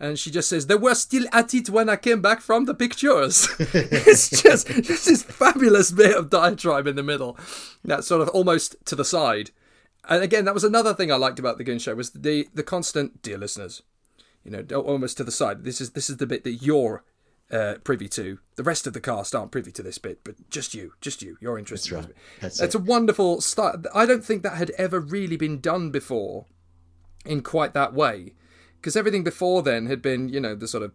and 0.00 0.18
she 0.18 0.30
just 0.30 0.48
says, 0.48 0.66
"They 0.66 0.74
were 0.74 0.94
still 0.94 1.24
at 1.32 1.54
it 1.54 1.70
when 1.70 1.88
I 1.88 1.96
came 1.96 2.20
back 2.20 2.40
from 2.40 2.64
the 2.64 2.74
pictures." 2.74 3.48
it's 3.58 4.42
just 4.42 4.66
just 4.68 5.06
this 5.06 5.22
fabulous 5.22 5.90
bit 5.92 6.16
of 6.16 6.30
diatribe 6.30 6.86
in 6.86 6.96
the 6.96 7.02
middle, 7.02 7.38
that 7.84 8.04
sort 8.04 8.22
of 8.22 8.28
almost 8.30 8.76
to 8.86 8.96
the 8.96 9.04
side. 9.04 9.50
And 10.08 10.22
again, 10.22 10.44
that 10.44 10.54
was 10.54 10.64
another 10.64 10.92
thing 10.92 11.10
I 11.10 11.16
liked 11.16 11.38
about 11.38 11.56
the 11.58 11.64
Goon 11.64 11.78
Show 11.78 11.94
was 11.94 12.10
the 12.10 12.48
the 12.54 12.62
constant, 12.62 13.22
dear 13.22 13.38
listeners, 13.38 13.82
you 14.44 14.50
know, 14.50 14.64
almost 14.80 15.16
to 15.16 15.24
the 15.24 15.32
side. 15.32 15.64
This 15.64 15.80
is 15.80 15.90
this 15.90 16.10
is 16.10 16.18
the 16.18 16.26
bit 16.26 16.44
that 16.44 16.62
you're 16.62 17.04
uh, 17.50 17.74
privy 17.84 18.08
to. 18.08 18.38
The 18.56 18.62
rest 18.62 18.86
of 18.86 18.92
the 18.92 19.00
cast 19.00 19.34
aren't 19.34 19.50
privy 19.52 19.72
to 19.72 19.82
this 19.82 19.98
bit, 19.98 20.20
but 20.24 20.34
just 20.50 20.74
you, 20.74 20.92
just 21.00 21.22
you. 21.22 21.36
You're 21.40 21.58
interested. 21.58 21.94
That's 21.94 22.06
right. 22.06 22.16
That's 22.40 22.60
It's 22.60 22.74
it. 22.74 22.80
a 22.80 22.82
wonderful 22.84 23.40
style. 23.40 23.82
I 23.94 24.06
don't 24.06 24.24
think 24.24 24.42
that 24.42 24.56
had 24.56 24.70
ever 24.76 25.00
really 25.00 25.36
been 25.36 25.60
done 25.60 25.90
before, 25.90 26.46
in 27.24 27.42
quite 27.42 27.72
that 27.74 27.94
way, 27.94 28.34
because 28.84 28.96
everything 28.96 29.24
before 29.24 29.62
then 29.62 29.86
had 29.86 30.02
been, 30.02 30.28
you 30.28 30.38
know, 30.38 30.54
the 30.54 30.68
sort 30.68 30.82
of, 30.82 30.92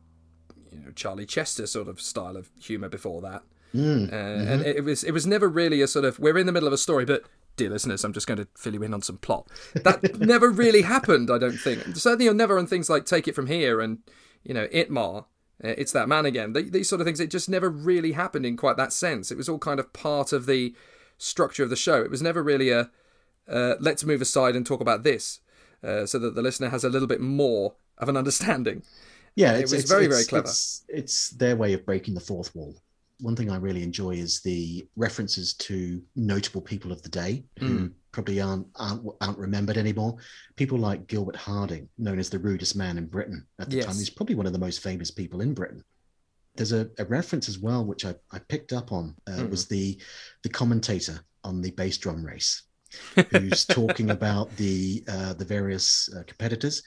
you 0.71 0.79
know, 0.79 0.91
Charlie 0.91 1.25
Chester 1.25 1.65
sort 1.65 1.87
of 1.87 1.99
style 1.99 2.37
of 2.37 2.51
humor 2.61 2.87
before 2.87 3.19
that. 3.21 3.41
Mm, 3.73 4.13
Uh, 4.13 4.15
and 4.51 4.61
it 4.63 4.83
was 4.83 5.03
it 5.03 5.11
was 5.11 5.25
never 5.25 5.49
really 5.49 5.81
a 5.81 5.87
sort 5.87 6.05
of 6.05 6.19
we're 6.19 6.37
in 6.37 6.45
the 6.45 6.51
middle 6.51 6.67
of 6.67 6.73
a 6.73 6.77
story, 6.77 7.03
but 7.03 7.23
dear 7.55 7.71
listeners, 7.71 8.03
I'm 8.03 8.13
just 8.13 8.27
going 8.27 8.37
to 8.37 8.47
fill 8.55 8.75
you 8.75 8.83
in 8.83 8.93
on 8.93 9.01
some 9.01 9.17
plot. 9.17 9.47
That 9.73 10.19
never 10.19 10.51
really 10.51 10.83
happened, 10.83 11.31
I 11.31 11.39
don't 11.39 11.57
think. 11.57 11.95
Certainly, 11.95 12.31
never 12.35 12.59
on 12.59 12.67
things 12.67 12.91
like 12.91 13.05
Take 13.05 13.27
It 13.27 13.33
From 13.33 13.47
Here 13.47 13.81
and 13.81 13.97
you 14.43 14.53
know 14.53 14.67
ITMA. 14.67 15.25
Uh, 15.63 15.73
it's 15.77 15.91
that 15.93 16.07
man 16.07 16.27
again. 16.27 16.53
Th 16.53 16.71
these 16.71 16.89
sort 16.89 17.01
of 17.01 17.05
things, 17.05 17.19
it 17.19 17.31
just 17.31 17.49
never 17.49 17.71
really 17.71 18.11
happened 18.11 18.45
in 18.45 18.55
quite 18.55 18.77
that 18.77 18.93
sense. 18.93 19.31
It 19.31 19.37
was 19.37 19.49
all 19.49 19.59
kind 19.59 19.79
of 19.79 19.93
part 19.93 20.31
of 20.31 20.45
the 20.45 20.75
structure 21.17 21.63
of 21.63 21.71
the 21.71 21.75
show. 21.75 22.03
It 22.03 22.11
was 22.11 22.21
never 22.21 22.43
really 22.43 22.69
a 22.69 22.91
uh, 23.47 23.75
let's 23.79 24.05
move 24.05 24.21
aside 24.21 24.55
and 24.55 24.63
talk 24.65 24.79
about 24.79 25.01
this, 25.01 25.39
uh, 25.83 26.05
so 26.05 26.19
that 26.19 26.35
the 26.35 26.41
listener 26.41 26.69
has 26.69 26.83
a 26.83 26.89
little 26.89 27.07
bit 27.07 27.21
more 27.21 27.75
of 27.97 28.09
an 28.09 28.17
understanding. 28.17 28.83
Yeah, 29.35 29.53
It 29.55 29.61
it's, 29.63 29.71
was 29.71 29.83
it's- 29.85 29.89
very, 29.89 30.05
it's- 30.05 30.17
very 30.17 30.27
clever. 30.27 30.47
It's, 30.47 30.83
it's 30.89 31.29
their 31.31 31.55
way 31.55 31.73
of 31.73 31.85
breaking 31.85 32.13
the 32.15 32.19
fourth 32.19 32.53
wall. 32.55 32.75
One 33.21 33.35
thing 33.35 33.51
I 33.51 33.57
really 33.57 33.83
enjoy 33.83 34.11
is 34.11 34.39
the 34.41 34.87
references 34.95 35.53
to 35.55 36.01
notable 36.15 36.61
people 36.61 36.91
of 36.91 37.01
the 37.01 37.09
day 37.09 37.43
who 37.59 37.65
Mm. 37.79 37.91
probably 38.13 38.39
aren't, 38.39 38.67
aren't 38.75 39.05
aren't 39.19 39.37
remembered 39.37 39.77
anymore. 39.77 40.15
People 40.55 40.77
like 40.77 41.07
Gilbert 41.07 41.35
Harding, 41.35 41.89
known 41.97 42.17
as 42.17 42.29
the 42.29 42.39
rudest 42.39 42.77
man 42.77 42.97
in 42.97 43.07
Britain 43.07 43.45
at 43.59 43.69
the 43.69 43.75
Yes. 43.77 43.85
time. 43.87 43.95
He's 43.95 44.09
probably 44.09 44.35
one 44.35 44.45
of 44.47 44.53
the 44.53 44.59
most 44.59 44.79
famous 44.81 45.11
people 45.11 45.41
in 45.41 45.53
Britain. 45.53 45.83
There's 46.55 46.71
a, 46.71 46.89
a 46.97 47.03
reference 47.05 47.49
as 47.49 47.59
well, 47.59 47.83
which 47.85 48.05
I, 48.05 48.15
I 48.31 48.39
picked 48.39 48.71
up 48.73 48.91
on, 48.93 49.15
uh, 49.27 49.31
Mm. 49.31 49.49
was 49.49 49.67
the 49.67 49.99
the 50.43 50.49
commentator 50.49 51.19
on 51.43 51.61
the 51.61 51.71
bass 51.71 51.97
drum 51.97 52.25
race, 52.25 52.63
who's 53.31 53.65
talking 53.65 54.09
about 54.09 54.55
the 54.57 55.03
uh, 55.07 55.33
the 55.33 55.45
various 55.45 56.09
uh, 56.15 56.23
competitors. 56.23 56.83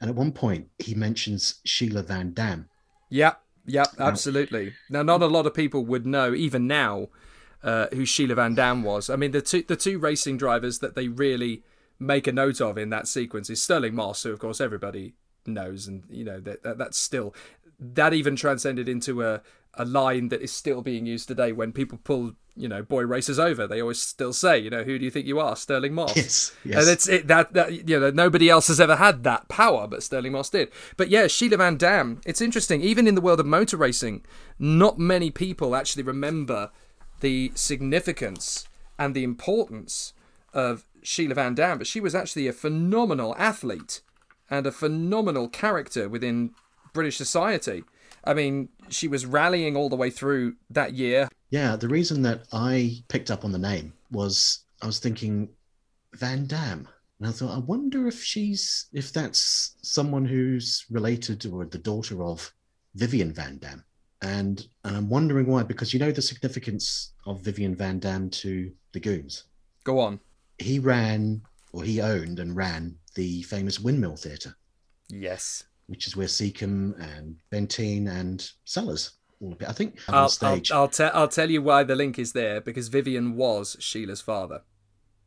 And 0.00 0.10
at 0.10 0.16
one 0.16 0.32
point, 0.32 0.68
he 0.78 0.94
mentions 0.94 1.60
Sheila 1.64 2.02
Van 2.02 2.32
Damm. 2.32 2.68
Yeah, 3.08 3.34
yeah, 3.64 3.86
absolutely. 3.98 4.74
Now, 4.90 5.02
not 5.02 5.22
a 5.22 5.26
lot 5.26 5.46
of 5.46 5.54
people 5.54 5.84
would 5.86 6.06
know, 6.06 6.34
even 6.34 6.66
now, 6.66 7.08
uh, 7.62 7.86
who 7.92 8.04
Sheila 8.04 8.34
Van 8.34 8.54
Dam 8.54 8.82
was. 8.82 9.08
I 9.08 9.16
mean, 9.16 9.30
the 9.30 9.40
two 9.40 9.62
the 9.62 9.76
two 9.76 9.98
racing 9.98 10.36
drivers 10.36 10.80
that 10.80 10.94
they 10.94 11.08
really 11.08 11.62
make 11.98 12.26
a 12.26 12.32
note 12.32 12.60
of 12.60 12.76
in 12.76 12.90
that 12.90 13.08
sequence 13.08 13.48
is 13.48 13.62
Stirling 13.62 13.94
Moss, 13.94 14.22
who 14.22 14.32
of 14.32 14.38
course 14.38 14.60
everybody 14.60 15.14
knows, 15.46 15.86
and 15.86 16.04
you 16.10 16.24
know 16.24 16.40
that, 16.40 16.62
that 16.62 16.78
that's 16.78 16.98
still 16.98 17.34
that 17.78 18.12
even 18.12 18.36
transcended 18.36 18.88
into 18.88 19.22
a 19.22 19.42
a 19.76 19.84
line 19.84 20.28
that 20.28 20.42
is 20.42 20.52
still 20.52 20.82
being 20.82 21.06
used 21.06 21.28
today 21.28 21.52
when 21.52 21.72
people 21.72 21.98
pull 22.02 22.34
you 22.56 22.68
know 22.68 22.82
boy 22.82 23.04
racers 23.04 23.38
over. 23.38 23.66
They 23.66 23.80
always 23.80 24.00
still 24.00 24.32
say, 24.32 24.58
you 24.58 24.70
know, 24.70 24.84
who 24.84 24.98
do 24.98 25.04
you 25.04 25.10
think 25.10 25.26
you 25.26 25.40
are, 25.40 25.56
Stirling 25.56 25.94
Moss? 25.94 26.16
Yes, 26.16 26.56
yes. 26.64 26.82
And 26.82 26.92
it's 26.92 27.08
it 27.08 27.26
that 27.28 27.52
that 27.54 27.88
you 27.88 27.98
know 27.98 28.10
nobody 28.10 28.48
else 28.48 28.68
has 28.68 28.80
ever 28.80 28.96
had 28.96 29.24
that 29.24 29.48
power, 29.48 29.86
but 29.86 30.02
Stirling 30.02 30.32
Moss 30.32 30.50
did. 30.50 30.70
But 30.96 31.08
yeah, 31.08 31.26
Sheila 31.26 31.56
Van 31.58 31.76
Damm. 31.76 32.20
It's 32.24 32.40
interesting. 32.40 32.82
Even 32.82 33.06
in 33.06 33.14
the 33.14 33.20
world 33.20 33.40
of 33.40 33.46
motor 33.46 33.76
racing, 33.76 34.24
not 34.58 34.98
many 34.98 35.30
people 35.30 35.74
actually 35.74 36.04
remember 36.04 36.70
the 37.20 37.52
significance 37.54 38.68
and 38.98 39.14
the 39.14 39.24
importance 39.24 40.12
of 40.52 40.84
Sheila 41.02 41.34
Van 41.34 41.54
Damm. 41.54 41.78
But 41.78 41.86
she 41.86 42.00
was 42.00 42.14
actually 42.14 42.46
a 42.46 42.52
phenomenal 42.52 43.34
athlete 43.38 44.00
and 44.50 44.66
a 44.66 44.72
phenomenal 44.72 45.48
character 45.48 46.08
within 46.08 46.52
British 46.92 47.16
society. 47.16 47.82
I 48.26 48.34
mean, 48.34 48.68
she 48.88 49.08
was 49.08 49.26
rallying 49.26 49.76
all 49.76 49.88
the 49.88 49.96
way 49.96 50.10
through 50.10 50.54
that 50.70 50.94
year. 50.94 51.28
Yeah, 51.50 51.76
the 51.76 51.88
reason 51.88 52.22
that 52.22 52.46
I 52.52 53.02
picked 53.08 53.30
up 53.30 53.44
on 53.44 53.52
the 53.52 53.58
name 53.58 53.92
was 54.10 54.64
I 54.82 54.86
was 54.86 54.98
thinking 54.98 55.50
Van 56.14 56.46
Damm. 56.46 56.88
And 57.20 57.28
I 57.28 57.32
thought, 57.32 57.54
I 57.54 57.58
wonder 57.58 58.08
if 58.08 58.22
she's 58.22 58.86
if 58.92 59.12
that's 59.12 59.76
someone 59.82 60.24
who's 60.24 60.84
related 60.90 61.46
or 61.46 61.64
the 61.64 61.78
daughter 61.78 62.22
of 62.22 62.52
Vivian 62.94 63.32
Van 63.32 63.58
Damm. 63.58 63.84
And 64.22 64.66
and 64.84 64.96
I'm 64.96 65.08
wondering 65.08 65.46
why, 65.46 65.62
because 65.62 65.92
you 65.92 66.00
know 66.00 66.10
the 66.10 66.22
significance 66.22 67.12
of 67.26 67.42
Vivian 67.42 67.74
Van 67.74 67.98
Damm 67.98 68.30
to 68.30 68.72
the 68.92 69.00
Goons. 69.00 69.44
Go 69.84 70.00
on. 70.00 70.20
He 70.58 70.78
ran 70.78 71.42
or 71.72 71.82
he 71.82 72.00
owned 72.00 72.38
and 72.38 72.56
ran 72.56 72.96
the 73.16 73.42
famous 73.42 73.80
Windmill 73.80 74.16
Theatre, 74.16 74.56
Yes. 75.08 75.64
Which 75.86 76.06
is 76.06 76.16
where 76.16 76.26
Secombe 76.26 76.94
and 76.98 77.36
Bentine 77.52 78.08
and 78.08 78.50
Sellers 78.64 79.18
all 79.40 79.52
appear. 79.52 79.68
I 79.68 79.72
think 79.72 79.98
on 80.08 80.14
I'll, 80.14 80.22
I'll, 80.22 80.28
stage. 80.28 80.72
I'll, 80.72 80.88
te- 80.88 81.04
I'll 81.04 81.28
tell 81.28 81.50
you 81.50 81.62
why 81.62 81.82
the 81.84 81.94
link 81.94 82.18
is 82.18 82.32
there 82.32 82.60
because 82.60 82.88
Vivian 82.88 83.36
was 83.36 83.76
Sheila's 83.80 84.20
father. 84.20 84.62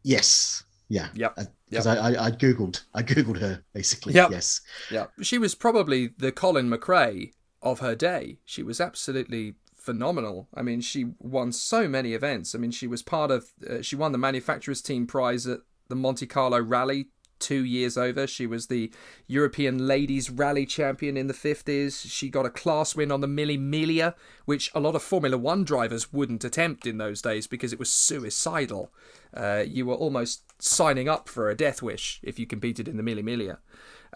Yes. 0.04 0.64
Yeah. 0.90 1.10
Yep. 1.14 1.38
Because 1.70 1.86
I, 1.88 1.96
I, 1.96 2.26
I 2.26 2.32
googled, 2.32 2.82
I 2.94 3.04
googled 3.04 3.40
her 3.40 3.64
basically. 3.74 4.14
Yep. 4.14 4.32
Yes. 4.32 4.62
Yeah, 4.90 5.08
she 5.22 5.38
was 5.38 5.54
probably 5.54 6.12
the 6.18 6.32
Colin 6.32 6.70
McRae 6.70 7.34
of 7.62 7.80
her 7.80 7.96
day. 7.96 8.40
She 8.46 8.64
was 8.64 8.80
absolutely 8.80 9.56
phenomenal. 9.76 10.48
I 10.54 10.62
mean, 10.62 10.82
she 10.82 11.14
won 11.20 11.52
so 11.52 11.88
many 11.88 12.14
events. 12.14 12.56
I 12.56 12.58
mean, 12.58 12.72
she 12.72 12.88
was 12.88 13.04
part 13.04 13.32
of. 13.32 13.52
Uh, 13.70 13.82
she 13.82 13.96
won 13.96 14.12
the 14.12 14.18
manufacturers 14.18 14.82
team 14.82 15.08
prize 15.08 15.46
at 15.46 15.60
the 15.90 15.96
Monte 15.96 16.26
Carlo 16.26 16.62
Rally 16.62 17.10
two 17.40 17.64
years 17.64 17.98
over. 17.98 18.28
She 18.28 18.48
was 18.48 18.68
the 18.68 18.92
European 19.28 19.88
Ladies 19.88 20.30
Rally 20.30 20.66
Champion 20.66 21.18
in 21.18 21.28
the 21.28 21.34
50s. 21.34 22.10
She 22.10 22.30
got 22.30 22.46
a 22.46 22.50
class 22.50 22.96
win 22.96 23.12
on 23.12 23.22
the 23.22 23.28
Mille 23.28 23.58
Miglia, 23.58 24.14
which 24.46 24.72
a 24.74 24.80
lot 24.80 24.96
of 24.96 25.04
Formula 25.04 25.38
One 25.38 25.64
drivers 25.64 26.12
wouldn't 26.14 26.44
attempt 26.44 26.86
in 26.86 26.98
those 26.98 27.22
days 27.22 27.48
because 27.48 27.74
it 27.74 27.80
was 27.80 27.92
suicidal. 27.92 28.92
Uh, 29.34 29.64
you 29.68 29.86
were 29.86 29.96
almost 29.96 30.44
signing 30.62 31.08
up 31.08 31.30
for 31.30 31.50
a 31.50 31.56
death 31.56 31.82
wish 31.82 32.20
if 32.24 32.40
you 32.40 32.46
competed 32.46 32.88
in 32.88 32.98
the 32.98 33.04
Mille 33.04 33.18
Miglia. 33.18 33.58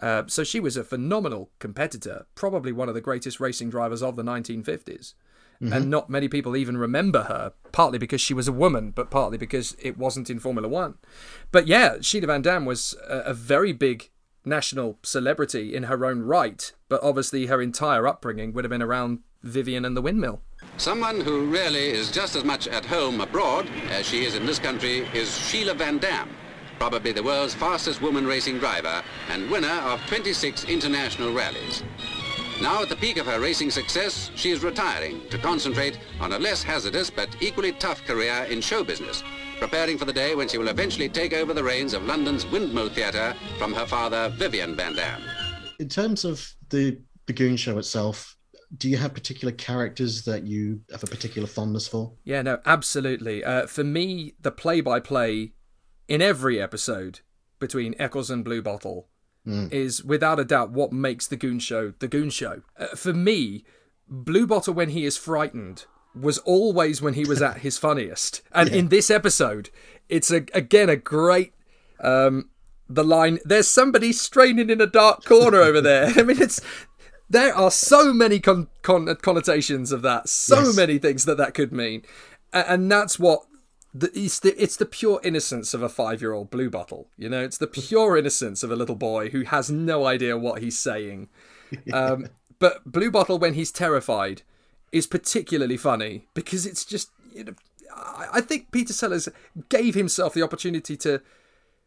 Uh, 0.00 0.24
so 0.26 0.42
she 0.42 0.58
was 0.58 0.76
a 0.76 0.84
phenomenal 0.84 1.50
competitor, 1.58 2.26
probably 2.34 2.72
one 2.72 2.88
of 2.88 2.94
the 2.94 3.00
greatest 3.00 3.40
racing 3.40 3.70
drivers 3.70 4.02
of 4.02 4.16
the 4.16 4.24
1950s. 4.24 5.14
And 5.60 5.72
mm-hmm. 5.72 5.90
not 5.90 6.10
many 6.10 6.28
people 6.28 6.56
even 6.56 6.76
remember 6.76 7.22
her, 7.24 7.52
partly 7.70 7.98
because 7.98 8.20
she 8.20 8.34
was 8.34 8.48
a 8.48 8.52
woman, 8.52 8.90
but 8.90 9.10
partly 9.10 9.38
because 9.38 9.76
it 9.80 9.96
wasn't 9.96 10.28
in 10.28 10.40
Formula 10.40 10.68
One. 10.68 10.94
But 11.52 11.68
yeah, 11.68 11.98
Sheila 12.00 12.26
Van 12.26 12.42
Damm 12.42 12.64
was 12.64 12.96
a, 13.08 13.18
a 13.18 13.34
very 13.34 13.72
big 13.72 14.10
national 14.44 14.98
celebrity 15.02 15.74
in 15.74 15.84
her 15.84 16.04
own 16.04 16.22
right, 16.22 16.72
but 16.88 17.02
obviously 17.02 17.46
her 17.46 17.62
entire 17.62 18.06
upbringing 18.06 18.52
would 18.52 18.64
have 18.64 18.70
been 18.70 18.82
around 18.82 19.20
Vivian 19.42 19.84
and 19.84 19.96
the 19.96 20.02
windmill. 20.02 20.40
Someone 20.76 21.20
who 21.20 21.46
really 21.46 21.90
is 21.90 22.10
just 22.10 22.36
as 22.36 22.44
much 22.44 22.68
at 22.68 22.86
home 22.86 23.20
abroad 23.20 23.68
as 23.90 24.06
she 24.06 24.24
is 24.24 24.34
in 24.34 24.46
this 24.46 24.58
country 24.58 25.06
is 25.12 25.36
Sheila 25.36 25.74
Van 25.74 25.98
Damm, 25.98 26.28
probably 26.78 27.12
the 27.12 27.22
world's 27.22 27.54
fastest 27.54 28.00
woman 28.00 28.26
racing 28.26 28.58
driver 28.58 29.02
and 29.28 29.50
winner 29.50 29.68
of 29.68 30.04
26 30.06 30.64
international 30.64 31.32
rallies. 31.32 31.82
Now 32.62 32.80
at 32.80 32.88
the 32.88 32.94
peak 32.94 33.16
of 33.16 33.26
her 33.26 33.40
racing 33.40 33.72
success, 33.72 34.30
she 34.36 34.52
is 34.52 34.62
retiring 34.62 35.20
to 35.30 35.38
concentrate 35.38 35.98
on 36.20 36.32
a 36.32 36.38
less 36.38 36.62
hazardous 36.62 37.10
but 37.10 37.28
equally 37.40 37.72
tough 37.72 38.04
career 38.04 38.46
in 38.48 38.60
show 38.60 38.84
business, 38.84 39.24
preparing 39.58 39.98
for 39.98 40.04
the 40.04 40.12
day 40.12 40.36
when 40.36 40.46
she 40.46 40.58
will 40.58 40.68
eventually 40.68 41.08
take 41.08 41.32
over 41.32 41.52
the 41.52 41.64
reins 41.64 41.92
of 41.92 42.04
London's 42.04 42.46
Windmill 42.46 42.90
Theatre 42.90 43.34
from 43.58 43.72
her 43.72 43.84
father, 43.84 44.28
Vivian 44.36 44.76
Van 44.76 44.94
Damm. 44.94 45.20
In 45.80 45.88
terms 45.88 46.24
of 46.24 46.54
the 46.68 47.00
the 47.26 47.32
Goon 47.32 47.56
Show 47.56 47.78
itself, 47.78 48.36
do 48.78 48.88
you 48.88 48.96
have 48.96 49.12
particular 49.12 49.52
characters 49.52 50.22
that 50.26 50.46
you 50.46 50.82
have 50.92 51.02
a 51.02 51.08
particular 51.08 51.48
fondness 51.48 51.88
for? 51.88 52.12
Yeah, 52.22 52.42
no, 52.42 52.60
absolutely. 52.64 53.42
Uh, 53.42 53.66
for 53.66 53.82
me, 53.82 54.34
the 54.40 54.52
play-by-play 54.52 55.52
in 56.06 56.22
every 56.22 56.62
episode 56.62 57.20
between 57.58 57.96
Eccles 57.98 58.30
and 58.30 58.44
Bluebottle 58.44 59.08
is 59.44 60.04
without 60.04 60.38
a 60.38 60.44
doubt 60.44 60.70
what 60.70 60.92
makes 60.92 61.26
the 61.26 61.36
Goon 61.36 61.58
Show 61.58 61.92
the 61.98 62.08
Goon 62.08 62.30
Show. 62.30 62.62
Uh, 62.78 62.86
for 62.94 63.12
me, 63.12 63.64
Bluebottle 64.10 64.74
when 64.74 64.90
he 64.90 65.04
is 65.04 65.16
frightened 65.16 65.86
was 66.14 66.38
always 66.38 67.00
when 67.02 67.14
he 67.14 67.24
was 67.24 67.40
at 67.42 67.58
his 67.58 67.78
funniest, 67.86 68.42
and 68.52 68.68
in 68.68 68.88
this 68.88 69.10
episode, 69.10 69.70
it's 70.08 70.30
a, 70.30 70.44
again 70.54 70.88
a 70.88 70.96
great. 70.96 71.52
Um, 72.00 72.50
the 72.88 73.04
line, 73.04 73.38
"There's 73.44 73.68
somebody 73.68 74.12
straining 74.12 74.68
in 74.70 74.80
a 74.80 74.86
dark 74.86 75.24
corner 75.24 75.60
over 75.60 75.80
there." 75.80 76.06
I 76.16 76.22
mean, 76.22 76.40
it's 76.42 76.60
there 77.30 77.54
are 77.54 77.70
so 77.70 78.12
many 78.12 78.38
con- 78.40 78.68
con- 78.82 79.16
connotations 79.22 79.90
of 79.90 80.02
that, 80.02 80.28
so 80.28 80.60
Yes. 80.64 80.76
many 80.76 80.98
things 80.98 81.24
that 81.24 81.38
that 81.38 81.54
could 81.54 81.72
mean, 81.72 82.02
A- 82.52 82.70
and 82.70 82.90
that's 82.92 83.18
what 83.18 83.40
the 83.94 84.10
it's 84.18 84.40
the 84.40 84.60
it's 84.62 84.76
the 84.76 84.86
pure 84.86 85.20
innocence 85.22 85.74
of 85.74 85.82
a 85.82 85.88
five 85.88 86.20
year 86.20 86.32
old 86.32 86.50
bluebottle. 86.50 87.08
You 87.16 87.28
know, 87.28 87.42
it's 87.42 87.58
the 87.58 87.66
pure 87.66 88.16
innocence 88.16 88.62
of 88.62 88.70
a 88.70 88.76
little 88.76 88.94
boy 88.94 89.30
who 89.30 89.42
has 89.42 89.70
no 89.70 90.06
idea 90.06 90.38
what 90.38 90.62
he's 90.62 90.78
saying. 90.78 91.28
Um, 91.90 92.28
but 92.58 92.84
bluebottle, 92.84 93.40
when 93.40 93.54
he's 93.54 93.72
terrified, 93.72 94.42
is 94.92 95.06
particularly 95.06 95.78
funny 95.78 96.26
because 96.34 96.66
it's 96.66 96.84
just 96.84 97.10
you 97.32 97.44
know. 97.44 97.54
I 97.96 98.26
I 98.34 98.40
think 98.42 98.70
Peter 98.70 98.92
Sellers 98.92 99.26
gave 99.70 99.94
himself 99.94 100.34
the 100.34 100.42
opportunity 100.42 100.98
to 100.98 101.22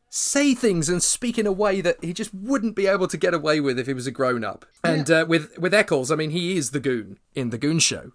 say 0.10 0.56
things 0.56 0.90
and 0.90 1.04
speak 1.04 1.38
in 1.38 1.46
a 1.46 1.52
way 1.52 1.82
that 1.82 2.04
he 2.04 2.14
just 2.14 2.34
wouldn't 2.34 2.76
be 2.76 2.88
able 2.88 3.08
to 3.08 3.18
get 3.18 3.34
away 3.34 3.60
with 3.60 3.78
if 3.78 3.86
he 3.86 3.94
was 3.94 4.08
a 4.08 4.12
grown 4.12 4.44
up. 4.44 4.66
And 4.84 5.12
uh, 5.12 5.26
with 5.28 5.58
with 5.60 5.74
Eccles, 5.74 6.10
I 6.10 6.16
mean, 6.16 6.32
he 6.32 6.58
is 6.58 6.72
the 6.72 6.80
goon 6.80 7.20
in 7.36 7.52
the 7.52 7.58
Goon 7.58 7.80
Show. 7.80 8.14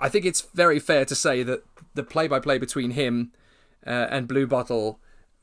I 0.00 0.08
think 0.08 0.24
it's 0.24 0.40
very 0.40 0.78
fair 0.78 1.04
to 1.04 1.14
say 1.14 1.42
that 1.44 1.62
the 1.96 2.04
play 2.04 2.28
by 2.28 2.38
play 2.38 2.58
between 2.58 2.92
him 2.92 3.32
uh, 3.86 4.06
and 4.10 4.28
Bluebottle 4.28 4.98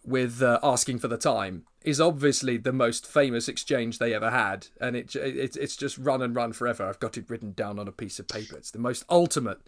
with 0.05 0.41
uh, 0.41 0.59
asking 0.63 0.99
for 0.99 1.07
the 1.07 1.17
time 1.17 1.63
is 1.83 1.99
obviously 1.99 2.57
the 2.57 2.73
most 2.73 3.05
famous 3.05 3.47
exchange 3.47 3.99
they 3.99 4.13
ever 4.13 4.31
had, 4.31 4.67
and 4.79 4.95
it, 4.95 5.15
it 5.15 5.57
it's 5.57 5.75
just 5.75 5.97
run 5.97 6.21
and 6.21 6.35
run 6.35 6.53
forever. 6.53 6.87
I've 6.87 6.99
got 6.99 7.17
it 7.17 7.29
written 7.29 7.51
down 7.51 7.79
on 7.79 7.87
a 7.87 7.91
piece 7.91 8.19
of 8.19 8.27
paper. 8.27 8.55
It's 8.57 8.71
the 8.71 8.79
most 8.79 9.03
ultimate, 9.09 9.59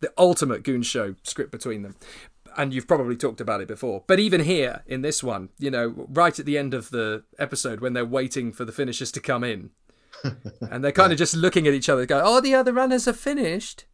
the 0.00 0.12
ultimate 0.18 0.64
Goon 0.64 0.82
Show 0.82 1.14
script 1.22 1.50
between 1.50 1.82
them. 1.82 1.96
And 2.54 2.74
you've 2.74 2.88
probably 2.88 3.16
talked 3.16 3.40
about 3.40 3.62
it 3.62 3.68
before, 3.68 4.04
but 4.06 4.20
even 4.20 4.42
here 4.44 4.82
in 4.86 5.00
this 5.00 5.22
one, 5.22 5.48
you 5.58 5.70
know, 5.70 6.06
right 6.10 6.38
at 6.38 6.44
the 6.44 6.58
end 6.58 6.74
of 6.74 6.90
the 6.90 7.24
episode 7.38 7.80
when 7.80 7.94
they're 7.94 8.04
waiting 8.04 8.52
for 8.52 8.66
the 8.66 8.72
finishers 8.72 9.10
to 9.12 9.20
come 9.20 9.42
in, 9.42 9.70
and 10.70 10.84
they're 10.84 10.92
kind 10.92 11.12
of 11.12 11.18
just 11.18 11.34
looking 11.34 11.66
at 11.66 11.72
each 11.72 11.88
other, 11.88 12.04
go, 12.04 12.20
"Oh, 12.22 12.40
the 12.42 12.54
other 12.54 12.74
runners 12.74 13.08
are 13.08 13.14
finished." 13.14 13.86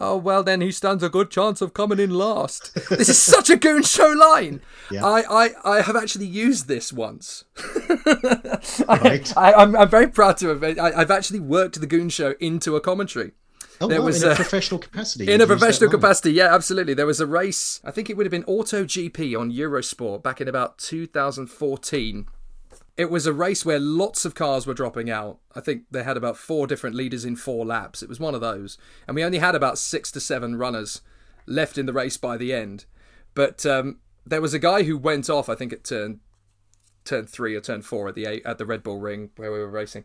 Oh 0.00 0.16
well, 0.16 0.44
then 0.44 0.60
he 0.60 0.70
stands 0.70 1.02
a 1.02 1.08
good 1.08 1.30
chance 1.30 1.60
of 1.60 1.74
coming 1.74 1.98
in 1.98 2.10
last. 2.10 2.72
this 2.90 3.08
is 3.08 3.20
such 3.20 3.50
a 3.50 3.56
goon 3.56 3.82
show 3.82 4.08
line. 4.10 4.60
Yeah. 4.90 5.04
I, 5.04 5.22
I, 5.28 5.50
I 5.64 5.80
have 5.82 5.96
actually 5.96 6.26
used 6.26 6.68
this 6.68 6.92
once. 6.92 7.44
Right. 8.88 9.32
I, 9.36 9.52
I'm, 9.54 9.76
I'm 9.76 9.88
very 9.88 10.06
proud 10.08 10.36
to 10.38 10.48
have. 10.48 10.62
I, 10.64 10.92
I've 10.96 11.10
actually 11.10 11.40
worked 11.40 11.80
the 11.80 11.86
goon 11.86 12.08
show 12.08 12.34
into 12.40 12.76
a 12.76 12.80
commentary. 12.80 13.32
Oh, 13.80 13.86
There 13.86 14.00
wow, 14.00 14.06
was 14.06 14.22
in 14.22 14.28
a 14.28 14.32
a- 14.32 14.36
professional 14.36 14.78
capacity. 14.80 15.30
In 15.32 15.40
a 15.40 15.46
professional 15.46 15.90
capacity, 15.90 16.32
yeah, 16.32 16.52
absolutely. 16.54 16.94
There 16.94 17.06
was 17.06 17.20
a 17.20 17.26
race, 17.26 17.80
I 17.84 17.90
think 17.92 18.10
it 18.10 18.16
would 18.16 18.26
have 18.26 18.30
been 18.30 18.44
Auto 18.44 18.84
GP 18.84 19.38
on 19.38 19.52
Eurosport 19.52 20.22
back 20.22 20.40
in 20.40 20.48
about 20.48 20.78
2014. 20.78 22.26
It 22.98 23.10
was 23.10 23.26
a 23.26 23.32
race 23.32 23.64
where 23.64 23.78
lots 23.78 24.24
of 24.24 24.34
cars 24.34 24.66
were 24.66 24.74
dropping 24.74 25.08
out. 25.08 25.38
I 25.54 25.60
think 25.60 25.84
they 25.90 26.02
had 26.02 26.16
about 26.16 26.36
four 26.36 26.66
different 26.66 26.96
leaders 26.96 27.24
in 27.24 27.36
four 27.36 27.64
laps. 27.64 28.02
It 28.02 28.08
was 28.08 28.18
one 28.18 28.34
of 28.34 28.40
those. 28.40 28.76
And 29.06 29.14
we 29.14 29.22
only 29.22 29.38
had 29.38 29.54
about 29.54 29.78
six 29.78 30.10
to 30.12 30.20
seven 30.20 30.56
runners 30.56 31.00
left 31.46 31.78
in 31.78 31.86
the 31.86 31.92
race 31.92 32.16
by 32.16 32.36
the 32.36 32.52
end. 32.52 32.86
But 33.34 33.64
um, 33.64 34.00
there 34.26 34.40
was 34.40 34.52
a 34.52 34.58
guy 34.58 34.82
who 34.82 34.98
went 34.98 35.30
off, 35.30 35.48
I 35.48 35.54
think 35.54 35.72
at 35.72 35.84
turn 35.84 36.20
turn 37.04 37.24
three 37.24 37.54
or 37.54 37.60
turn 37.60 37.82
four 37.82 38.08
at 38.08 38.16
the 38.16 38.26
eight, 38.26 38.44
at 38.44 38.58
the 38.58 38.66
Red 38.66 38.82
Bull 38.82 38.98
Ring 38.98 39.30
where 39.36 39.52
we 39.52 39.58
were 39.58 39.70
racing. 39.70 40.04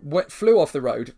Went, 0.00 0.32
flew 0.32 0.58
off 0.58 0.72
the 0.72 0.82
road, 0.82 1.14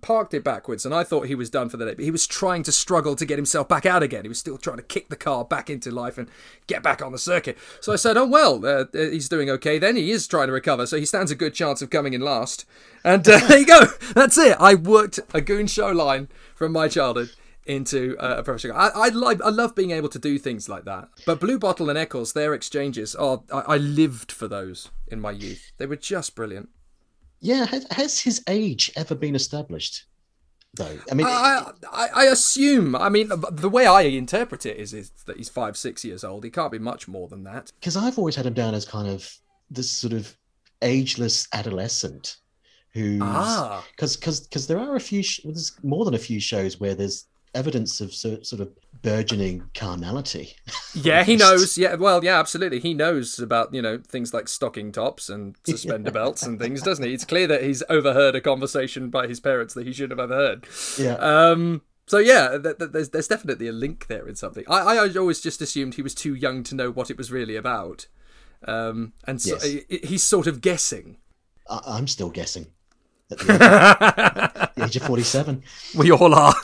parked 0.00 0.34
it 0.34 0.44
backwards, 0.44 0.84
and 0.84 0.94
I 0.94 1.04
thought 1.04 1.26
he 1.26 1.34
was 1.34 1.50
done 1.50 1.68
for 1.68 1.76
the 1.76 1.84
day. 1.84 1.94
But 1.94 2.04
he 2.04 2.10
was 2.10 2.26
trying 2.26 2.62
to 2.64 2.72
struggle 2.72 3.16
to 3.16 3.26
get 3.26 3.38
himself 3.38 3.68
back 3.68 3.86
out 3.86 4.02
again. 4.02 4.24
He 4.24 4.28
was 4.28 4.38
still 4.38 4.58
trying 4.58 4.76
to 4.76 4.82
kick 4.82 5.08
the 5.08 5.16
car 5.16 5.44
back 5.44 5.68
into 5.70 5.90
life 5.90 6.18
and 6.18 6.28
get 6.66 6.82
back 6.82 7.02
on 7.02 7.12
the 7.12 7.18
circuit. 7.18 7.58
So 7.80 7.92
I 7.92 7.96
said, 7.96 8.16
"Oh 8.16 8.26
well, 8.26 8.64
uh, 8.64 8.84
uh, 8.84 8.86
he's 8.92 9.28
doing 9.28 9.50
okay. 9.50 9.78
Then 9.78 9.96
he 9.96 10.10
is 10.10 10.26
trying 10.26 10.48
to 10.48 10.52
recover, 10.52 10.86
so 10.86 10.96
he 10.96 11.06
stands 11.06 11.30
a 11.30 11.36
good 11.36 11.54
chance 11.54 11.82
of 11.82 11.90
coming 11.90 12.12
in 12.12 12.20
last." 12.20 12.64
And 13.04 13.26
uh, 13.28 13.38
there 13.48 13.58
you 13.58 13.66
go. 13.66 13.86
That's 14.14 14.38
it. 14.38 14.56
I 14.60 14.74
worked 14.74 15.20
a 15.34 15.40
goon 15.40 15.66
show 15.66 15.88
line 15.88 16.28
from 16.54 16.72
my 16.72 16.88
childhood 16.88 17.30
into 17.64 18.16
uh, 18.18 18.36
a 18.38 18.42
professional. 18.42 18.76
I, 18.76 18.88
I 18.88 19.08
like 19.08 19.40
I 19.42 19.48
love 19.48 19.74
being 19.74 19.90
able 19.90 20.08
to 20.10 20.18
do 20.18 20.38
things 20.38 20.68
like 20.68 20.84
that. 20.84 21.08
But 21.26 21.40
Bluebottle 21.40 21.88
and 21.88 21.98
Eccles, 21.98 22.32
their 22.32 22.54
exchanges, 22.54 23.14
oh, 23.18 23.44
I, 23.52 23.60
I 23.60 23.76
lived 23.76 24.32
for 24.32 24.48
those 24.48 24.90
in 25.08 25.20
my 25.20 25.30
youth. 25.30 25.72
They 25.78 25.86
were 25.86 25.96
just 25.96 26.34
brilliant. 26.34 26.68
Yeah, 27.42 27.66
has, 27.66 27.86
has 27.90 28.20
his 28.20 28.42
age 28.48 28.90
ever 28.96 29.14
been 29.14 29.34
established? 29.34 30.04
Though, 30.74 30.96
I 31.10 31.14
mean, 31.14 31.26
I, 31.26 31.70
I, 31.92 32.08
I 32.14 32.24
assume. 32.26 32.96
I 32.96 33.10
mean, 33.10 33.30
the 33.50 33.68
way 33.68 33.84
I 33.84 34.02
interpret 34.02 34.64
it 34.64 34.78
is, 34.78 34.94
is 34.94 35.10
that 35.26 35.36
he's 35.36 35.50
five, 35.50 35.76
six 35.76 36.02
years 36.02 36.24
old. 36.24 36.44
He 36.44 36.50
can't 36.50 36.72
be 36.72 36.78
much 36.78 37.06
more 37.08 37.28
than 37.28 37.44
that. 37.44 37.70
because 37.78 37.94
I've 37.94 38.16
always 38.16 38.36
had 38.36 38.46
him 38.46 38.54
down 38.54 38.74
as 38.74 38.86
kind 38.86 39.06
of 39.06 39.30
this 39.70 39.90
sort 39.90 40.14
of 40.14 40.34
ageless 40.80 41.46
adolescent 41.52 42.36
who 42.94 43.18
Ah. 43.22 43.84
because 43.92 44.16
because 44.16 44.40
because 44.40 44.66
there 44.66 44.78
are 44.78 44.96
a 44.96 45.00
few 45.00 45.22
sh- 45.22 45.40
well, 45.44 45.52
there's 45.52 45.72
more 45.82 46.04
than 46.06 46.14
a 46.14 46.18
few 46.18 46.40
shows 46.40 46.80
where 46.80 46.94
there's 46.94 47.26
evidence 47.54 48.00
of 48.00 48.12
so, 48.14 48.40
sort 48.42 48.60
of 48.62 48.70
burgeoning 49.02 49.68
carnality 49.74 50.54
Yeah, 50.94 51.24
he 51.24 51.36
knows. 51.36 51.76
Yeah, 51.78 51.94
well, 51.96 52.22
yeah, 52.24 52.38
absolutely. 52.38 52.78
He 52.80 52.94
knows 52.94 53.38
about 53.38 53.72
you 53.74 53.82
know 53.82 53.98
things 54.06 54.32
like 54.34 54.48
stocking 54.48 54.92
tops 54.92 55.28
and 55.28 55.56
suspender 55.66 56.10
belts 56.10 56.42
and 56.42 56.58
things, 56.58 56.82
doesn't 56.82 57.04
he? 57.04 57.12
It's 57.14 57.24
clear 57.24 57.46
that 57.46 57.62
he's 57.62 57.82
overheard 57.88 58.34
a 58.34 58.40
conversation 58.40 59.10
by 59.10 59.26
his 59.26 59.40
parents 59.40 59.74
that 59.74 59.86
he 59.86 59.92
shouldn't 59.92 60.18
have 60.20 60.30
overheard. 60.30 60.66
yeah 60.98 61.14
Um. 61.14 61.82
So 62.06 62.18
yeah, 62.18 62.58
th- 62.62 62.78
th- 62.78 62.90
there's 62.92 63.10
there's 63.10 63.28
definitely 63.28 63.68
a 63.68 63.72
link 63.72 64.06
there 64.08 64.26
in 64.28 64.34
something. 64.36 64.64
I 64.68 64.80
I 65.06 65.14
always 65.16 65.40
just 65.40 65.60
assumed 65.62 65.94
he 65.94 66.02
was 66.02 66.14
too 66.14 66.34
young 66.34 66.62
to 66.64 66.74
know 66.74 66.90
what 66.90 67.10
it 67.10 67.16
was 67.16 67.30
really 67.32 67.56
about. 67.56 68.06
Um. 68.66 69.12
And 69.26 69.40
so 69.40 69.54
Yes. 69.54 69.64
he- 69.88 70.00
he's 70.06 70.22
sort 70.22 70.46
of 70.46 70.60
guessing. 70.60 71.18
I, 71.70 71.80
i'm 71.86 72.08
still 72.08 72.28
guessing 72.30 72.66
at 73.32 73.38
the 73.38 73.52
age, 73.52 74.74
the 74.76 74.84
age 74.84 74.96
of 74.96 75.02
47 75.02 75.62
We 75.96 76.12
all 76.12 76.34
are. 76.34 76.54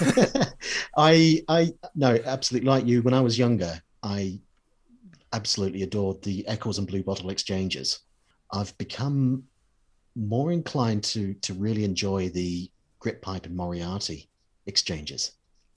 i 0.96 1.42
i 1.48 1.72
no 1.94 2.18
absolutely 2.24 2.68
like 2.68 2.86
you 2.86 3.02
when 3.02 3.12
i 3.14 3.20
was 3.20 3.38
younger 3.38 3.82
i 4.02 4.38
absolutely 5.32 5.82
adored 5.82 6.22
the 6.22 6.46
eccles 6.48 6.78
and 6.78 6.88
bluebottle 6.88 7.30
exchanges 7.30 8.00
i've 8.52 8.76
become 8.78 9.44
more 10.16 10.52
inclined 10.52 11.04
to 11.04 11.34
to 11.34 11.54
really 11.54 11.84
enjoy 11.84 12.28
the 12.30 12.70
Grytpype 13.02 13.46
and 13.46 13.56
moriarty 13.56 14.28
exchanges 14.66 15.32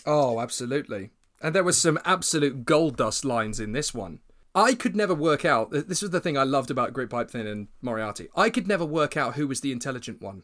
Oh, 0.05 0.39
absolutely. 0.41 1.11
And 1.41 1.53
there 1.55 1.63
was 1.63 1.77
some 1.77 1.99
absolute 2.05 2.65
gold 2.65 2.97
dust 2.97 3.25
lines 3.25 3.59
in 3.59 3.71
this 3.71 3.93
one. 3.93 4.19
I 4.55 4.75
could 4.75 4.95
never 4.95 5.15
work 5.15 5.45
out. 5.45 5.71
This 5.71 6.01
was 6.01 6.11
the 6.11 6.19
thing 6.19 6.37
I 6.37 6.43
loved 6.43 6.69
about 6.69 6.93
Grytpype-Thynne 6.93 7.47
and 7.47 7.67
Moriarty. 7.81 8.27
I 8.35 8.49
could 8.49 8.67
never 8.67 8.85
work 8.85 9.17
out 9.17 9.35
who 9.35 9.47
was 9.47 9.61
the 9.61 9.71
intelligent 9.71 10.21
one. 10.21 10.43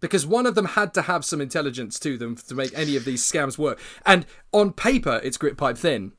Because 0.00 0.26
one 0.26 0.44
of 0.44 0.54
them 0.54 0.66
had 0.66 0.92
to 0.94 1.02
have 1.02 1.24
some 1.24 1.40
intelligence 1.40 1.98
to 2.00 2.18
them 2.18 2.36
to 2.36 2.54
make 2.54 2.76
any 2.76 2.96
of 2.96 3.06
these 3.06 3.22
scams 3.22 3.56
work. 3.56 3.80
And 4.04 4.26
on 4.52 4.72
paper, 4.74 5.20
it's 5.24 5.38
Grytpype-Thynne. 5.38 6.12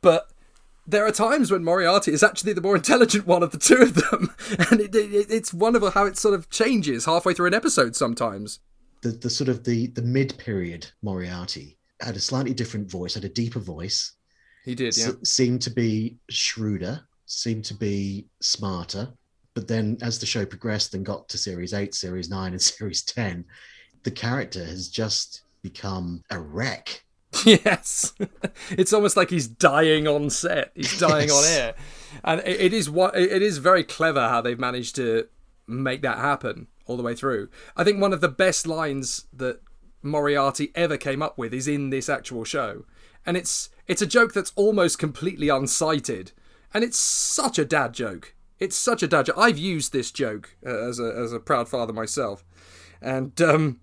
But 0.00 0.32
there 0.84 1.06
are 1.06 1.12
times 1.12 1.50
when 1.52 1.62
Moriarty 1.62 2.12
is 2.12 2.24
actually 2.24 2.54
the 2.54 2.60
more 2.60 2.74
intelligent 2.74 3.26
one 3.26 3.44
of 3.44 3.52
the 3.52 3.58
two 3.58 3.76
of 3.76 3.94
them. 3.94 4.34
And 4.70 4.80
it, 4.80 4.94
it, 4.94 5.30
it's 5.30 5.54
wonderful 5.54 5.92
how 5.92 6.06
it 6.06 6.18
sort 6.18 6.34
of 6.34 6.50
changes 6.50 7.04
halfway 7.04 7.34
through 7.34 7.46
an 7.46 7.54
episode 7.54 7.94
sometimes. 7.94 8.58
the 9.02 9.10
the 9.10 9.30
sort 9.30 9.48
of 9.48 9.62
the 9.64 9.86
the 9.88 10.02
mid 10.02 10.36
period 10.38 10.90
Moriarty 11.02 11.78
had 12.00 12.16
a 12.16 12.20
slightly 12.20 12.54
different 12.54 12.90
voice, 12.90 13.14
had 13.14 13.24
a 13.24 13.28
deeper 13.28 13.60
voice, 13.60 14.14
He 14.68 14.74
did, 14.74 14.94
yeah. 14.98 15.06
se- 15.06 15.24
seemed 15.24 15.62
to 15.62 15.70
be 15.70 16.18
shrewder, 16.28 17.00
seemed 17.24 17.64
to 17.64 17.74
be 17.74 18.26
smarter. 18.42 19.08
But 19.54 19.66
then 19.66 19.96
as 20.02 20.18
the 20.18 20.26
show 20.26 20.44
progressed 20.44 20.92
and 20.92 21.06
got 21.06 21.26
to 21.30 21.38
series 21.38 21.72
eight, 21.72 21.94
series 21.94 22.28
nine, 22.28 22.52
and 22.52 22.60
series 22.72 23.00
ten, 23.00 23.46
the 24.02 24.10
character 24.10 24.62
has 24.62 24.88
just 24.88 25.40
become 25.62 26.22
a 26.30 26.38
wreck. 26.38 27.02
Yes, 27.46 28.12
it's 28.70 28.92
almost 28.92 29.16
like 29.16 29.30
he's 29.30 29.48
dying 29.48 30.06
on 30.06 30.28
set. 30.28 30.72
He's 30.74 30.98
dying 30.98 31.30
on 31.30 31.44
air, 31.46 31.74
and 32.22 32.40
it, 32.40 32.60
it 32.60 32.72
is 32.74 32.90
what 32.90 33.16
it 33.16 33.40
is 33.40 33.56
very 33.56 33.84
clever 33.84 34.28
how 34.28 34.42
they've 34.42 34.58
managed 34.58 34.96
to 34.96 35.28
make 35.66 36.02
that 36.02 36.18
happen 36.18 36.66
all 36.84 36.98
the 36.98 37.02
way 37.02 37.14
through. 37.14 37.48
I 37.74 37.84
think 37.84 38.02
one 38.02 38.12
of 38.12 38.20
the 38.20 38.28
best 38.28 38.66
lines 38.66 39.24
that 39.32 39.62
Moriarty 40.02 40.72
ever 40.74 40.98
came 40.98 41.22
up 41.22 41.38
with 41.38 41.54
is 41.54 41.66
in 41.66 41.88
this 41.88 42.10
actual 42.10 42.44
show, 42.44 42.84
and 43.24 43.34
it's 43.34 43.70
it's 43.88 44.02
a 44.02 44.06
joke 44.06 44.32
that's 44.34 44.52
almost 44.54 44.98
completely 44.98 45.48
unsighted, 45.48 46.32
and 46.72 46.84
it's 46.84 46.98
such 46.98 47.58
a 47.58 47.64
dad 47.64 47.94
joke. 47.94 48.34
It's 48.58 48.76
such 48.76 49.02
a 49.02 49.08
dad 49.08 49.26
joke. 49.26 49.38
I've 49.38 49.58
used 49.58 49.92
this 49.92 50.10
joke 50.12 50.56
uh, 50.64 50.88
as 50.88 51.00
a 51.00 51.12
as 51.16 51.32
a 51.32 51.40
proud 51.40 51.68
father 51.68 51.92
myself, 51.92 52.44
and 53.00 53.40
um, 53.40 53.80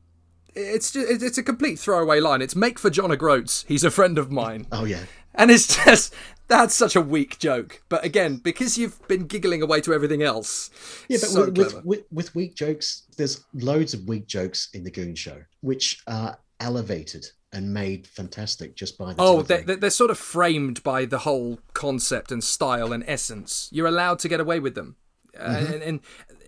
it's 0.54 0.92
just, 0.92 1.24
it's 1.24 1.38
a 1.38 1.44
complete 1.44 1.80
throwaway 1.80 2.20
line. 2.20 2.42
It's 2.42 2.56
make 2.56 2.80
for 2.80 2.90
John 2.90 3.12
O'Groats. 3.12 3.66
He's 3.68 3.84
a 3.84 3.92
friend 3.92 4.18
of 4.18 4.32
mine. 4.32 4.68
Oh 4.72 4.86
yeah. 4.86 5.04
And 5.38 5.52
it's 5.52 5.84
just 5.84 6.14
that's 6.48 6.74
such 6.74 6.96
a 6.96 7.02
weak 7.02 7.40
joke. 7.40 7.84
But 7.90 8.06
again, 8.06 8.38
because 8.38 8.78
you've 8.78 9.06
been 9.08 9.28
giggling 9.28 9.62
away 9.62 9.82
to 9.82 9.94
everything 9.94 10.24
else. 10.24 10.70
Yeah, 11.10 11.18
but 11.20 11.30
so 11.30 11.46
with, 11.46 11.58
with, 11.58 11.86
with 11.86 12.04
with 12.12 12.36
weak 12.36 12.56
jokes, 12.56 13.04
there's 13.18 13.44
loads 13.54 13.94
of 13.94 14.08
weak 14.08 14.28
jokes 14.28 14.70
in 14.74 14.84
the 14.84 14.92
Goon 14.92 15.16
Show, 15.16 15.42
which 15.62 16.02
are 16.08 16.38
elevated 16.60 17.28
and 17.56 17.74
made 17.74 18.06
fantastic 18.06 18.76
just 18.76 18.98
by 18.98 19.14
the 19.14 19.22
Oh, 19.22 19.42
they're, 19.42 19.64
they're 19.64 19.90
sort 19.90 20.12
of 20.12 20.18
framed 20.18 20.84
by 20.84 21.06
the 21.06 21.20
whole 21.20 21.60
concept 21.74 22.32
and 22.32 22.44
style 22.44 22.92
and 22.92 23.04
essence. 23.08 23.70
You're 23.72 23.88
allowed 23.88 24.20
to 24.20 24.28
get 24.28 24.42
away 24.42 24.60
with 24.60 24.76
them. 24.76 24.98
Uh, 25.40 25.66
and, 25.70 25.82
and 25.82 26.00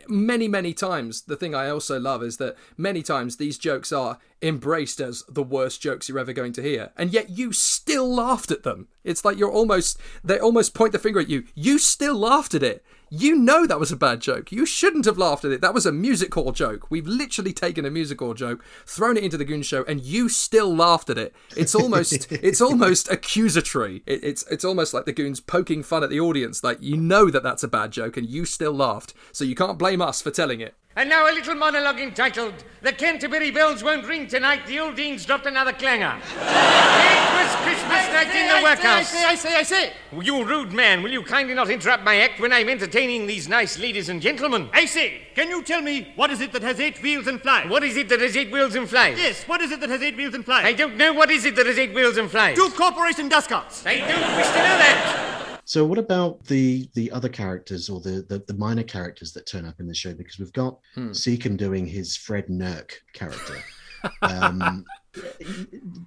many, 0.08 0.48
many 0.50 0.74
times, 0.74 1.24
the 1.24 1.38
thing 1.38 1.56
I 1.56 1.70
also 1.70 1.98
love 2.00 2.22
is 2.24 2.38
that 2.38 2.58
many 2.78 3.02
times 3.02 3.38
these 3.38 3.58
jokes 3.58 3.92
are 3.94 4.20
embraced 4.42 5.00
as 5.00 5.24
the 5.30 5.44
worst 5.44 5.82
jokes 5.82 6.10
you're 6.10 6.20
ever 6.20 6.34
going 6.34 6.54
to 6.54 6.62
hear. 6.62 6.92
And 6.98 7.14
yet 7.14 7.30
you 7.30 7.54
still 7.54 8.14
laughed 8.14 8.52
at 8.52 8.64
them. 8.64 8.90
It's 9.06 9.24
like 9.24 9.38
you're 9.38 9.52
almost, 9.52 10.00
they 10.24 10.40
almost 10.40 10.74
point 10.74 10.92
the 10.92 11.00
finger 11.00 11.22
at 11.22 11.30
you. 11.30 11.46
You 11.56 11.80
still 11.80 12.16
laughed 12.16 12.54
at 12.54 12.64
it. 12.64 12.84
You 13.10 13.36
know 13.36 13.66
that 13.66 13.80
was 13.80 13.92
a 13.92 13.98
bad 13.98 14.20
joke. 14.20 14.52
You 14.52 14.66
shouldn't 14.66 15.06
have 15.06 15.18
laughed 15.18 15.46
at 15.46 15.52
it. 15.52 15.62
That 15.62 15.74
was 15.74 15.86
a 15.86 15.92
music 15.92 16.34
hall 16.34 16.52
joke. 16.52 16.92
We've 16.92 17.08
literally 17.08 17.54
taken 17.54 17.86
a 17.86 17.90
music 17.90 18.20
hall 18.20 18.34
joke, 18.34 18.64
thrown 18.86 19.16
it 19.16 19.24
into 19.24 19.38
the 19.38 19.46
Goon 19.46 19.62
Show, 19.62 19.86
and 19.86 20.02
you 20.02 20.28
still 20.28 20.76
laughed 20.76 21.10
at 21.10 21.18
it. 21.18 21.34
It's 21.56 21.74
almost 21.74 22.32
it's 22.32 22.60
almost 22.60 23.10
accusatory. 23.10 24.04
It, 24.06 24.24
it's 24.24 24.46
it's 24.48 24.66
almost 24.66 24.94
like 24.94 25.06
the 25.06 25.14
Goons 25.14 25.40
poking 25.40 25.84
fun 25.84 26.04
at 26.04 26.10
the 26.10 26.20
audience. 26.20 26.64
Like 26.64 26.82
you 26.82 26.98
know 26.98 27.30
that 27.30 27.44
that's 27.44 27.64
a 27.64 27.68
bad 27.68 27.92
joke, 27.92 28.18
and 28.18 28.28
you 28.28 28.46
still 28.46 28.74
laughed. 28.74 29.14
So 29.32 29.46
you 29.46 29.56
can't 29.56 29.80
blame 29.80 30.02
us 30.02 30.22
for 30.22 30.32
telling 30.32 30.60
it. 30.60 30.76
And 30.98 31.10
now 31.10 31.30
a 31.30 31.32
little 31.32 31.54
monologue 31.54 32.00
entitled 32.00 32.56
The 32.82 32.92
Canterbury 32.92 33.52
Bells 33.52 33.84
Won't 33.84 34.08
Ring 34.08 34.26
Tonight, 34.26 34.66
the 34.66 34.80
Old 34.80 34.96
Dean's 34.96 35.28
Dropped 35.28 35.46
Another 35.46 35.72
Clanger. 35.72 36.16
it 36.18 37.34
was 37.38 37.56
Christmas 37.58 38.08
night 38.12 38.36
in 38.36 38.48
the 38.48 38.56
I 38.56 38.64
workhouse. 38.64 39.08
Say, 39.10 39.24
I 39.24 39.36
say, 39.36 39.56
I 39.56 39.62
say, 39.62 39.80
I 39.80 39.90
say. 39.90 39.94
You 40.20 40.44
rude 40.44 40.74
man, 40.74 41.04
will 41.04 41.12
you 41.12 41.22
kindly 41.22 41.54
not 41.54 41.70
interrupt 41.70 42.04
my 42.04 42.16
act 42.22 42.40
when 42.40 42.52
I'm 42.52 42.68
entertaining 42.68 43.28
these 43.28 43.48
nice 43.48 43.78
ladies 43.78 44.10
and 44.10 44.20
gentlemen? 44.20 44.70
I 44.74 44.86
say, 44.86 45.22
can 45.36 45.50
you 45.50 45.62
tell 45.62 45.84
me 45.84 46.12
what 46.16 46.32
is 46.32 46.42
it 46.42 46.52
that 46.54 46.64
has 46.64 46.80
eight 46.80 47.00
wheels 47.04 47.28
and 47.28 47.40
flies? 47.40 47.70
What 47.70 47.84
is 47.84 47.96
it 47.96 48.10
that 48.10 48.20
has 48.20 48.36
eight 48.36 48.52
wheels 48.52 48.74
and 48.74 48.90
flies? 48.90 49.20
Yes, 49.20 49.44
what 49.44 49.62
is 49.62 49.70
it 49.70 49.80
that 49.82 49.90
has 49.90 50.02
eight 50.02 50.18
wheels 50.18 50.34
and 50.34 50.44
flies? 50.44 50.66
I 50.66 50.74
don't 50.74 50.98
know 50.98 51.14
what 51.14 51.30
is 51.30 51.46
it 51.46 51.56
that 51.58 51.68
has 51.68 51.78
eight 51.78 51.94
wheels 51.94 52.18
and 52.18 52.32
flies. 52.32 52.58
Two 52.58 52.72
corporation 52.72 53.30
dust 53.30 53.50
carts. 53.50 53.86
I 53.86 54.00
don't 54.00 54.36
wish 54.36 54.48
to 54.48 54.58
know 54.58 54.78
that. 54.82 55.47
So 55.68 55.86
what 55.86 55.98
about 56.00 56.46
the 56.46 56.90
the 56.94 57.12
other 57.12 57.28
characters 57.28 57.90
or 57.90 58.00
the, 58.00 58.26
the 58.30 58.42
the 58.48 58.54
minor 58.54 58.84
characters 58.84 59.34
that 59.34 59.46
turn 59.46 59.66
up 59.66 59.82
in 59.82 59.88
the 59.88 59.94
show? 59.94 60.14
Because 60.14 60.40
we've 60.40 60.54
got 60.54 60.80
Hmm. 60.96 61.10
Secombe 61.12 61.58
doing 61.58 61.86
his 61.86 62.16
Fred 62.16 62.48
Nurk 62.48 62.92
character. 63.12 63.58
um, 64.22 64.86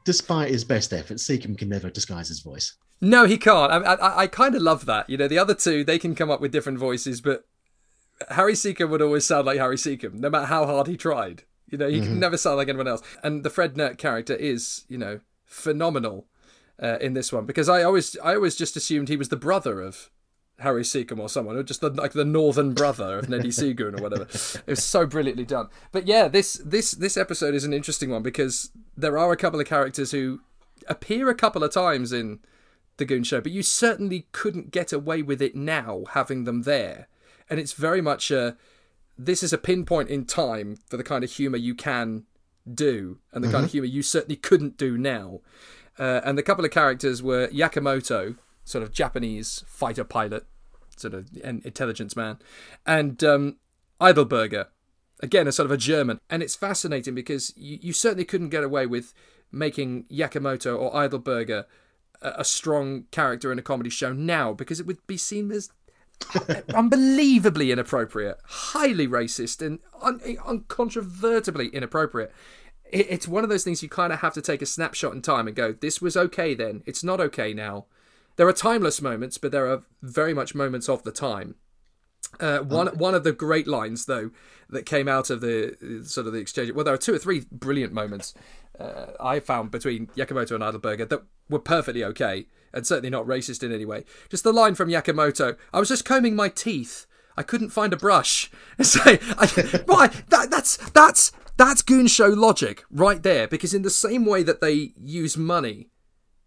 despite 0.06 0.50
his 0.50 0.64
best 0.64 0.94
efforts, 0.94 1.24
Secombe 1.28 1.58
can 1.58 1.68
never 1.68 1.90
disguise 1.90 2.28
his 2.28 2.40
voice. 2.40 2.74
No, 3.02 3.26
he 3.26 3.36
can't. 3.36 3.70
I, 3.70 3.76
I, 3.76 4.18
I 4.22 4.26
kind 4.28 4.54
of 4.54 4.62
love 4.62 4.86
that. 4.86 5.11
You 5.11 5.18
know, 5.18 5.28
the 5.28 5.38
other 5.38 5.54
two 5.54 5.84
they 5.84 5.98
can 5.98 6.14
come 6.14 6.30
up 6.30 6.40
with 6.40 6.52
different 6.52 6.78
voices, 6.78 7.20
but 7.20 7.44
Harry 8.30 8.54
Secombe 8.54 8.88
would 8.88 9.02
always 9.02 9.26
sound 9.26 9.44
like 9.44 9.58
Harry 9.58 9.76
Secombe, 9.76 10.14
no 10.14 10.30
matter 10.30 10.46
how 10.46 10.64
hard 10.64 10.86
he 10.86 10.96
tried. 10.96 11.42
You 11.66 11.76
know, 11.76 11.88
he 11.88 12.00
can 12.00 12.18
never 12.18 12.38
sound 12.38 12.56
like 12.56 12.68
anyone 12.68 12.88
else. 12.88 13.02
And 13.22 13.44
the 13.44 13.50
Fred 13.50 13.74
Nurk 13.74 13.98
character 13.98 14.34
is, 14.34 14.84
you 14.88 14.96
know, 14.96 15.20
phenomenal 15.44 16.26
uh, 16.82 16.98
in 17.00 17.14
this 17.14 17.32
one 17.32 17.46
because 17.46 17.68
I 17.68 17.82
always, 17.82 18.16
I 18.18 18.34
always 18.34 18.56
just 18.56 18.76
assumed 18.76 19.08
he 19.08 19.16
was 19.16 19.28
the 19.28 19.36
brother 19.36 19.80
of 19.80 20.10
Harry 20.60 20.82
Secombe 20.82 21.20
or 21.20 21.28
someone, 21.28 21.56
or 21.56 21.62
just 21.62 21.80
the, 21.80 21.90
like 21.90 22.12
the 22.12 22.24
northern 22.24 22.74
brother 22.74 23.18
of 23.18 23.28
Neddy 23.28 23.48
Seagoon 23.50 23.98
or 23.98 24.02
whatever. 24.02 24.24
It 24.24 24.62
was 24.66 24.84
so 24.84 25.06
brilliantly 25.06 25.44
done. 25.44 25.68
But 25.92 26.06
yeah, 26.06 26.28
this 26.28 26.60
this 26.64 26.92
this 26.92 27.16
episode 27.16 27.54
is 27.54 27.64
an 27.64 27.72
interesting 27.72 28.10
one 28.10 28.22
because 28.22 28.70
there 28.96 29.18
are 29.18 29.32
a 29.32 29.36
couple 29.36 29.60
of 29.60 29.66
characters 29.66 30.12
who 30.12 30.40
appear 30.86 31.28
a 31.28 31.34
couple 31.34 31.64
of 31.64 31.72
times 31.72 32.12
in 32.12 32.40
the 32.98 33.04
Goon 33.04 33.24
Show, 33.24 33.40
but 33.40 33.52
you 33.52 33.62
certainly 33.62 34.26
couldn't 34.32 34.70
get 34.70 34.92
away 34.92 35.22
with 35.22 35.40
it 35.42 35.54
now 35.54 36.04
having 36.10 36.44
them 36.44 36.62
there. 36.62 37.08
And 37.48 37.58
it's 37.58 37.72
very 37.72 38.00
much 38.00 38.30
a 38.30 38.56
this 39.18 39.42
is 39.42 39.52
a 39.52 39.58
pinpoint 39.58 40.08
in 40.08 40.24
time 40.24 40.76
for 40.86 40.96
the 40.96 41.04
kind 41.04 41.24
of 41.24 41.30
humor 41.30 41.56
you 41.56 41.74
can 41.74 42.24
do 42.72 43.18
and 43.32 43.42
the 43.42 43.50
kind 43.50 43.64
of 43.64 43.72
humor 43.72 43.86
you 43.86 44.02
certainly 44.02 44.36
couldn't 44.36 44.76
do 44.76 44.96
now. 44.96 45.40
Uh, 46.01 46.22
and 46.24 46.38
the 46.38 46.42
couple 46.42 46.64
of 46.64 46.70
characters 46.70 47.22
were 47.22 47.48
Yakamoto, 47.48 48.38
sort 48.64 48.82
of 48.82 48.90
Japanese 48.90 49.62
fighter 49.66 50.03
pilot, 50.03 50.46
sort 50.96 51.12
of 51.12 51.28
an 51.44 51.61
intelligence 51.62 52.16
man, 52.16 52.38
and 52.86 53.22
um, 53.22 53.59
Eidelberger, 54.01 54.68
again 55.22 55.46
a 55.46 55.53
sort 55.53 55.66
of 55.66 55.72
a 55.72 55.76
German. 55.76 56.18
And 56.30 56.42
it's 56.42 56.57
fascinating 56.57 57.14
because 57.14 57.53
you, 57.55 57.78
you 57.82 57.92
certainly 57.92 58.24
couldn't 58.24 58.48
get 58.48 58.64
away 58.64 58.86
with 58.86 59.12
making 59.53 60.05
Yakamoto 60.05 60.78
or 60.78 60.90
Eidelberger 60.92 61.64
a, 62.22 62.32
a 62.38 62.44
strong 62.44 63.05
character 63.11 63.53
in 63.53 63.59
a 63.59 63.62
comedy 63.62 63.90
show 63.90 64.14
now 64.14 64.55
because 64.55 64.80
it 64.80 64.86
would 64.86 65.07
be 65.07 65.18
seen 65.18 65.53
as 65.53 65.68
unbelievably 66.74 67.72
inappropriate, 67.72 68.38
highly 68.44 69.07
racist, 69.07 69.64
and 69.64 69.80
un- 70.01 70.20
uncontrovertibly 70.20 71.70
inappropriate. 71.72 72.32
It- 72.93 73.07
It's 73.11 73.28
one 73.28 73.45
of 73.45 73.51
those 73.51 73.64
things 73.64 73.82
you 73.82 73.88
kind 73.88 74.12
of 74.12 74.20
have 74.20 74.34
to 74.34 74.43
take 74.43 74.62
a 74.62 74.66
snapshot 74.66 75.14
in 75.14 75.22
time 75.22 75.47
and 75.47 75.57
go, 75.57 75.72
this 75.72 76.01
was 76.03 76.16
okay 76.16 76.55
then, 76.55 76.82
it's 76.86 77.05
not 77.05 77.20
okay 77.20 77.53
now. 77.55 77.86
There 78.36 78.49
are 78.49 78.53
timeless 78.53 79.03
moments, 79.03 79.38
but 79.38 79.53
there 79.53 79.66
are 79.70 79.82
very 80.03 80.32
much 80.34 80.55
moments 80.55 80.88
of 80.88 81.03
the 81.03 81.12
time. 81.12 81.57
Uh, 82.38 82.61
one 82.61 82.86
one 82.99 83.14
of 83.14 83.24
the 83.24 83.32
great 83.32 83.66
lines 83.66 84.05
though 84.07 84.30
that 84.68 84.86
came 84.86 85.09
out 85.09 85.30
of 85.30 85.41
the 85.41 85.76
sort 86.05 86.26
of 86.26 86.32
the 86.32 86.38
exchange. 86.38 86.70
Well, 86.72 86.84
there 86.84 86.95
are 86.95 86.99
two 86.99 87.14
or 87.14 87.18
three 87.18 87.45
brilliant 87.51 87.93
moments 87.93 88.34
uh, 88.78 89.07
I 89.18 89.41
found 89.41 89.70
between 89.72 90.07
Yakamoto 90.16 90.53
and 90.53 90.62
Heidelberger 90.62 91.09
that 91.09 91.22
were 91.49 91.59
perfectly 91.59 92.05
okay 92.05 92.47
and 92.72 92.86
certainly 92.86 93.11
not 93.11 93.26
racist 93.26 93.62
in 93.64 93.72
any 93.72 93.84
way. 93.84 94.05
Just 94.28 94.45
the 94.45 94.53
line 94.53 94.74
from 94.76 94.88
Yakamoto: 94.91 95.57
"I 95.72 95.80
was 95.80 95.88
just 95.88 96.05
combing 96.05 96.36
my 96.36 96.49
teeth. 96.49 97.07
I 97.36 97.42
couldn't 97.42 97.70
find 97.70 97.92
a 97.92 97.96
brush." 97.96 98.50
So, 98.82 99.00
I, 99.04 99.46
why 99.86 100.06
that 100.30 100.50
that's 100.50 100.78
that's 100.92 101.32
that's 101.56 101.82
goon 101.82 102.06
show 102.06 102.28
logic 102.28 102.84
right 102.90 103.22
there. 103.22 103.46
Because 103.46 103.74
in 103.74 103.82
the 103.82 103.90
same 103.90 104.24
way 104.24 104.42
that 104.42 104.60
they 104.60 104.92
use 104.96 105.36
money 105.36 105.90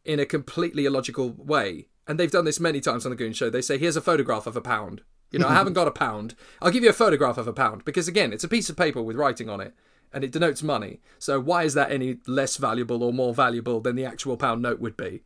in 0.04 0.20
a 0.20 0.26
completely 0.26 0.86
illogical 0.86 1.30
way. 1.38 1.88
And 2.08 2.20
they've 2.20 2.32
done 2.32 2.46
this 2.46 2.60
many 2.60 2.82
times 2.82 3.06
on 3.06 3.12
the 3.12 3.16
Goon 3.16 3.34
Show. 3.34 3.50
They 3.50 3.62
say, 3.62 3.78
"Here's 3.78 3.96
a 3.96 4.02
photograph 4.02 4.46
of 4.46 4.58
a 4.58 4.62
pound." 4.62 5.02
You 5.32 5.40
know, 5.40 5.48
I 5.48 5.54
haven't 5.54 5.74
got 5.74 5.88
a 5.88 5.92
pound. 5.92 6.36
I'll 6.62 6.70
give 6.70 6.84
you 6.84 6.92
a 6.92 6.94
photograph 6.94 7.40
of 7.40 7.48
a 7.48 7.54
pound 7.54 7.86
because 7.86 8.08
again, 8.08 8.34
it's 8.34 8.44
a 8.44 8.48
piece 8.48 8.70
of 8.70 8.78
paper 8.78 9.02
with 9.02 9.16
writing 9.16 9.50
on 9.50 9.62
it, 9.62 9.74
and 10.12 10.24
it 10.24 10.32
denotes 10.32 10.62
money. 10.62 11.00
So 11.18 11.40
why 11.40 11.64
is 11.64 11.74
that 11.74 11.92
any 11.92 12.18
less 12.28 12.58
valuable 12.58 13.02
or 13.02 13.12
more 13.12 13.34
valuable 13.34 13.80
than 13.80 13.96
the 13.96 14.06
actual 14.06 14.38
pound 14.38 14.62
note 14.62 14.80
would 14.80 14.96
be? 14.96 15.24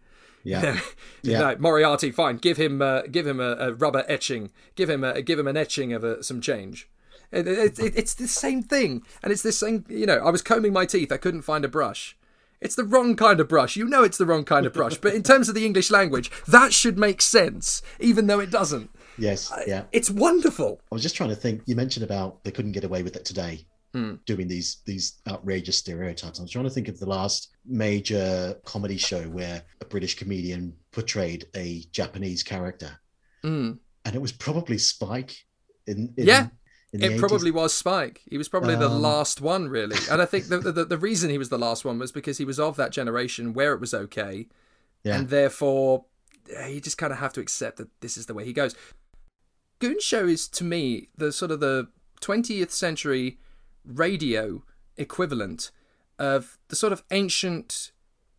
Yeah. 0.48 0.80
Yeah. 1.24 1.56
Moriarty, 1.60 2.12
fine. 2.12 2.38
Give 2.38 2.56
him, 2.56 2.82
uh, 2.82 3.02
give 3.02 3.28
him 3.28 3.42
a, 3.42 3.58
a 3.60 3.74
rubber 3.74 4.06
etching. 4.08 4.50
Give 4.76 4.90
him, 4.90 5.04
a, 5.04 5.22
give 5.22 5.38
him 5.38 5.48
an 5.48 5.58
etching 5.58 5.92
of 5.92 6.06
a, 6.06 6.24
some 6.24 6.40
change. 6.40 6.88
It, 7.34 7.46
it, 7.48 7.80
it, 7.80 7.94
it's 7.98 8.14
the 8.14 8.30
same 8.30 8.64
thing, 8.64 9.02
and 9.22 9.34
it's 9.34 9.42
the 9.42 9.52
same. 9.52 9.84
You 9.90 10.06
know, 10.06 10.20
I 10.20 10.30
was 10.30 10.42
combing 10.42 10.72
my 10.72 10.86
teeth. 10.86 11.12
I 11.12 11.18
couldn't 11.18 11.42
find 11.42 11.66
a 11.66 11.68
brush. 11.68 12.16
It's 12.62 12.76
the 12.76 12.86
wrong 12.86 13.18
kind 13.18 13.42
of 13.42 13.50
brush. 13.50 13.76
You 13.76 13.86
know, 13.86 14.04
it's 14.04 14.18
the 14.18 14.26
wrong 14.26 14.46
kind 14.46 14.66
of 14.66 14.72
brush. 14.72 14.96
But 14.98 15.14
in 15.14 15.24
terms 15.32 15.50
of 15.50 15.56
the 15.56 15.66
English 15.66 15.92
language, 15.92 16.32
that 16.48 16.72
should 16.74 16.98
make 16.98 17.22
sense, 17.22 17.82
even 18.00 18.28
though 18.28 18.40
it 18.40 18.50
doesn't. 18.50 18.90
Yes. 19.18 19.52
Yeah. 19.66 19.84
It's 19.92 20.10
wonderful. 20.10 20.80
I 20.90 20.96
was 20.96 21.04
just 21.04 21.18
trying 21.18 21.30
to 21.30 21.36
think. 21.36 21.64
You 21.66 21.76
mentioned 21.76 22.06
about 22.06 22.44
they 22.46 22.52
couldn't 22.52 22.72
get 22.72 22.86
away 22.86 23.04
with 23.04 23.18
it 23.18 23.26
today, 23.26 23.66
Hmm. 23.94 24.16
doing 24.26 24.48
these 24.50 24.78
these 24.86 25.22
outrageous 25.28 25.78
stereotypes. 25.78 26.40
I 26.40 26.42
was 26.42 26.52
trying 26.52 26.66
to 26.66 26.70
think 26.72 26.88
of 26.90 27.00
the 27.00 27.06
last 27.06 27.50
major 27.66 28.56
comedy 28.66 28.98
show 28.98 29.22
where 29.24 29.64
a 29.82 29.86
British 29.86 30.16
comedian 30.16 30.74
portrayed 30.92 31.46
a 31.56 31.84
Japanese 31.92 32.44
character, 32.44 33.00
Mm. 33.44 33.80
and 34.06 34.16
it 34.16 34.22
was 34.22 34.32
probably 34.34 34.78
Spike. 34.78 35.36
In, 35.88 36.14
in 36.18 36.28
Yeah. 36.28 36.48
It 36.94 37.02
80s. 37.02 37.20
probably 37.20 37.52
was 37.52 37.74
Spike. 37.74 38.22
He 38.30 38.38
was 38.38 38.50
probably 38.50 38.76
the 38.76 38.90
Um, 38.90 39.02
last 39.02 39.40
one, 39.42 39.68
really. 39.70 39.98
And 40.10 40.22
I 40.22 40.26
think 40.26 40.48
the, 40.48 40.60
the 40.60 40.86
the 40.86 40.98
reason 40.98 41.30
he 41.30 41.38
was 41.38 41.50
the 41.50 41.58
last 41.58 41.86
one 41.86 41.98
was 42.00 42.12
because 42.12 42.38
he 42.40 42.46
was 42.46 42.60
of 42.60 42.76
that 42.78 42.92
generation 42.92 43.54
where 43.54 43.74
it 43.74 43.80
was 43.80 43.94
okay, 43.94 44.48
Yeah. 45.04 45.18
and 45.20 45.30
therefore 45.30 46.06
you 46.70 46.80
just 46.82 46.98
kind 46.98 47.12
of 47.14 47.20
have 47.20 47.34
to 47.34 47.42
accept 47.42 47.78
that 47.78 47.90
this 48.02 48.18
is 48.18 48.26
the 48.26 48.34
way 48.34 48.44
he 48.46 48.54
goes. 48.54 48.76
Goon 49.80 50.00
Show 50.00 50.28
is 50.28 50.48
to 50.50 50.64
me 50.64 51.10
the 51.18 51.32
sort 51.32 51.52
of 51.52 51.60
the 51.60 51.88
20th 52.22 52.72
century 52.72 53.38
radio 53.88 54.64
equivalent 54.98 55.72
of 56.20 56.58
the 56.70 56.76
sort 56.76 56.94
of 56.94 57.04
ancient 57.12 57.92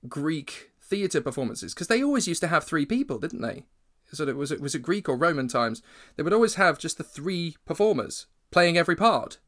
Greek 0.09 0.71
theatre 0.81 1.21
performances 1.21 1.75
because 1.75 1.89
they 1.89 2.03
always 2.03 2.29
used 2.29 2.41
to 2.41 2.49
have 2.49 2.65
three 2.65 2.87
people, 2.87 3.19
didn't 3.19 3.43
they? 3.43 3.65
So 4.13 4.27
it 4.27 4.37
was 4.37 4.51
it 4.51 4.61
was 4.61 4.75
it 4.75 4.83
Greek 4.83 5.09
or 5.09 5.17
Roman 5.17 5.49
times? 5.49 5.83
They 6.17 6.23
would 6.23 6.33
always 6.33 6.55
have 6.55 6.79
just 6.79 6.99
the 6.99 7.05
three 7.05 7.57
performers 7.67 8.27
playing 8.51 8.79
every 8.79 8.97
part. 8.97 9.39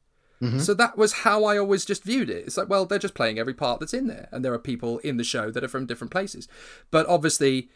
Mm-hmm. 0.42 0.58
So 0.58 0.74
that 0.74 0.96
was 0.96 1.12
how 1.12 1.44
I 1.44 1.58
always 1.58 1.84
just 1.84 2.02
viewed 2.02 2.30
it. 2.30 2.46
It's 2.46 2.56
like, 2.56 2.68
well, 2.68 2.86
they're 2.86 2.98
just 2.98 3.14
playing 3.14 3.38
every 3.38 3.52
part 3.52 3.80
that's 3.80 3.94
in 3.94 4.06
there, 4.06 4.28
and 4.32 4.44
there 4.44 4.54
are 4.54 4.58
people 4.58 4.98
in 4.98 5.18
the 5.18 5.24
show 5.24 5.50
that 5.50 5.62
are 5.64 5.68
from 5.68 5.86
different 5.86 6.10
places. 6.10 6.48
But 6.90 7.06
obviously, 7.06 7.68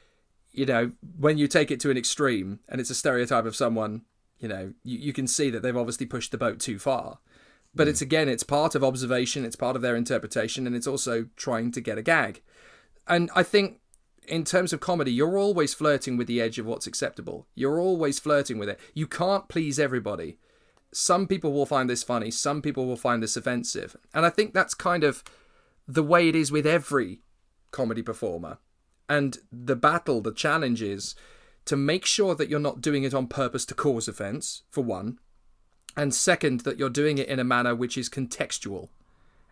you 0.52 0.64
know, 0.64 0.92
when 1.18 1.36
you 1.36 1.46
take 1.46 1.70
it 1.70 1.80
to 1.80 1.90
an 1.90 1.98
extreme 1.98 2.60
and 2.68 2.80
it's 2.80 2.90
a 2.90 2.94
stereotype 2.94 3.44
of 3.44 3.56
someone, 3.56 4.02
you 4.38 4.48
know, 4.48 4.72
you, 4.82 4.98
you 4.98 5.12
can 5.12 5.26
see 5.26 5.50
that 5.50 5.62
they've 5.62 5.76
obviously 5.76 6.06
pushed 6.06 6.30
the 6.30 6.38
boat 6.38 6.58
too 6.58 6.78
far. 6.78 7.18
But 7.74 7.88
it's 7.88 8.00
hmm. 8.00 8.04
again, 8.04 8.28
it's 8.28 8.42
part 8.42 8.74
of 8.74 8.84
observation, 8.84 9.44
it's 9.44 9.56
part 9.56 9.76
of 9.76 9.82
their 9.82 9.96
interpretation, 9.96 10.66
and 10.66 10.76
it's 10.76 10.86
also 10.86 11.26
trying 11.36 11.72
to 11.72 11.80
get 11.80 11.98
a 11.98 12.02
gag. 12.02 12.42
And 13.06 13.30
I 13.34 13.42
think 13.42 13.80
in 14.26 14.44
terms 14.44 14.72
of 14.72 14.80
comedy, 14.80 15.12
you're 15.12 15.38
always 15.38 15.74
flirting 15.74 16.16
with 16.16 16.26
the 16.26 16.40
edge 16.40 16.58
of 16.58 16.66
what's 16.66 16.86
acceptable. 16.86 17.46
You're 17.54 17.80
always 17.80 18.18
flirting 18.18 18.58
with 18.58 18.68
it. 18.68 18.80
You 18.94 19.06
can't 19.06 19.48
please 19.48 19.78
everybody. 19.78 20.38
Some 20.92 21.26
people 21.26 21.52
will 21.52 21.66
find 21.66 21.90
this 21.90 22.02
funny, 22.02 22.30
some 22.30 22.62
people 22.62 22.86
will 22.86 22.96
find 22.96 23.22
this 23.22 23.36
offensive. 23.36 23.96
And 24.14 24.24
I 24.24 24.30
think 24.30 24.54
that's 24.54 24.74
kind 24.74 25.04
of 25.04 25.24
the 25.88 26.02
way 26.02 26.28
it 26.28 26.36
is 26.36 26.52
with 26.52 26.66
every 26.66 27.20
comedy 27.72 28.02
performer. 28.02 28.58
And 29.08 29.38
the 29.52 29.76
battle, 29.76 30.20
the 30.20 30.32
challenge 30.32 30.80
is 30.80 31.14
to 31.66 31.76
make 31.76 32.06
sure 32.06 32.34
that 32.34 32.48
you're 32.48 32.60
not 32.60 32.80
doing 32.80 33.04
it 33.04 33.14
on 33.14 33.26
purpose 33.26 33.64
to 33.66 33.74
cause 33.74 34.08
offense, 34.08 34.62
for 34.70 34.82
one. 34.82 35.18
And 35.96 36.14
second, 36.14 36.60
that 36.60 36.78
you're 36.78 36.90
doing 36.90 37.18
it 37.18 37.28
in 37.28 37.38
a 37.38 37.44
manner 37.44 37.74
which 37.74 37.96
is 37.96 38.08
contextual. 38.08 38.88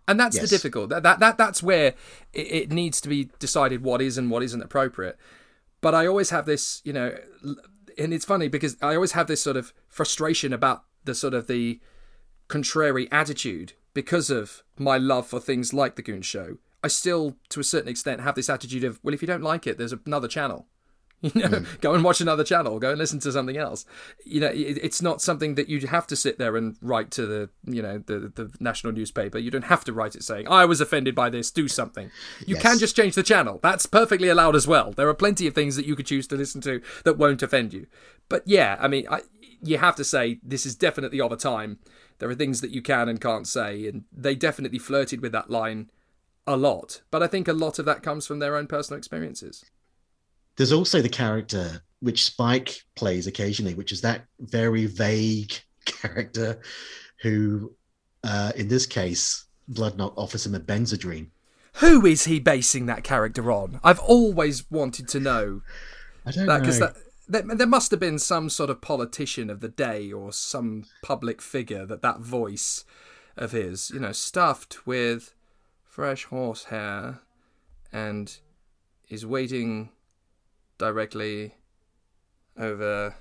And 0.09 0.18
that's 0.18 0.34
Yes. 0.36 0.51
the 0.51 0.57
difficult. 0.57 0.90
That, 0.90 1.05
that 1.05 1.20
that 1.20 1.38
that's 1.38 1.62
where 1.62 1.95
it, 2.32 2.47
it 2.53 2.72
needs 2.72 3.01
to 3.03 3.09
be 3.09 3.30
decided 3.38 3.82
what 3.84 4.03
is 4.03 4.18
and 4.18 4.30
what 4.30 4.43
isn't 4.43 4.61
appropriate. 4.62 5.16
But 5.80 5.95
I 5.95 6.07
always 6.07 6.30
have 6.30 6.45
this, 6.47 6.80
you 6.84 6.93
know, 6.93 7.16
and 7.99 8.12
it's 8.12 8.24
funny 8.24 8.49
because 8.49 8.76
I 8.82 8.95
always 8.95 9.12
have 9.12 9.26
this 9.28 9.43
sort 9.43 9.57
of 9.57 9.72
frustration 9.88 10.53
about 10.53 10.84
the 11.05 11.14
sort 11.14 11.34
of 11.34 11.47
the 11.47 11.80
contrary 12.49 13.11
attitude 13.12 13.74
because 13.95 14.30
of 14.30 14.62
my 14.78 14.99
love 14.99 15.26
for 15.26 15.40
things 15.40 15.72
like 15.72 15.97
the 15.97 16.03
Goon 16.03 16.22
Show. 16.22 16.59
I 16.84 16.88
still, 16.88 17.36
to 17.51 17.61
a 17.61 17.64
certain 17.64 17.88
extent, 17.88 18.20
have 18.22 18.34
this 18.34 18.51
attitude 18.51 18.82
of, 18.84 18.99
well, 19.03 19.14
if 19.14 19.22
you 19.22 19.28
don't 19.28 19.43
like 19.43 19.66
it, 19.66 19.78
there's 19.78 19.95
another 20.07 20.26
channel. 20.28 20.66
You 21.35 21.49
know, 21.49 21.59
hmm. 21.59 21.64
go 21.81 21.95
and 21.95 22.03
watch 22.03 22.20
another 22.20 22.43
channel. 22.43 22.81
Go 22.81 22.91
and 22.91 22.99
listen 22.99 23.20
to 23.20 23.31
something 23.31 23.57
else. 23.57 23.87
You 24.25 24.41
know, 24.41 24.49
it, 24.49 24.79
it's 24.83 25.01
not 25.01 25.23
something 25.23 25.55
that 25.55 25.68
you 25.68 25.87
have 25.87 26.07
to 26.09 26.16
sit 26.16 26.37
there 26.39 26.57
and 26.57 26.77
write 26.83 27.12
to 27.12 27.27
the, 27.27 27.51
you 27.64 27.81
know, 27.81 27.99
the 27.99 28.33
the 28.35 28.51
national 28.59 28.93
newspaper. 28.93 29.39
You 29.39 29.51
don't 29.51 29.64
have 29.66 29.85
to 29.85 29.93
write 29.93 30.16
it 30.16 30.25
saying, 30.25 30.49
"I 30.49 30.64
was 30.64 30.81
offended 30.81 31.14
by 31.14 31.31
this. 31.31 31.51
Do 31.53 31.68
something." 31.68 32.11
You 32.45 32.57
Yes. 32.57 32.62
can 32.62 32.79
just 32.79 32.97
change 32.97 33.14
the 33.14 33.23
channel. 33.23 33.61
That's 33.62 33.87
perfectly 33.87 34.29
allowed 34.29 34.57
as 34.57 34.66
well. 34.66 34.91
There 34.91 35.09
are 35.09 35.14
plenty 35.14 35.47
of 35.47 35.55
things 35.55 35.77
that 35.77 35.87
you 35.87 35.95
could 35.95 36.07
choose 36.07 36.27
to 36.29 36.37
listen 36.37 36.61
to 36.62 36.83
that 37.05 37.18
won't 37.18 37.43
offend 37.43 37.73
you. 37.73 37.87
But 38.29 38.43
yeah, 38.47 38.77
I 38.81 38.89
mean, 38.89 39.07
I, 39.09 39.20
you 39.62 39.79
have 39.79 39.95
to 39.97 40.05
say 40.05 40.41
this 40.43 40.66
is 40.66 40.75
definitely 40.75 41.20
of 41.20 41.31
a 41.31 41.37
time. 41.37 41.79
There 42.18 42.29
are 42.31 42.35
things 42.35 42.61
that 42.62 42.70
you 42.73 42.83
can 42.83 43.09
and 43.09 43.20
can't 43.20 43.47
say, 43.47 43.87
and 43.87 44.05
they 44.12 44.35
definitely 44.35 44.79
flirted 44.79 45.20
with 45.23 45.33
that 45.33 45.51
line 45.51 45.89
a 46.47 46.57
lot. 46.57 47.03
But 47.11 47.23
I 47.23 47.29
think 47.29 47.47
a 47.47 47.53
lot 47.53 47.79
of 47.79 47.85
that 47.85 48.03
comes 48.03 48.27
from 48.27 48.41
their 48.41 48.57
own 48.57 48.66
personal 48.66 48.99
experiences. 48.99 49.64
There's 50.57 50.73
also 50.73 51.01
the 51.01 51.09
character 51.09 51.83
which 52.01 52.25
Spike 52.25 52.83
plays 52.95 53.27
occasionally, 53.27 53.75
which 53.75 53.93
is 53.93 54.01
that 54.01 54.25
very 54.41 54.87
vague 54.87 55.53
character 55.85 56.61
who, 57.23 57.73
uh, 58.25 58.53
in 58.57 58.69
this 58.69 58.87
case, 58.87 59.47
Bloodnok 59.71 60.15
offers 60.17 60.45
him 60.45 60.55
a 60.55 60.61
Benzedrine. 60.61 61.29
Who 61.77 62.05
is 62.05 62.25
he 62.25 62.39
basing 62.39 62.87
that 62.87 63.05
character 63.05 63.51
on? 63.51 63.81
I've 63.83 64.01
always 64.01 64.71
wanted 64.71 65.09
to 65.09 65.21
know 65.21 65.63
I 66.27 66.33
don't 66.33 66.47
that 66.47 66.55
know. 66.55 66.61
because 66.61 66.79
that. 66.81 66.97
There, 67.29 67.43
there 67.43 67.67
must 67.67 67.93
have 67.93 68.01
been 68.01 68.19
some 68.19 68.51
sort 68.51 68.69
of 68.69 68.83
politician 68.83 69.49
of 69.49 69.61
the 69.61 69.69
day 69.69 70.13
or 70.13 70.33
some 70.33 70.85
public 71.03 71.41
figure 71.41 71.87
that 71.87 72.03
that 72.03 72.21
voice 72.21 72.85
of 73.37 73.53
his, 73.53 73.91
you 73.91 74.01
know, 74.01 74.13
stuffed 74.13 74.87
with 74.87 75.33
fresh 75.85 76.25
horsehair 76.25 77.21
and 77.93 78.39
is 79.09 79.25
waiting 79.25 79.91
directly 80.83 81.55
over 82.59 83.14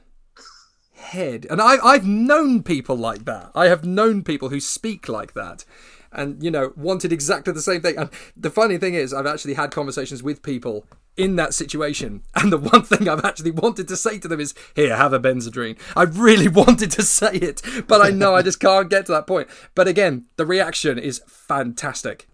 head. 0.95 1.45
And 1.47 1.61
I, 1.61 1.77
I've 1.83 2.07
known 2.07 2.63
people 2.63 2.95
like 2.95 3.25
that. 3.25 3.51
I 3.53 3.67
have 3.67 3.85
known 3.85 4.23
people 4.23 4.49
who 4.49 4.59
speak 4.59 5.07
like 5.07 5.35
that. 5.35 5.63
And, 6.11 6.43
you 6.43 6.49
know, 6.49 6.73
wanted 6.75 7.13
exactly 7.13 7.53
the 7.53 7.61
same 7.61 7.81
thing. 7.81 7.97
And 7.97 8.09
the 8.35 8.49
funny 8.49 8.79
thing 8.79 8.95
is, 8.95 9.13
I've 9.13 9.27
actually 9.27 9.53
had 9.53 9.69
conversations 9.69 10.23
with 10.23 10.41
people 10.41 10.85
in 11.15 11.35
that 11.35 11.53
situation. 11.53 12.23
And 12.35 12.51
the 12.51 12.57
one 12.57 12.81
thing 12.81 13.07
I've 13.07 13.23
actually 13.23 13.51
wanted 13.51 13.87
to 13.89 13.95
say 13.95 14.17
to 14.17 14.27
them 14.27 14.39
is, 14.39 14.55
here, 14.75 14.97
have 14.97 15.13
a 15.13 15.19
Benzedrine. 15.19 15.77
I 15.95 16.03
really 16.03 16.47
wanted 16.61 16.89
to 16.91 17.03
say 17.03 17.33
it, 17.33 17.61
but 17.87 18.01
I 18.01 18.09
know 18.09 18.33
I 18.33 18.41
just 18.41 18.59
can't 18.59 18.89
get 18.89 19.05
to 19.05 19.11
that 19.11 19.27
point. 19.27 19.49
But 19.75 19.87
again, 19.87 20.25
the 20.35 20.47
reaction 20.47 20.97
is 20.97 21.21
fantastic. 21.27 22.27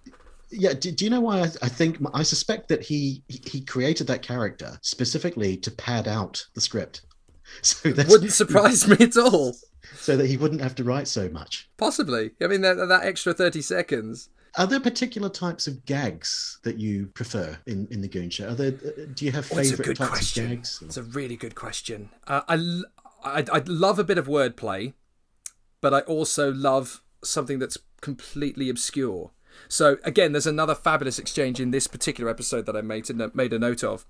Yeah 0.52 0.74
do, 0.74 0.92
do 0.92 1.06
you 1.06 1.12
know 1.12 1.22
why 1.22 1.40
I, 1.42 1.44
I 1.64 1.70
think 1.70 1.98
i 2.14 2.24
suspect 2.24 2.68
that 2.70 2.82
he 2.84 3.24
he- 3.28 3.62
created 3.62 4.08
that 4.08 4.22
character 4.22 4.78
specifically 4.82 5.58
to 5.58 5.72
pad 5.72 6.08
out 6.08 6.46
the 6.56 6.62
script 6.62 7.02
so 7.62 7.92
that 7.92 8.08
Wouldn't 8.10 8.34
surprise 8.34 8.88
me 8.88 8.98
at 9.00 9.16
all. 9.18 9.56
so 9.96 10.18
that 10.18 10.28
he 10.28 10.36
wouldn't 10.38 10.60
have 10.62 10.76
to 10.76 10.84
write 10.84 11.08
so 11.08 11.30
much 11.30 11.70
Possibly. 11.78 12.32
I 12.42 12.48
mean, 12.48 12.62
that, 12.62 12.74
that 12.76 13.04
extra 13.06 13.34
30 13.34 13.62
seconds. 13.62 14.30
are 14.58 14.68
there 14.68 14.80
particular 14.82 15.30
types 15.30 15.66
of 15.68 15.86
gags 15.86 16.60
that 16.64 16.78
you 16.78 17.08
prefer 17.08 17.58
in 17.66 17.88
in 17.90 18.02
the 18.02 18.08
goon 18.10 18.30
show 18.30 18.50
are 18.50 18.56
there 18.56 18.74
uh, 18.86 19.06
do 19.14 19.26
you 19.26 19.32
have 19.32 19.50
Oh, 19.54 19.58
it's 19.60 19.70
a 19.70 19.78
favorite 19.78 19.86
good 19.86 19.98
types 19.98 20.10
question. 20.12 20.44
of 20.44 20.50
gags 20.52 20.82
It's 20.86 20.98
a 20.98 21.04
really 21.04 21.38
good 21.38 21.56
question. 21.56 22.10
Uh, 22.28 22.42
I, 22.50 22.56
I, 23.24 23.46
I 23.52 23.62
love 23.66 23.98
a 24.00 24.04
bit 24.04 24.18
of 24.18 24.28
wordplay, 24.28 24.94
but 25.82 25.94
I 25.94 26.02
also 26.02 26.52
love 26.52 27.02
something 27.24 27.60
that's 27.60 27.78
completely 28.02 28.70
obscure. 28.70 29.32
So 29.68 29.98
again, 30.04 30.32
there's 30.32 30.48
another 30.48 30.76
fabulous 30.76 31.20
exchange 31.20 31.60
in 31.60 31.72
this 31.72 31.88
particular 31.88 32.30
episode 32.30 32.66
that 32.66 32.76
I 32.76 32.82
made 32.82 33.10
a, 33.10 33.32
made 33.34 33.54
a 33.54 33.60
note 33.60 33.84
of, 33.84 34.06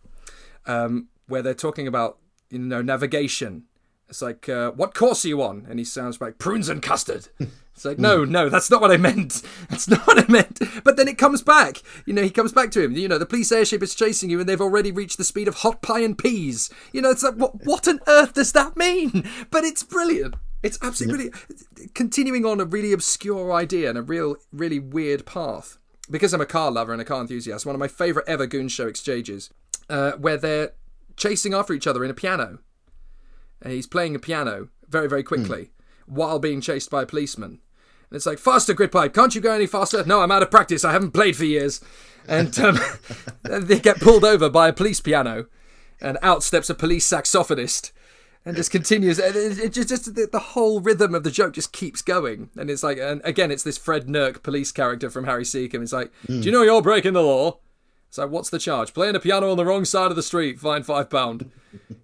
um, 0.66 1.08
where 1.28 1.42
they're 1.42 1.54
talking 1.54 1.88
about 1.88 2.18
you 2.50 2.60
know 2.60 2.82
navigation. 2.82 3.64
It's 4.10 4.22
like, 4.22 4.48
uh, 4.48 4.72
what 4.72 4.94
course 4.94 5.26
are 5.26 5.28
you 5.28 5.42
on? 5.42 5.68
And 5.70 5.80
he 5.80 5.86
sounds 5.86 6.22
like 6.22 6.38
prunes 6.38 6.70
and 6.70 6.82
custard. 6.82 7.28
It's 7.78 7.86
like, 7.86 8.00
no, 8.00 8.26
no, 8.26 8.50
that's 8.50 8.72
not 8.72 8.82
what 8.82 8.90
I 8.90 8.98
meant. 8.98 9.44
That's 9.70 9.88
not 9.88 10.08
what 10.08 10.18
I 10.18 10.26
meant. 10.32 10.60
But 10.84 10.98
then 10.98 11.08
it 11.08 11.20
comes 11.20 11.44
back. 11.44 11.84
You 12.08 12.14
know, 12.14 12.24
he 12.24 12.32
comes 12.32 12.52
back 12.52 12.72
to 12.72 12.84
him. 12.84 12.94
You 12.94 13.08
know, 13.08 13.20
the 13.20 13.26
police 13.28 13.52
airship 13.52 13.84
is 13.84 13.94
chasing 13.94 14.32
you, 14.32 14.40
and 14.40 14.50
they've 14.50 14.60
already 14.60 14.92
reached 14.92 15.20
the 15.20 15.24
speed 15.24 15.48
of 15.48 15.58
hot 15.58 15.84
pie 15.84 16.00
and 16.00 16.18
peas. 16.18 16.72
You 16.92 17.04
know, 17.04 17.12
it's 17.12 17.22
like, 17.22 17.36
what, 17.36 17.66
what 17.68 17.88
on 17.88 18.00
earth 18.08 18.34
does 18.34 18.52
that 18.54 18.78
mean? 18.78 19.30
But 19.52 19.64
it's 19.64 19.84
brilliant. 19.84 20.34
It's 20.68 20.80
absolutely. 20.82 21.32
Continuing 21.94 22.46
on 22.46 22.60
a 22.60 22.66
really 22.66 22.94
obscure 22.94 23.52
idea 23.52 23.90
and 23.90 23.98
a 23.98 24.02
real, 24.02 24.36
really 24.52 24.80
weird 24.80 25.26
path. 25.26 25.78
Because 26.10 26.34
I'm 26.34 26.42
a 26.42 26.46
car 26.46 26.72
lover 26.72 26.94
and 26.94 27.02
a 27.02 27.06
car 27.06 27.20
enthusiast, 27.20 27.66
one 27.66 27.76
of 27.76 27.80
my 27.80 27.88
favourite 27.88 28.30
ever 28.30 28.46
Goon 28.46 28.70
Show 28.70 28.88
exchanges, 28.88 29.50
uh, 29.90 30.14
where 30.14 30.38
they're 30.38 30.72
chasing 31.18 31.54
after 31.54 31.74
each 31.74 31.88
other 31.88 32.06
in 32.06 32.12
a 32.12 32.14
piano 32.14 32.60
and 33.62 33.74
he's 33.74 33.88
playing 33.88 34.16
a 34.16 34.20
piano 34.20 34.70
very, 34.88 35.10
very 35.10 35.24
quickly 35.24 35.72
while 36.06 36.40
being 36.40 36.62
chased 36.62 36.90
by 36.90 37.04
a 37.04 37.08
policeman. 37.08 37.60
And 38.10 38.16
it's 38.16 38.26
like, 38.26 38.40
faster, 38.40 38.74
Grytpype, 38.74 39.14
can't 39.14 39.36
you 39.36 39.42
go 39.42 39.52
any 39.52 39.68
faster? 39.68 40.06
No, 40.06 40.22
I'm 40.22 40.32
out 40.32 40.44
of 40.44 40.52
practice. 40.52 40.86
I 40.86 40.94
haven't 40.94 41.12
played 41.12 41.36
for 41.36 41.44
years. 41.44 41.82
And 42.28 42.58
um, 42.60 42.80
they 43.44 43.80
get 43.80 44.00
pulled 44.00 44.24
over 44.24 44.50
by 44.50 44.70
a 44.70 44.74
police 44.74 45.02
piano, 45.02 45.48
and 46.00 46.18
out 46.22 46.44
steps 46.44 46.70
a 46.70 46.76
police 46.76 47.10
saxophonist. 47.10 47.92
And 48.48 48.56
just 48.56 48.72
continues. 48.72 49.20
It, 49.20 49.74
just, 49.74 49.90
just 49.90 50.16
the, 50.16 50.28
the 50.32 50.40
whole 50.40 50.80
rhythm 50.80 51.14
of 51.14 51.24
the 51.24 51.32
joke 51.32 51.54
just 51.54 51.74
keeps 51.74 52.02
going, 52.02 52.50
and 52.56 52.70
it's 52.70 52.82
like, 52.82 52.98
and 52.98 53.22
again, 53.26 53.52
it's 53.52 53.64
this 53.64 53.78
Fred 53.78 54.08
Nurk 54.08 54.42
police 54.42 54.72
character 54.72 55.10
from 55.10 55.26
Harry 55.26 55.44
Secombe. 55.44 55.84
It's 55.84 55.92
like, 55.92 56.14
hmm. 56.26 56.40
do 56.40 56.46
you 56.46 56.52
know 56.52 56.64
you're 56.64 56.82
breaking 56.82 57.14
the 57.14 57.22
law? 57.22 57.60
It's 58.08 58.18
like, 58.18 58.30
what's 58.30 58.50
the 58.50 58.58
charge? 58.58 58.94
Playing 58.94 59.16
a 59.16 59.20
piano 59.20 59.52
on 59.52 59.58
the 59.58 59.66
wrong 59.66 59.84
side 59.84 60.12
of 60.12 60.16
the 60.16 60.24
street, 60.24 60.60
fine 60.60 60.84
five 60.84 61.10
pound. 61.10 61.52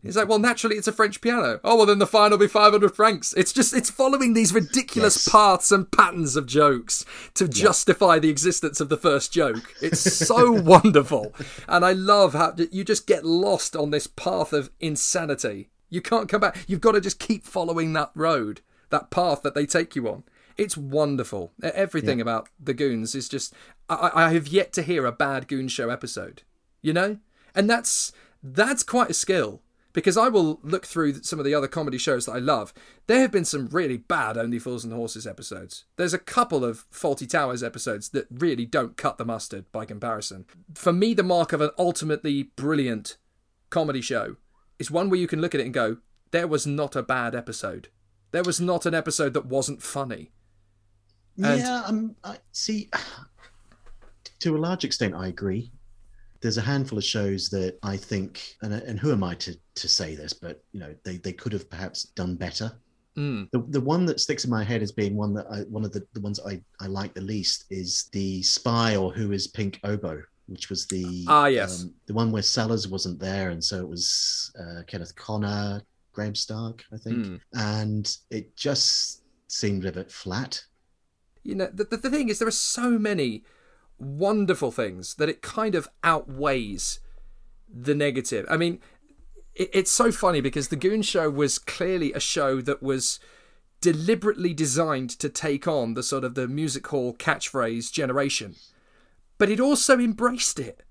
He's 0.04 0.18
like, 0.18 0.28
well, 0.28 0.38
naturally, 0.38 0.76
it's 0.76 0.88
a 0.88 0.92
French 0.92 1.22
piano. 1.22 1.62
Oh, 1.64 1.78
well, 1.78 1.86
then 1.86 2.00
the 2.00 2.06
fine 2.06 2.32
will 2.32 2.38
be 2.38 2.48
500 2.48 2.94
francs. 2.94 3.34
It's 3.38 3.54
just, 3.54 3.74
it's 3.74 3.90
following 3.90 4.34
these 4.34 4.54
ridiculous 4.54 5.16
Yes. 5.26 5.32
paths 5.32 5.72
and 5.72 5.90
patterns 5.90 6.36
of 6.36 6.46
jokes 6.46 7.06
to 7.36 7.48
justify 7.48 8.20
the 8.20 8.30
existence 8.30 8.82
of 8.82 8.90
the 8.90 8.98
first 8.98 9.32
joke. 9.32 9.74
It's 9.82 10.02
so 10.02 10.52
wonderful. 10.62 11.34
And 11.70 11.86
I 11.86 11.94
love 11.94 12.34
how 12.34 12.54
you 12.72 12.84
just 12.84 13.08
get 13.08 13.24
lost 13.24 13.78
on 13.78 13.92
this 13.92 14.08
path 14.08 14.52
of 14.52 14.72
insanity. 14.82 15.70
You 15.94 16.02
can't 16.02 16.28
come 16.28 16.42
back. 16.42 16.58
You've 16.68 16.82
got 16.82 16.94
to 16.94 17.02
just 17.02 17.20
keep 17.20 17.46
following 17.46 17.94
that 17.94 18.10
road, 18.16 18.62
that 18.90 19.12
path 19.12 19.44
that 19.44 19.54
they 19.54 19.68
take 19.68 19.96
you 19.96 20.10
on. 20.10 20.24
It's 20.58 20.76
wonderful. 20.76 21.54
Everything 21.62 22.20
about 22.20 22.50
the 22.60 22.74
Goons 22.74 23.14
is 23.14 23.30
just. 23.30 23.54
I, 23.88 24.10
I 24.16 24.34
have 24.34 24.48
yet 24.48 24.74
to 24.74 24.82
hear 24.82 25.06
a 25.06 25.12
bad 25.12 25.48
Goon 25.48 25.68
Show 25.68 25.92
episode. 25.92 26.42
You 26.82 26.94
know, 26.94 27.20
and 27.54 27.70
that's 27.70 28.12
that's 28.42 28.82
quite 28.82 29.12
a 29.12 29.14
skill 29.14 29.62
because 29.94 30.18
I 30.18 30.30
will 30.30 30.60
look 30.64 30.88
through 30.88 31.22
some 31.22 31.38
of 31.38 31.46
the 31.46 31.54
other 31.54 31.68
comedy 31.68 32.00
shows 32.00 32.26
that 32.26 32.34
I 32.34 32.40
love. 32.40 32.74
There 33.06 33.20
have 33.20 33.32
been 33.32 33.46
some 33.46 33.68
really 33.68 33.98
bad 33.98 34.36
Only 34.36 34.58
Fools 34.58 34.84
and 34.84 34.94
Horses 34.94 35.28
episodes. 35.28 35.86
There's 35.98 36.16
a 36.16 36.20
couple 36.20 36.66
of 36.66 36.90
Fawlty 36.90 37.30
Towers 37.30 37.62
episodes 37.62 38.10
that 38.10 38.26
really 38.32 38.66
don't 38.66 38.98
cut 38.98 39.20
the 39.20 39.26
mustard 39.26 39.72
by 39.72 39.86
comparison. 39.86 40.46
For 40.74 40.92
me, 40.92 41.14
the 41.14 41.22
mark 41.22 41.54
of 41.54 41.62
an 41.62 41.70
ultimately 41.78 42.50
brilliant 42.56 43.18
comedy 43.70 44.02
show 44.02 44.38
is 44.80 44.92
one 44.92 45.10
where 45.10 45.20
you 45.20 45.28
can 45.28 45.42
look 45.42 45.54
at 45.56 45.62
it 45.62 45.66
and 45.66 45.74
go, 45.74 45.98
there 46.32 46.48
was 46.48 46.66
not 46.66 46.96
a 46.96 47.04
bad 47.04 47.36
episode. 47.36 47.90
There 48.32 48.44
was 48.44 48.60
not 48.60 48.86
an 48.86 48.94
episode 48.96 49.34
that 49.34 49.46
wasn't 49.46 49.82
funny. 49.82 50.32
And- 51.38 51.60
yeah, 51.60 51.84
um, 51.86 52.16
I 52.24 52.38
see. 52.52 52.90
To 54.40 54.58
a 54.58 54.60
large 54.60 54.84
extent, 54.84 55.16
I 55.16 55.28
agree. 55.28 55.72
There's 56.42 56.58
a 56.58 56.62
handful 56.62 56.98
of 56.98 57.06
shows 57.06 57.50
that 57.52 57.80
I 57.82 57.96
think, 57.96 58.56
and, 58.62 58.74
and 58.74 59.00
who 59.00 59.14
am 59.14 59.24
I 59.24 59.36
to, 59.36 59.58
to 59.76 59.88
say 59.88 60.16
this, 60.16 60.34
but 60.34 60.62
you 60.74 60.82
know, 60.82 60.94
they, 61.06 61.16
they 61.16 61.32
could 61.32 61.54
have 61.54 61.70
perhaps 61.70 62.04
done 62.04 62.36
better. 62.36 62.74
Mm. 63.18 63.50
The, 63.52 63.64
the 63.70 63.80
one 63.80 64.06
that 64.08 64.20
sticks 64.20 64.44
in 64.44 64.50
my 64.52 64.62
head 64.62 64.82
as 64.82 64.92
being 64.92 65.16
one 65.16 65.34
that 65.36 65.46
I, 65.50 65.60
one 65.70 65.86
of 65.86 65.94
the, 65.94 66.06
the 66.12 66.20
ones 66.20 66.42
I, 66.46 66.62
I 66.82 66.88
like 66.88 67.14
the 67.14 67.22
least 67.22 67.66
is 67.70 68.10
the 68.12 68.44
Spy 68.44 68.98
or 68.98 69.14
Who 69.14 69.32
is 69.32 69.48
Pink 69.48 69.80
Oboe, 69.86 70.22
which 70.48 70.70
was 70.70 70.86
the 70.88 71.26
Ah, 71.28 71.46
yes. 71.48 71.84
um, 71.84 71.94
the 72.06 72.14
one 72.14 72.32
where 72.32 72.42
Sellers 72.44 72.88
wasn't 72.88 73.20
there, 73.20 73.50
and 73.52 73.64
so 73.64 73.80
it 73.80 73.88
was 73.88 74.52
uh, 74.60 74.84
Kenneth 74.88 75.16
Connor, 75.16 75.82
Graham 76.12 76.36
Stark, 76.36 76.84
I 76.94 76.98
think, 76.98 77.18
Mm. 77.26 77.40
and 77.54 78.18
it 78.30 78.56
just 78.56 79.22
seemed 79.48 79.86
a 79.86 79.92
bit 79.92 80.12
flat. 80.12 80.64
you 81.44 81.56
know 81.56 81.70
the, 81.74 81.84
the, 81.84 81.98
the 81.98 82.10
thing 82.10 82.30
is 82.30 82.40
there 82.40 82.48
are 82.48 82.52
so 82.52 82.98
many 82.98 83.44
wonderful 84.00 84.72
things 84.72 85.16
that 85.16 85.30
it 85.30 85.42
kind 85.42 85.76
of 85.76 85.88
outweighs 86.04 87.00
the 87.70 87.94
negative 87.94 88.46
i 88.50 88.56
mean 88.58 88.80
it, 89.54 89.70
it's 89.74 89.92
so 89.92 90.12
funny 90.12 90.42
because 90.42 90.70
the 90.70 90.76
goon 90.76 91.02
show 91.02 91.30
was 91.30 91.60
clearly 91.60 92.12
a 92.14 92.20
show 92.20 92.62
that 92.62 92.82
was 92.82 93.20
deliberately 93.82 94.54
designed 94.54 95.10
to 95.10 95.30
take 95.30 95.68
on 95.68 95.94
the 95.94 96.04
sort 96.04 96.24
of 96.24 96.34
the 96.36 96.48
music 96.48 96.88
hall 96.88 97.14
catchphrase 97.14 97.92
generation 97.92 98.56
but 99.44 99.50
it 99.52 99.60
also 99.60 100.00
embraced 100.00 100.58
it 100.58 100.84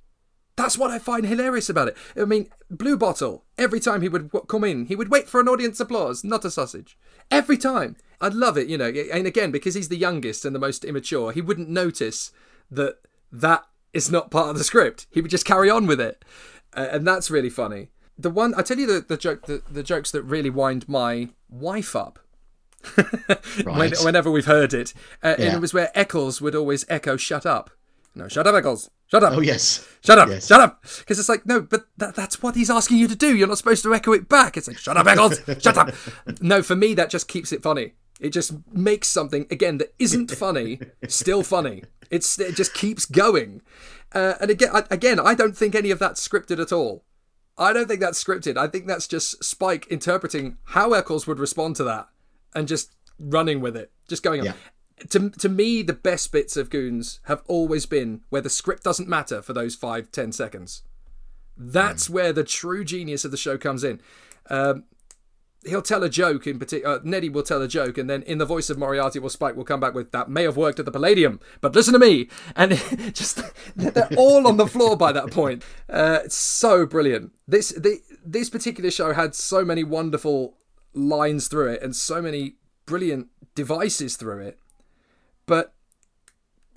that's 0.57 0.77
what 0.77 0.91
I 0.91 0.99
find 0.99 1.25
hilarious 1.25 1.71
about 1.71 1.89
it. 1.89 1.97
I 2.15 2.25
mean, 2.27 2.51
Bluebottle, 2.71 3.43
every 3.57 3.81
time 3.81 4.03
he 4.03 4.09
would 4.09 4.31
come 4.49 4.65
in, 4.65 4.85
he 4.85 4.95
would 4.95 5.11
wait 5.11 5.27
for 5.29 5.41
an 5.41 5.49
audience 5.49 5.81
applause, 5.81 6.23
not 6.25 6.45
a 6.45 6.51
sausage. 6.51 6.99
Every 7.31 7.57
time. 7.57 7.97
I'd 8.21 8.35
love 8.35 8.57
it, 8.59 8.69
you 8.69 8.79
know. 8.79 8.93
And 9.13 9.27
again, 9.27 9.51
because 9.51 9.75
he's 9.75 9.89
the 9.89 9.97
youngest 9.97 10.45
and 10.45 10.55
the 10.55 10.61
most 10.61 10.85
immature, 10.85 11.33
he 11.33 11.41
wouldn't 11.41 11.69
notice 11.69 12.33
that 12.71 12.99
that 13.33 13.65
is 13.93 14.11
not 14.11 14.31
part 14.31 14.51
of 14.51 14.59
the 14.59 14.65
script. 14.65 15.07
He 15.11 15.21
would 15.21 15.31
just 15.31 15.47
carry 15.47 15.71
on 15.71 15.87
with 15.87 16.01
it. 16.01 16.23
Uh, 16.77 16.87
and 16.93 17.07
that's 17.07 17.31
really 17.31 17.51
funny. 17.51 17.89
The 18.17 18.31
one, 18.31 18.55
I 18.55 18.63
tell 18.63 18.79
you 18.79 18.87
the, 18.87 19.01
the 19.01 19.17
joke, 19.17 19.47
the, 19.47 19.63
the 19.71 19.83
jokes 19.83 20.11
that 20.13 20.23
really 20.23 20.51
wind 20.51 20.89
my 20.89 21.31
wife 21.49 21.97
up. 21.97 22.19
Right. 23.65 23.95
whenever 24.05 24.31
we've 24.31 24.45
heard 24.45 24.75
it. 24.75 24.93
Uh, 25.23 25.35
And 25.39 25.55
it 25.55 25.61
was 25.61 25.75
where 25.75 25.91
Eccles 25.95 26.41
would 26.41 26.55
always 26.55 26.85
echo, 26.89 27.17
shut 27.17 27.47
up. 27.47 27.71
No, 28.15 28.29
shut 28.29 28.47
up, 28.47 28.55
Eccles. 28.55 28.91
Shut 29.07 29.23
up. 29.23 29.33
Oh 29.35 29.41
yes, 29.41 29.87
Shut 30.05 30.19
up! 30.19 30.29
Yes. 30.29 30.47
Shut 30.47 30.61
up! 30.61 30.83
Because 30.99 31.19
it's 31.19 31.29
like, 31.29 31.47
no, 31.47 31.61
but 31.61 31.87
that, 31.97 32.15
that's 32.15 32.43
what 32.43 32.57
he's 32.57 32.71
asking 32.71 32.97
you 32.97 33.09
to 33.09 33.17
do. 33.17 33.37
You're 33.37 33.49
not 33.49 33.59
supposed 33.59 33.83
to 33.85 33.95
echo 33.95 34.13
it 34.13 34.29
back. 34.29 34.57
It's 34.57 34.67
like, 34.67 34.79
shut 34.79 34.97
up, 34.97 35.07
Eccles! 35.07 35.41
shut 35.63 35.79
up! 35.79 35.95
No, 36.41 36.63
for 36.63 36.75
me, 36.75 36.95
that 36.95 37.11
just 37.11 37.29
keeps 37.29 37.53
it 37.53 37.63
funny. 37.63 37.93
It 38.21 38.31
just 38.31 38.55
makes 38.73 39.09
something, 39.09 39.47
again, 39.51 39.79
that 39.79 39.95
isn't 39.99 40.31
funny, 40.31 40.81
still 41.09 41.43
funny. 41.43 41.85
It's 42.11 42.39
It 42.39 42.55
just 42.55 42.75
keeps 42.75 43.05
going. 43.05 43.63
Uh, 44.15 44.35
and 44.41 44.51
again, 44.51 44.71
I, 44.73 44.85
again, 44.91 45.19
I 45.19 45.35
don't 45.35 45.57
think 45.57 45.75
any 45.75 45.91
of 45.91 45.99
that's 45.99 46.27
scripted 46.27 46.61
at 46.61 46.73
all. 46.73 47.05
I 47.59 47.73
don't 47.73 47.89
think 47.89 48.01
that's 48.01 48.23
scripted. 48.23 48.57
I 48.57 48.67
think 48.67 48.87
that's 48.87 49.07
just 49.07 49.43
Spike 49.45 49.87
interpreting 49.89 50.57
how 50.65 50.93
Eccles 50.93 51.27
would 51.27 51.39
respond 51.39 51.77
to 51.77 51.85
that 51.85 52.09
and 52.55 52.69
just 52.69 52.95
running 53.19 53.61
with 53.61 53.77
it, 53.77 53.91
just 54.09 54.23
going 54.23 54.41
on. 54.41 54.47
Yeah. 54.47 54.53
To, 55.11 55.31
to 55.31 55.49
me, 55.49 55.83
the 55.83 55.93
best 55.93 56.33
bits 56.33 56.57
of 56.57 56.71
Goons 56.71 57.21
have 57.25 57.43
always 57.47 57.87
been 57.87 58.21
where 58.31 58.43
the 58.43 58.51
script 58.51 58.85
doesn't 58.85 59.09
matter 59.09 59.43
for 59.43 59.53
those 59.53 59.75
five, 59.75 60.11
ten 60.13 60.33
seconds. 60.33 60.83
That's 61.57 62.09
where 62.09 62.33
the 62.33 62.45
true 62.45 62.85
genius 62.85 63.25
of 63.25 63.31
the 63.31 63.37
show 63.37 63.59
comes 63.59 63.85
in. 63.85 64.01
Um, 64.49 64.85
he'll 65.65 65.83
tell 65.83 66.03
a 66.03 66.09
joke 66.09 66.47
in 66.47 66.59
particular. 66.59 66.97
Uh, 66.97 67.01
Neddy 67.05 67.29
will 67.29 67.43
tell 67.43 67.63
a 67.63 67.69
joke, 67.69 67.99
and 67.99 68.09
then 68.09 68.23
in 68.23 68.39
the 68.39 68.45
voice 68.45 68.71
of 68.71 68.79
Moriarty, 68.79 69.19
will 69.19 69.29
Spike 69.29 69.57
will 69.57 69.65
come 69.65 69.81
back 69.81 69.95
with 69.95 70.13
that 70.13 70.29
may 70.29 70.43
have 70.43 70.57
worked 70.57 70.79
at 70.79 70.85
the 70.85 70.91
Palladium, 70.93 71.41
but 71.61 71.75
listen 71.75 71.93
to 71.93 71.99
me, 71.99 72.29
and 72.57 72.73
just 73.15 73.41
they're 73.77 74.09
all 74.17 74.47
on 74.47 74.57
the 74.57 74.67
floor 74.67 74.97
by 74.97 75.13
that 75.13 75.31
point. 75.31 75.63
Uh, 75.89 76.21
it's 76.25 76.37
so 76.37 76.87
brilliant. 76.87 77.33
This 77.47 77.71
the, 77.71 78.01
this 78.25 78.51
particular 78.51 78.91
show 78.91 79.13
had 79.13 79.35
so 79.35 79.65
many 79.65 79.85
wonderful 79.85 80.57
lines 80.95 81.49
through 81.49 81.73
it, 81.73 81.83
and 81.83 81.95
so 81.95 82.21
many 82.21 82.57
brilliant 82.87 83.29
devices 83.55 84.17
through 84.17 84.41
it, 84.41 84.59
but. 85.47 85.75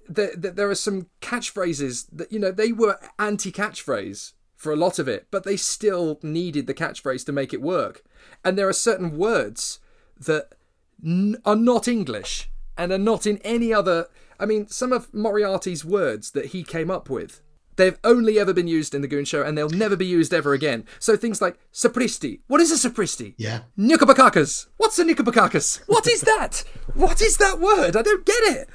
There, 0.07 0.35
there, 0.35 0.69
are 0.69 0.75
some 0.75 1.07
catchphrases 1.19 2.05
that 2.11 2.31
you 2.31 2.37
know 2.37 2.51
they 2.51 2.71
were 2.71 2.99
anti-catchphrase 3.17 4.33
for 4.55 4.71
a 4.71 4.75
lot 4.75 4.99
of 4.99 5.07
it, 5.07 5.27
but 5.31 5.43
they 5.43 5.57
still 5.57 6.19
needed 6.23 6.67
the 6.67 6.73
catchphrase 6.73 7.25
to 7.25 7.31
make 7.31 7.53
it 7.53 7.61
work. 7.61 8.03
And 8.43 8.57
there 8.57 8.67
are 8.67 8.73
certain 8.73 9.17
words 9.17 9.79
that 10.17 10.55
n- 11.03 11.37
are 11.45 11.55
not 11.55 11.87
English 11.87 12.49
and 12.77 12.91
are 12.91 12.97
not 12.97 13.27
in 13.27 13.37
any 13.39 13.73
other. 13.73 14.07
I 14.39 14.45
mean, 14.45 14.67
some 14.67 14.91
of 14.91 15.13
Moriarty's 15.13 15.85
words 15.85 16.31
that 16.31 16.47
he 16.47 16.63
came 16.63 16.89
up 16.89 17.09
with, 17.09 17.41
they've 17.75 17.99
only 18.03 18.39
ever 18.39 18.53
been 18.53 18.67
used 18.67 18.95
in 18.95 19.01
the 19.01 19.07
Goon 19.07 19.25
Show 19.25 19.43
and 19.43 19.57
they'll 19.57 19.69
never 19.69 19.95
be 19.95 20.05
used 20.05 20.33
ever 20.33 20.53
again. 20.53 20.85
So 20.99 21.15
things 21.15 21.41
like 21.41 21.57
sapristi. 21.73 22.39
What 22.47 22.61
is 22.61 22.71
a 22.71 22.89
sapristi? 22.89 23.33
yeah. 23.37 23.61
Nikobakakas. 23.77 24.67
What's 24.77 24.99
a 24.99 25.05
Nikobakakas? 25.05 25.81
What 25.87 26.07
is 26.07 26.21
that? 26.21 26.63
what 26.93 27.21
is 27.21 27.37
that 27.37 27.59
word? 27.59 27.95
I 27.95 28.01
don't 28.01 28.25
get 28.25 28.43
it. 28.43 28.69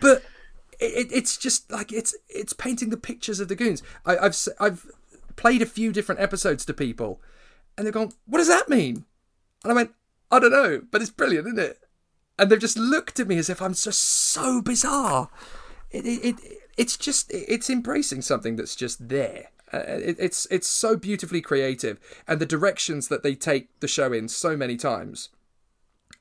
But 0.00 0.22
it, 0.78 1.08
it's 1.12 1.36
just 1.36 1.70
like 1.70 1.92
it's 1.92 2.14
it's 2.28 2.52
painting 2.52 2.90
the 2.90 2.96
pictures 2.96 3.40
of 3.40 3.48
the 3.48 3.54
goons. 3.54 3.82
I, 4.04 4.16
I've 4.18 4.36
I've 4.60 4.86
played 5.36 5.62
a 5.62 5.66
few 5.66 5.92
different 5.92 6.20
episodes 6.20 6.64
to 6.66 6.74
people, 6.74 7.20
and 7.76 7.86
they're 7.86 7.92
going, 7.92 8.12
"What 8.26 8.38
does 8.38 8.48
that 8.48 8.68
mean?" 8.68 9.04
And 9.64 9.72
I 9.72 9.74
went, 9.74 9.92
"I 10.30 10.38
don't 10.38 10.50
know, 10.50 10.82
but 10.90 11.00
it's 11.00 11.10
brilliant, 11.10 11.46
isn't 11.46 11.58
it?" 11.58 11.80
And 12.38 12.50
they've 12.50 12.60
just 12.60 12.78
looked 12.78 13.18
at 13.18 13.28
me 13.28 13.38
as 13.38 13.48
if 13.48 13.62
I'm 13.62 13.72
just 13.72 14.02
so 14.02 14.60
bizarre. 14.60 15.30
It, 15.90 16.04
it, 16.04 16.38
it 16.44 16.58
it's 16.76 16.96
just 16.96 17.30
it's 17.32 17.70
embracing 17.70 18.22
something 18.22 18.56
that's 18.56 18.76
just 18.76 19.08
there. 19.08 19.48
Uh, 19.72 19.78
it, 19.78 20.16
it's 20.18 20.46
it's 20.50 20.68
so 20.68 20.96
beautifully 20.96 21.40
creative, 21.40 21.98
and 22.28 22.40
the 22.40 22.46
directions 22.46 23.08
that 23.08 23.22
they 23.22 23.34
take 23.34 23.68
the 23.80 23.88
show 23.88 24.12
in 24.12 24.28
so 24.28 24.56
many 24.56 24.76
times. 24.76 25.30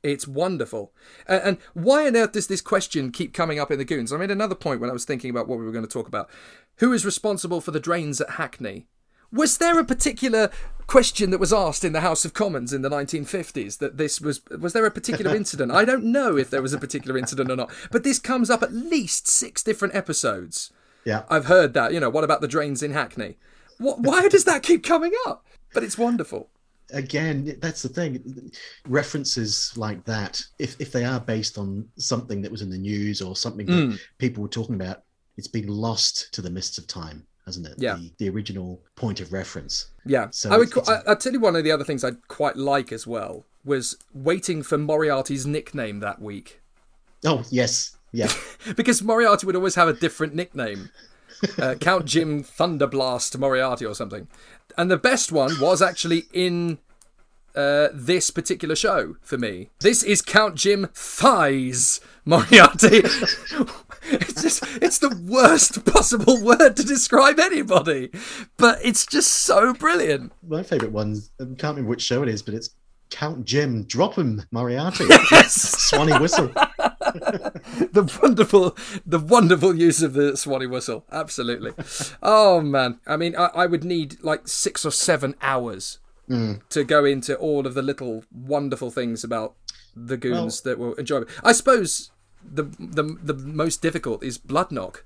It's 0.02 0.28
wonderful. 0.28 0.94
And, 1.28 1.42
and 1.44 1.58
why 1.74 2.06
on 2.06 2.16
earth 2.16 2.34
does 2.34 2.48
this 2.48 2.62
question 2.62 3.12
keep 3.12 3.34
coming 3.34 3.60
up 3.60 3.72
in 3.72 3.80
the 3.80 3.86
Goons? 3.86 4.14
I 4.14 4.18
made 4.18 4.30
another 4.30 4.54
point 4.54 4.80
when 4.80 4.90
I 4.90 4.94
was 4.94 5.06
thinking 5.06 5.32
about 5.32 5.48
what 5.48 5.58
we 5.58 5.66
were 5.66 5.72
going 5.72 5.86
to 5.86 5.92
talk 5.92 6.08
about. 6.08 6.30
Who 6.78 6.94
is 6.94 7.06
responsible 7.06 7.60
for 7.60 7.72
the 7.72 7.80
drains 7.80 8.22
at 8.22 8.32
Hackney? 8.32 8.86
Was 9.32 9.58
there 9.58 9.80
a 9.80 9.86
particular 9.86 10.50
question 10.88 11.32
that 11.32 11.40
was 11.40 11.52
asked 11.52 11.84
in 11.84 11.94
the 11.94 12.02
House 12.02 12.26
of 12.26 12.34
Commons 12.34 12.72
in 12.72 12.84
the 12.84 12.90
1950s 12.90 13.80
that 13.80 13.98
this 13.98 14.22
was 14.22 14.42
was 14.60 14.74
there 14.74 14.86
a 14.86 14.92
particular 14.92 15.36
incident? 15.42 15.72
I 15.72 15.84
don't 15.86 16.04
know 16.06 16.38
if 16.38 16.50
there 16.50 16.62
was 16.62 16.74
a 16.74 16.78
particular 16.80 17.18
incident 17.18 17.50
or 17.52 17.56
not, 17.56 17.72
but 17.92 18.04
this 18.04 18.20
comes 18.20 18.50
up 18.50 18.62
at 18.64 18.74
least 18.74 19.28
6 19.28 19.64
different 19.64 19.96
episodes. 19.96 20.72
Yeah. 21.04 21.24
I've 21.30 21.46
heard 21.46 21.74
that, 21.74 21.94
you 21.94 22.00
know, 22.00 22.10
what 22.10 22.24
about 22.24 22.42
the 22.42 22.48
drains 22.48 22.82
in 22.84 22.92
Hackney? 22.92 23.38
What, 23.78 24.00
why 24.00 24.28
does 24.28 24.46
that 24.46 24.64
keep 24.64 24.84
coming 24.84 25.12
up? 25.28 25.46
But 25.74 25.84
it's 25.84 25.98
wonderful. 25.98 26.50
Again, 26.94 27.58
that's 27.62 27.82
the 27.82 27.90
thing. 27.90 28.52
References 28.88 29.74
like 29.76 30.06
that, 30.06 30.42
if 30.60 30.80
if 30.80 30.92
they 30.92 31.04
are 31.04 31.20
based 31.20 31.58
on 31.58 31.88
something 31.98 32.42
that 32.44 32.52
was 32.52 32.62
in 32.62 32.70
the 32.70 32.78
news 32.78 33.22
or 33.22 33.36
something 33.36 33.66
that 33.66 33.74
Mm. 33.74 34.00
people 34.20 34.44
were 34.44 34.50
talking 34.50 34.76
about, 34.76 35.04
it's 35.38 35.48
been 35.48 35.68
lost 35.68 36.32
to 36.34 36.42
the 36.42 36.50
mists 36.50 36.78
of 36.78 36.86
time, 36.88 37.26
hasn't 37.46 37.68
it? 37.68 37.76
Yeah. 37.78 37.96
The, 37.96 38.12
the 38.18 38.30
original 38.30 38.82
point 38.96 39.20
of 39.22 39.32
reference. 39.32 39.88
Yeah, 40.06 40.28
So 40.32 40.52
I 40.52 40.58
would. 40.58 40.70
it's- 40.70 40.90
I, 40.90 41.02
I'll 41.08 41.16
tell 41.16 41.34
you 41.34 41.40
one 41.40 41.56
of 41.56 41.64
the 41.64 41.72
other 41.72 41.84
things 41.84 42.04
I'd 42.04 42.28
quite 42.28 42.56
like 42.58 42.92
as 42.92 43.06
well 43.08 43.46
was 43.64 43.98
waiting 44.14 44.62
for 44.64 44.78
Moriarty's 44.78 45.46
nickname 45.46 46.00
that 46.00 46.22
week 46.22 46.62
Oh 47.26 47.44
yes, 47.50 47.98
yeah. 48.12 48.32
because 48.76 49.02
Moriarty 49.02 49.46
would 49.48 49.56
always 49.56 49.76
have 49.76 49.88
a 49.88 49.94
different 49.94 50.36
nickname. 50.36 50.90
Uh, 51.60 51.74
Count 51.76 52.06
Jim 52.06 52.44
Thunderblast 52.44 53.38
Moriarty 53.38 53.86
or 53.86 53.94
something, 53.96 54.28
and 54.78 54.90
the 54.92 54.98
best 54.98 55.32
one 55.32 55.60
was 55.60 55.82
actually 55.82 56.26
in 56.34 56.78
uh, 57.56 57.90
this 57.94 58.30
particular 58.30 58.76
show 58.76 59.16
for 59.22 59.38
me. 59.38 59.70
This 59.80 60.04
is 60.04 60.22
Count 60.22 60.56
Jim 60.56 60.88
Thighs 60.94 62.02
Moriarty. 62.26 63.02
it's 64.04 64.42
just 64.42 64.64
it's 64.82 65.00
the 65.00 65.16
worst 65.28 65.86
possible 65.86 66.42
word 66.44 66.76
to 66.76 66.84
describe 66.84 67.40
anybody, 67.40 68.10
but 68.58 68.80
it's 68.84 69.06
just 69.06 69.32
so 69.32 69.74
brilliant. 69.74 70.32
My 70.48 70.64
favourite 70.64 70.92
ones. 70.92 71.32
I 71.40 71.46
can't 71.46 71.62
remember 71.64 71.90
which 71.90 72.02
show 72.02 72.24
it 72.24 72.30
is, 72.30 72.42
but 72.42 72.54
it's 72.54 72.72
Count 73.10 73.46
Jim. 73.46 73.84
Drop 73.84 74.16
him, 74.16 74.44
Moriarty. 74.52 75.06
Yes. 75.32 75.54
Swanee 75.90 76.18
whistle. 76.20 76.48
the 77.92 78.20
wonderful 78.22 78.76
the 79.06 79.20
wonderful 79.20 79.76
use 79.76 80.02
of 80.02 80.14
the 80.14 80.36
swanee 80.36 80.66
whistle 80.68 81.06
absolutely 81.12 81.72
oh 82.22 82.60
man 82.60 83.00
i 83.08 83.16
mean 83.16 83.36
i, 83.38 83.46
I 83.56 83.66
would 83.68 83.84
need 83.84 84.18
like 84.22 84.48
six 84.48 84.86
or 84.86 84.92
seven 84.92 85.36
hours 85.42 86.00
Mm. 86.30 86.68
to 86.70 86.84
go 86.84 87.06
into 87.06 87.36
all 87.36 87.68
of 87.68 87.76
the 87.76 87.84
little 87.84 88.24
wonderful 88.32 88.90
things 88.90 89.24
about 89.24 89.56
the 89.96 90.18
goons 90.18 90.62
that 90.62 90.80
were 90.80 90.98
enjoyable. 90.98 91.28
I 91.44 91.52
suppose 91.52 92.12
the, 92.44 92.64
the 92.80 93.04
the 93.22 93.34
most 93.34 93.82
difficult 93.82 94.24
is 94.24 94.38
Bloodnok 94.38 95.04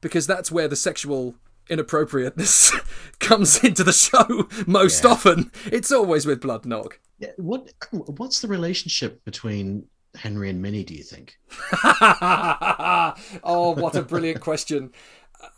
because 0.00 0.26
that's 0.26 0.50
where 0.50 0.68
the 0.68 0.76
sexual 0.76 1.34
inappropriateness 1.68 2.72
comes 3.18 3.62
into 3.62 3.84
the 3.84 3.92
show 3.92 4.48
most 4.66 5.04
often. 5.04 5.50
It's 5.66 5.92
always 5.92 6.26
with 6.26 6.40
Bloodnok 6.40 6.94
Yeah, 7.18 7.30
What 7.36 7.72
What's 7.90 8.40
the 8.40 8.48
relationship 8.48 9.24
between 9.24 9.86
Henry 10.14 10.48
and 10.48 10.62
Minnie, 10.62 10.84
do 10.84 10.94
you 10.94 11.02
think? 11.02 11.38
oh, 11.84 13.74
what 13.76 13.94
a 13.94 14.02
brilliant 14.02 14.40
question. 14.40 14.92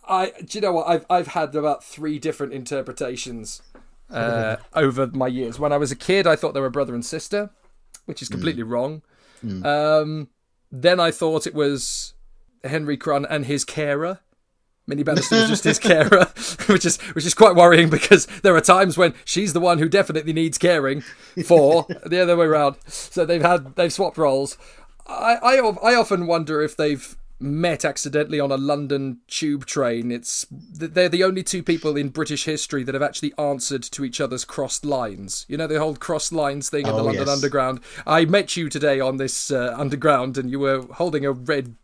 I 0.06 0.32
do 0.44 0.58
you 0.58 0.62
know 0.62 0.72
what? 0.72 0.88
I've 0.88 1.06
I've 1.08 1.28
had 1.28 1.54
about 1.54 1.84
three 1.84 2.18
different 2.18 2.52
interpretations 2.52 3.62
uh, 4.10 4.56
over 4.74 5.06
my 5.08 5.26
years. 5.26 5.58
When 5.58 5.72
I 5.72 5.76
was 5.76 5.92
a 5.92 5.96
kid, 5.96 6.26
I 6.26 6.36
thought 6.36 6.54
they 6.54 6.60
were 6.60 6.70
brother 6.70 6.94
and 6.94 7.04
sister, 7.04 7.50
which 8.06 8.22
is 8.22 8.28
completely 8.28 8.62
wrong. 8.62 9.02
Um, 9.64 10.28
then 10.72 11.00
I 11.00 11.10
thought 11.10 11.46
it 11.46 11.54
was 11.54 12.14
Henry 12.64 12.96
Crun 12.96 13.24
and 13.24 13.46
his 13.46 13.64
carer. 13.64 14.20
Minnie 14.86 15.02
Bannister 15.02 15.36
was 15.36 15.48
just 15.48 15.64
his 15.64 15.78
carer, 15.90 16.26
which 16.66 16.86
is 16.86 16.96
which 17.12 17.26
is 17.26 17.34
quite 17.34 17.54
worrying 17.54 17.90
because 17.90 18.26
there 18.42 18.56
are 18.56 18.60
times 18.60 18.96
when 18.96 19.14
she's 19.24 19.52
the 19.52 19.60
one 19.60 19.78
who 19.78 19.88
definitely 19.88 20.32
needs 20.32 20.56
caring 20.56 21.02
for 21.44 21.86
the 22.06 22.20
other 22.20 22.36
way 22.36 22.46
around. 22.46 22.76
So 22.86 23.26
they've 23.26 23.42
had 23.42 23.76
they've 23.76 23.92
swapped 23.92 24.16
roles. 24.16 24.56
I, 25.06 25.36
I 25.42 25.56
I 25.82 25.94
often 25.94 26.26
wonder 26.26 26.62
if 26.62 26.76
they've 26.76 27.16
met 27.40 27.84
accidentally 27.84 28.40
on 28.40 28.50
a 28.50 28.56
London 28.56 29.18
tube 29.28 29.64
train. 29.66 30.10
It's 30.10 30.46
they're 30.50 31.08
the 31.08 31.24
only 31.24 31.42
two 31.42 31.62
people 31.62 31.96
in 31.96 32.08
British 32.08 32.44
history 32.44 32.82
that 32.84 32.94
have 32.94 33.02
actually 33.02 33.32
answered 33.38 33.82
to 33.84 34.04
each 34.04 34.20
other's 34.20 34.44
crossed 34.44 34.84
lines. 34.84 35.46
You 35.48 35.56
know 35.56 35.66
the 35.66 35.78
whole 35.78 35.94
crossed 35.96 36.32
lines 36.32 36.68
thing 36.68 36.86
in 36.86 36.94
the 36.94 37.00
Oh, 37.00 37.04
London 37.04 37.26
yes. 37.26 37.36
Underground. 37.36 37.80
I 38.06 38.24
met 38.24 38.56
you 38.56 38.68
today 38.68 38.98
on 39.00 39.16
this 39.18 39.50
uh, 39.50 39.74
Underground, 39.78 40.36
and 40.36 40.50
you 40.50 40.58
were 40.58 40.82
holding 40.94 41.24
a 41.24 41.32
red 41.32 41.76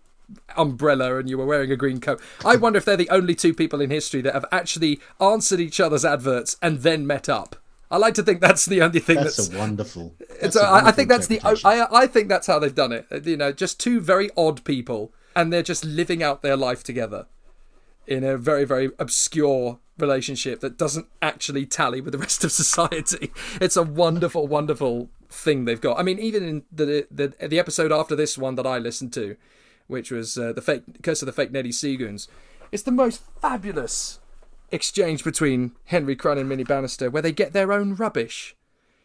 umbrella 0.57 1.19
and 1.19 1.29
you 1.29 1.37
were 1.39 1.47
wearing 1.47 1.71
a 1.71 1.77
green 1.77 2.01
coat. 2.01 2.21
I 2.45 2.57
wonder 2.65 2.79
if 2.79 2.85
they're 2.85 2.97
the 2.97 3.11
only 3.11 3.35
two 3.35 3.53
people 3.55 3.81
in 3.81 3.91
history 3.91 4.23
that 4.23 4.33
have 4.35 4.47
actually 4.51 5.01
answered 5.21 5.61
each 5.61 5.81
other's 5.81 6.05
adverts 6.05 6.57
and 6.63 6.79
then 6.81 7.07
met 7.07 7.29
up. 7.29 7.57
I 7.91 7.99
like 7.99 8.15
to 8.15 8.23
think 8.23 8.41
that's 8.41 8.65
the 8.65 8.81
only 8.83 8.99
thing 9.01 9.17
That's 9.17 9.37
that's. 9.37 9.55
a 9.55 9.59
wonderful. 9.59 10.15
it's 10.19 10.41
that's 10.41 10.57
a 10.57 10.61
a, 10.61 10.63
I 10.63 10.67
I 10.67 10.73
wonderful 10.73 10.93
think 10.97 11.09
that's 11.11 11.27
the. 11.29 11.41
I, 11.65 11.87
I 12.03 12.07
think 12.07 12.29
that's 12.29 12.47
how 12.47 12.59
they've 12.59 12.75
done 12.75 12.91
it. 12.93 13.07
You 13.27 13.37
know, 13.37 13.53
just 13.53 13.79
two 13.79 14.01
very 14.01 14.31
odd 14.37 14.65
people, 14.65 15.13
and 15.35 15.53
they're 15.53 15.63
just 15.63 15.85
living 15.85 16.23
out 16.23 16.43
their 16.43 16.57
life 16.57 16.83
together 16.83 17.27
in 18.07 18.23
a 18.25 18.37
very 18.37 18.65
very 18.65 18.91
obscure 18.99 19.79
relationship 19.99 20.61
that 20.61 20.77
doesn't 20.77 21.07
actually 21.23 21.67
tally 21.67 22.01
with 22.01 22.13
the 22.13 22.19
rest 22.27 22.45
of 22.45 22.53
society. 22.53 23.33
It's 23.61 23.77
a 23.77 23.83
wonderful, 23.83 24.47
wonderful 24.47 25.09
thing 25.29 25.65
they've 25.65 25.81
got. 25.81 25.99
I 25.99 26.03
mean, 26.03 26.19
even 26.19 26.43
in 26.43 26.63
the 26.73 27.07
the 27.11 27.35
the 27.47 27.59
episode 27.59 27.93
after 27.93 28.17
this 28.17 28.39
one 28.39 28.55
that 28.57 28.67
I 28.67 28.79
listened 28.79 29.13
to, 29.15 29.37
which 29.87 30.11
was 30.11 30.39
uh, 30.39 30.53
the 30.53 30.63
fake 30.63 31.03
Curse 31.03 31.23
of 31.23 31.27
the 31.27 31.33
Fake 31.33 31.53
Neddy 31.53 31.73
Seagoons, 31.73 32.29
it's 32.73 32.83
the 32.83 32.93
most 32.93 33.23
fabulous 33.41 34.21
exchange 34.71 35.23
between 35.23 35.73
Henry 35.87 36.17
Crun 36.17 36.39
and 36.39 36.49
Minnie 36.49 36.65
Bannister, 36.65 37.11
where 37.11 37.23
they 37.23 37.33
get 37.33 37.53
their 37.53 37.73
own 37.73 37.95
rubbish. 37.95 38.57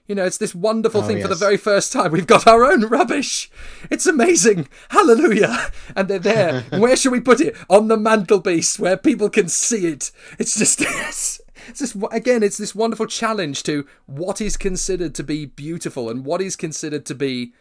You 0.09 0.15
know, 0.15 0.25
it's 0.25 0.39
this 0.39 0.55
wonderful 0.55 1.01
Oh, 1.01 1.03
thing 1.07 1.21
for 1.21 1.27
the 1.27 1.35
very 1.35 1.55
first 1.55 1.93
time. 1.93 2.11
We've 2.11 2.25
got 2.25 2.47
our 2.47 2.65
own 2.65 2.81
rubbish. 2.87 3.51
It's 3.91 4.07
amazing. 4.07 4.67
Hallelujah. 4.89 5.71
And 5.95 6.07
they're 6.07 6.17
there. 6.17 6.61
where 6.71 6.95
should 6.95 7.11
we 7.11 7.19
put 7.19 7.39
it? 7.39 7.55
On 7.69 7.89
the 7.89 7.95
mantelpiece 7.95 8.79
where 8.79 8.97
people 8.97 9.29
can 9.29 9.47
see 9.49 9.85
it. 9.85 10.11
It's 10.39 10.57
just 10.57 10.81
it's, 10.87 11.39
it's 11.67 11.79
this 11.79 11.95
again, 12.11 12.41
it's 12.41 12.57
this 12.57 12.73
wonderful 12.73 13.05
challenge 13.05 13.61
to 13.63 13.85
what 14.07 14.41
is 14.41 14.57
considered 14.57 15.13
to 15.13 15.23
be 15.23 15.45
beautiful 15.45 16.09
and 16.09 16.25
what 16.25 16.41
is 16.41 16.55
considered 16.55 17.05
to 17.05 17.13
be 17.13 17.53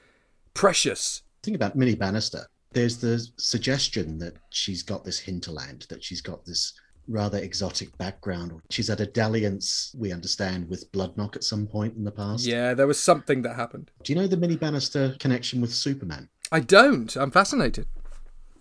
precious. 0.54 1.20
Think 1.42 1.54
about 1.54 1.76
Minnie 1.76 1.96
Bannister. 1.96 2.46
There's 2.72 2.96
the 2.96 3.26
suggestion 3.36 4.18
that 4.20 4.38
she's 4.48 4.82
got 4.82 5.04
this 5.04 5.18
hinterland, 5.18 5.84
that 5.90 6.02
she's 6.02 6.22
got 6.22 6.46
this 6.46 6.72
rather 7.08 7.38
exotic 7.38 7.96
background. 7.98 8.52
She's 8.70 8.88
had 8.88 9.00
a 9.00 9.06
dalliance, 9.06 9.94
we 9.96 10.12
understand, 10.12 10.68
with 10.68 10.90
Bloodnok 10.92 11.36
at 11.36 11.44
some 11.44 11.66
point 11.66 11.96
in 11.96 12.04
the 12.04 12.12
past. 12.12 12.46
Yeah, 12.46 12.74
there 12.74 12.86
was 12.86 13.02
something 13.02 13.42
that 13.42 13.56
happened. 13.56 13.90
Do 14.04 14.12
you 14.12 14.18
know 14.18 14.26
the 14.26 14.36
Minnie 14.36 14.56
Bannister 14.56 15.16
connection 15.18 15.60
with 15.60 15.72
Superman? 15.72 16.28
I 16.52 16.60
don't. 16.60 17.14
I'm 17.16 17.30
fascinated. 17.30 17.86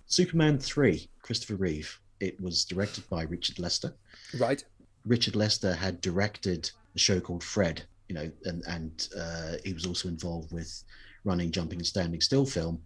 Superman 0.07 0.57
3, 0.57 1.09
Christopher 1.21 1.55
Reeve. 1.55 1.99
It 2.19 2.39
was 2.41 2.65
directed 2.65 3.07
by 3.09 3.23
Richard 3.23 3.59
Lester. 3.59 3.93
Right. 4.39 4.63
Richard 5.05 5.35
Lester 5.35 5.73
had 5.73 6.01
directed 6.01 6.71
a 6.95 6.99
show 6.99 7.19
called 7.19 7.43
Fred, 7.43 7.83
you 8.07 8.15
know, 8.15 8.31
and, 8.45 8.63
and 8.67 9.09
uh, 9.17 9.53
he 9.63 9.73
was 9.73 9.85
also 9.85 10.07
involved 10.07 10.51
with 10.51 10.83
running 11.23 11.51
Jumping 11.51 11.79
and 11.79 11.85
Standing 11.85 12.21
Still 12.21 12.45
film. 12.45 12.81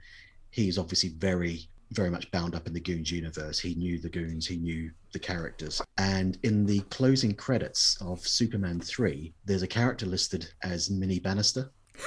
He's 0.49 0.78
obviously 0.78 1.09
very, 1.09 1.70
very 1.91 2.09
much 2.09 2.31
bound 2.31 2.55
up 2.55 2.67
in 2.67 2.73
the 2.73 2.79
Goons 2.79 3.11
universe. 3.11 3.59
He 3.59 3.75
knew 3.75 3.99
the 3.99 4.09
Goons, 4.09 4.47
he 4.47 4.57
knew 4.57 4.91
the 5.11 5.19
characters. 5.19 5.81
And 5.97 6.37
in 6.43 6.65
the 6.65 6.79
closing 6.89 7.33
credits 7.33 7.97
of 8.01 8.25
Superman 8.25 8.79
3, 8.79 9.33
there's 9.45 9.63
a 9.63 9.67
character 9.67 10.05
listed 10.05 10.47
as 10.63 10.89
Minnie 10.89 11.19
Bannister. 11.19 11.69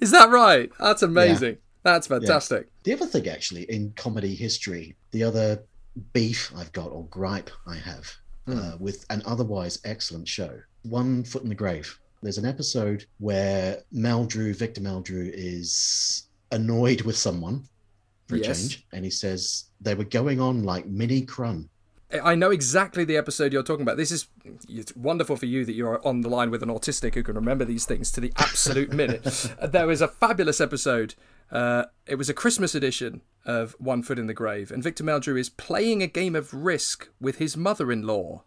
Is 0.00 0.10
that 0.10 0.30
right? 0.30 0.70
That's 0.80 1.02
amazing. 1.02 1.58
That's 1.84 2.08
fantastic. 2.08 2.68
The 2.82 2.94
other 2.94 3.06
thing, 3.06 3.28
actually, 3.28 3.62
in 3.70 3.92
comedy 3.94 4.34
history, 4.34 4.96
the 5.12 5.22
other 5.22 5.62
beef 6.12 6.52
I've 6.56 6.72
got 6.72 6.90
or 6.90 7.06
gripe 7.06 7.50
I 7.66 7.76
have 7.76 8.12
uh, 8.48 8.72
with 8.80 9.06
an 9.10 9.22
otherwise 9.24 9.78
excellent 9.84 10.26
show, 10.26 10.58
One 10.82 11.22
Foot 11.22 11.44
in 11.44 11.48
the 11.48 11.54
Grave. 11.54 11.96
There's 12.22 12.38
an 12.38 12.46
episode 12.46 13.06
where 13.18 13.82
Meldrew, 13.94 14.56
Victor 14.56 14.80
Meldrew, 14.80 15.30
is 15.32 16.24
annoyed 16.50 17.02
with 17.02 17.16
someone 17.16 17.68
for 18.26 18.36
a 18.36 18.38
Yes. 18.38 18.60
change, 18.60 18.86
and 18.92 19.04
he 19.04 19.10
says 19.10 19.64
they 19.80 19.94
were 19.94 20.04
going 20.04 20.40
on 20.40 20.64
like 20.64 20.86
Minnie 20.86 21.22
Crun. 21.22 21.68
I 22.22 22.36
know 22.36 22.52
exactly 22.52 23.04
the 23.04 23.16
episode 23.16 23.52
you're 23.52 23.64
talking 23.64 23.82
about. 23.82 23.96
This 23.96 24.12
is 24.12 24.28
it's 24.68 24.94
wonderful 24.94 25.36
for 25.36 25.46
you 25.46 25.64
that 25.64 25.72
you're 25.74 26.00
on 26.06 26.20
the 26.20 26.28
line 26.28 26.50
with 26.50 26.62
an 26.62 26.68
autistic 26.68 27.14
who 27.14 27.22
can 27.24 27.34
remember 27.34 27.64
these 27.64 27.84
things 27.84 28.12
to 28.12 28.20
the 28.20 28.32
absolute 28.36 28.92
minute. 28.92 29.24
There 29.60 29.86
was 29.88 30.00
a 30.00 30.06
fabulous 30.08 30.60
episode. 30.60 31.14
Uh, 31.50 31.84
it 32.06 32.14
was 32.14 32.28
a 32.28 32.34
Christmas 32.34 32.74
edition 32.76 33.22
of 33.44 33.74
One 33.78 34.02
Foot 34.02 34.18
in 34.20 34.26
the 34.28 34.34
Grave, 34.34 34.70
and 34.70 34.82
Victor 34.84 35.02
Meldrew 35.04 35.38
is 35.38 35.48
playing 35.50 36.00
a 36.02 36.06
game 36.06 36.36
of 36.36 36.54
Risk 36.54 37.08
with 37.20 37.38
his 37.38 37.56
mother-in-law 37.56 38.42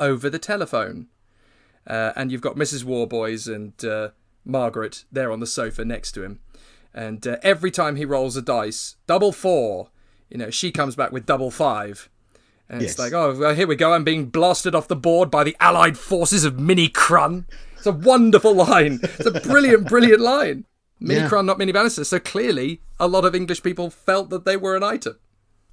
over 0.00 0.28
the 0.28 0.38
telephone. 0.40 1.06
Uh, 1.86 2.12
and 2.16 2.32
you've 2.32 2.40
got 2.40 2.56
Mrs. 2.56 2.82
Warboys 2.84 3.46
and 3.46 3.84
uh, 3.84 4.08
Margaret 4.44 5.04
there 5.12 5.30
on 5.30 5.38
the 5.40 5.46
sofa 5.46 5.84
next 5.84 6.12
to 6.12 6.22
him. 6.24 6.40
And 6.94 7.26
uh, 7.26 7.38
every 7.42 7.70
time 7.70 7.96
he 7.96 8.04
rolls 8.04 8.36
a 8.36 8.42
dice, 8.42 8.96
double 9.06 9.32
four, 9.32 9.88
you 10.30 10.38
know, 10.38 10.50
she 10.50 10.70
comes 10.70 10.94
back 10.94 11.10
with 11.12 11.26
double 11.26 11.50
five. 11.50 12.08
And 12.68 12.80
it's 12.82 12.98
like, 12.98 13.12
oh, 13.12 13.36
well, 13.38 13.54
here 13.54 13.66
we 13.66 13.76
go. 13.76 13.92
I'm 13.92 14.04
being 14.04 14.26
blasted 14.26 14.74
off 14.74 14.88
the 14.88 14.96
board 14.96 15.30
by 15.30 15.44
the 15.44 15.56
allied 15.60 15.98
forces 15.98 16.44
of 16.44 16.58
Minnie 16.58 16.88
Crun. 16.88 17.46
It's 17.76 17.86
a 17.86 17.92
wonderful 17.92 18.54
line. 18.66 19.00
It's 19.02 19.26
a 19.26 19.40
brilliant, 19.40 19.88
brilliant 19.88 20.20
line. 20.20 20.64
Mini 20.98 21.20
Yeah. 21.20 21.28
Crun, 21.28 21.44
not 21.44 21.58
Mini 21.58 21.72
Bannister. 21.72 22.04
So 22.04 22.18
clearly, 22.18 22.80
a 22.98 23.06
lot 23.06 23.24
of 23.24 23.34
English 23.34 23.62
people 23.62 23.90
felt 23.90 24.30
that 24.30 24.44
they 24.44 24.56
were 24.56 24.76
an 24.76 24.82
item. 24.82 25.18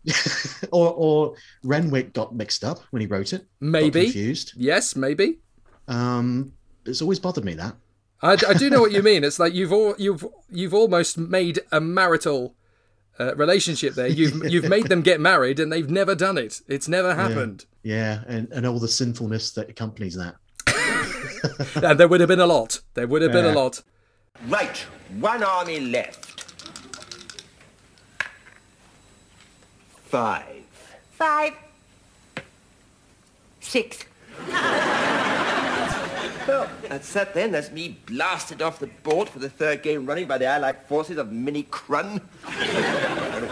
or, 0.71 0.91
or 0.93 1.35
Renwick 1.63 2.11
got 2.13 2.35
mixed 2.35 2.63
up 2.63 2.79
when 2.89 3.01
he 3.01 3.07
wrote 3.07 3.33
it. 3.33 3.45
Maybe. 3.59 4.05
confused. 4.05 4.53
Yes, 4.57 4.95
maybe. 4.95 5.39
Um, 5.87 6.53
it's 6.85 7.01
always 7.01 7.19
bothered 7.19 7.45
me 7.45 7.53
that. 7.53 7.75
I, 8.21 8.33
I 8.47 8.53
do 8.53 8.69
know 8.69 8.81
what 8.81 8.91
you 8.91 9.01
mean. 9.01 9.23
It's 9.23 9.39
like 9.39 9.53
you've 9.53 9.73
all 9.73 9.95
you've 9.97 10.25
you've 10.49 10.73
almost 10.73 11.17
made 11.17 11.59
a 11.71 11.81
marital 11.81 12.55
uh, 13.19 13.35
relationship 13.35 13.95
there. 13.95 14.07
You've 14.07 14.45
you've 14.51 14.69
made 14.69 14.87
them 14.87 15.01
get 15.01 15.19
married, 15.19 15.59
and 15.59 15.71
they've 15.71 15.89
never 15.89 16.15
done 16.15 16.37
it. 16.37 16.61
It's 16.67 16.87
never 16.87 17.15
happened. 17.15 17.65
Yeah, 17.83 18.23
and, 18.27 18.51
and 18.51 18.65
all 18.65 18.79
the 18.79 18.87
sinfulness 18.87 19.51
that 19.53 19.69
accompanies 19.69 20.15
that. 20.15 20.35
And 21.75 21.99
there 21.99 22.07
would 22.07 22.19
have 22.19 22.29
been 22.29 22.39
a 22.39 22.45
lot. 22.45 22.81
There 22.93 23.07
would 23.07 23.23
have 23.23 23.31
been 23.31 23.45
a 23.45 23.53
lot. 23.53 23.81
Right, 24.47 24.77
one 25.19 25.41
army 25.43 25.79
left. 25.79 26.43
Five. 30.05 30.63
Five. 31.13 31.53
Six. 33.59 34.05
That's 36.87 37.13
that 37.13 37.33
then. 37.33 37.51
That's 37.51 37.71
me 37.71 37.99
blasted 38.05 38.61
off 38.61 38.79
the 38.79 38.87
board 38.87 39.29
for 39.29 39.39
the 39.39 39.49
third 39.49 39.83
game 39.83 40.05
running 40.05 40.27
by 40.27 40.37
the 40.37 40.45
allied 40.45 40.83
forces 40.83 41.17
of 41.17 41.31
Minnie 41.31 41.63
Crun. 41.63 42.19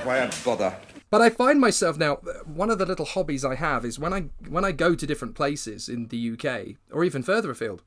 why 0.04 0.22
I 0.22 0.32
bother? 0.44 0.76
But 1.10 1.22
I 1.22 1.30
find 1.30 1.60
myself 1.60 1.98
now 1.98 2.16
one 2.46 2.70
of 2.70 2.78
the 2.78 2.86
little 2.86 3.06
hobbies 3.06 3.44
I 3.44 3.56
have 3.56 3.84
is 3.84 3.98
when 3.98 4.14
I 4.14 4.26
when 4.48 4.64
I 4.64 4.72
go 4.72 4.94
to 4.96 5.08
different 5.08 5.36
places 5.36 5.90
in 5.90 6.08
the 6.08 6.32
UK 6.32 6.76
or 6.92 7.04
even 7.04 7.24
further 7.24 7.50
afield, 7.50 7.82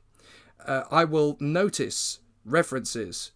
uh, 0.66 0.84
I 0.90 1.04
will 1.04 1.36
notice 1.40 2.20
references 2.44 3.32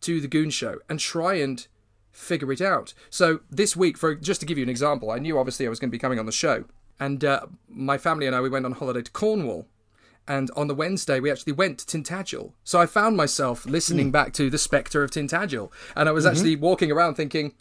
to 0.00 0.20
the 0.20 0.28
Goon 0.28 0.50
Show 0.50 0.78
and 0.88 0.98
try 0.98 1.34
and 1.34 1.66
figure 2.10 2.50
it 2.50 2.60
out. 2.60 2.92
So 3.08 3.40
this 3.50 3.76
week, 3.76 3.96
for 3.96 4.14
just 4.14 4.40
to 4.40 4.46
give 4.46 4.58
you 4.58 4.64
an 4.64 4.70
example, 4.70 5.10
I 5.10 5.18
knew 5.18 5.38
obviously 5.38 5.66
I 5.66 5.70
was 5.70 5.78
going 5.78 5.90
to 5.90 5.94
be 5.94 5.98
coming 5.98 6.18
on 6.18 6.26
the 6.26 6.32
show, 6.32 6.64
and 6.98 7.24
uh, 7.24 7.46
my 7.68 7.98
family 7.98 8.26
and 8.26 8.34
I 8.34 8.40
we 8.40 8.48
went 8.48 8.66
on 8.66 8.72
holiday 8.72 9.02
to 9.02 9.10
Cornwall. 9.10 9.66
And 10.28 10.50
on 10.56 10.68
the 10.68 10.74
Wednesday, 10.74 11.18
we 11.18 11.30
actually 11.30 11.54
went 11.54 11.78
to 11.78 11.86
Tintagel. 11.98 12.52
So 12.62 12.80
I 12.80 12.86
found 12.86 13.16
myself 13.16 13.66
listening 13.66 14.10
back 14.12 14.32
to 14.34 14.48
The 14.48 14.58
Spectre 14.58 15.02
of 15.02 15.10
Tintagel. 15.10 15.72
And 15.96 16.08
I 16.08 16.12
was 16.12 16.24
actually 16.24 16.54
walking 16.56 16.92
around 16.92 17.14
thinking, 17.16 17.54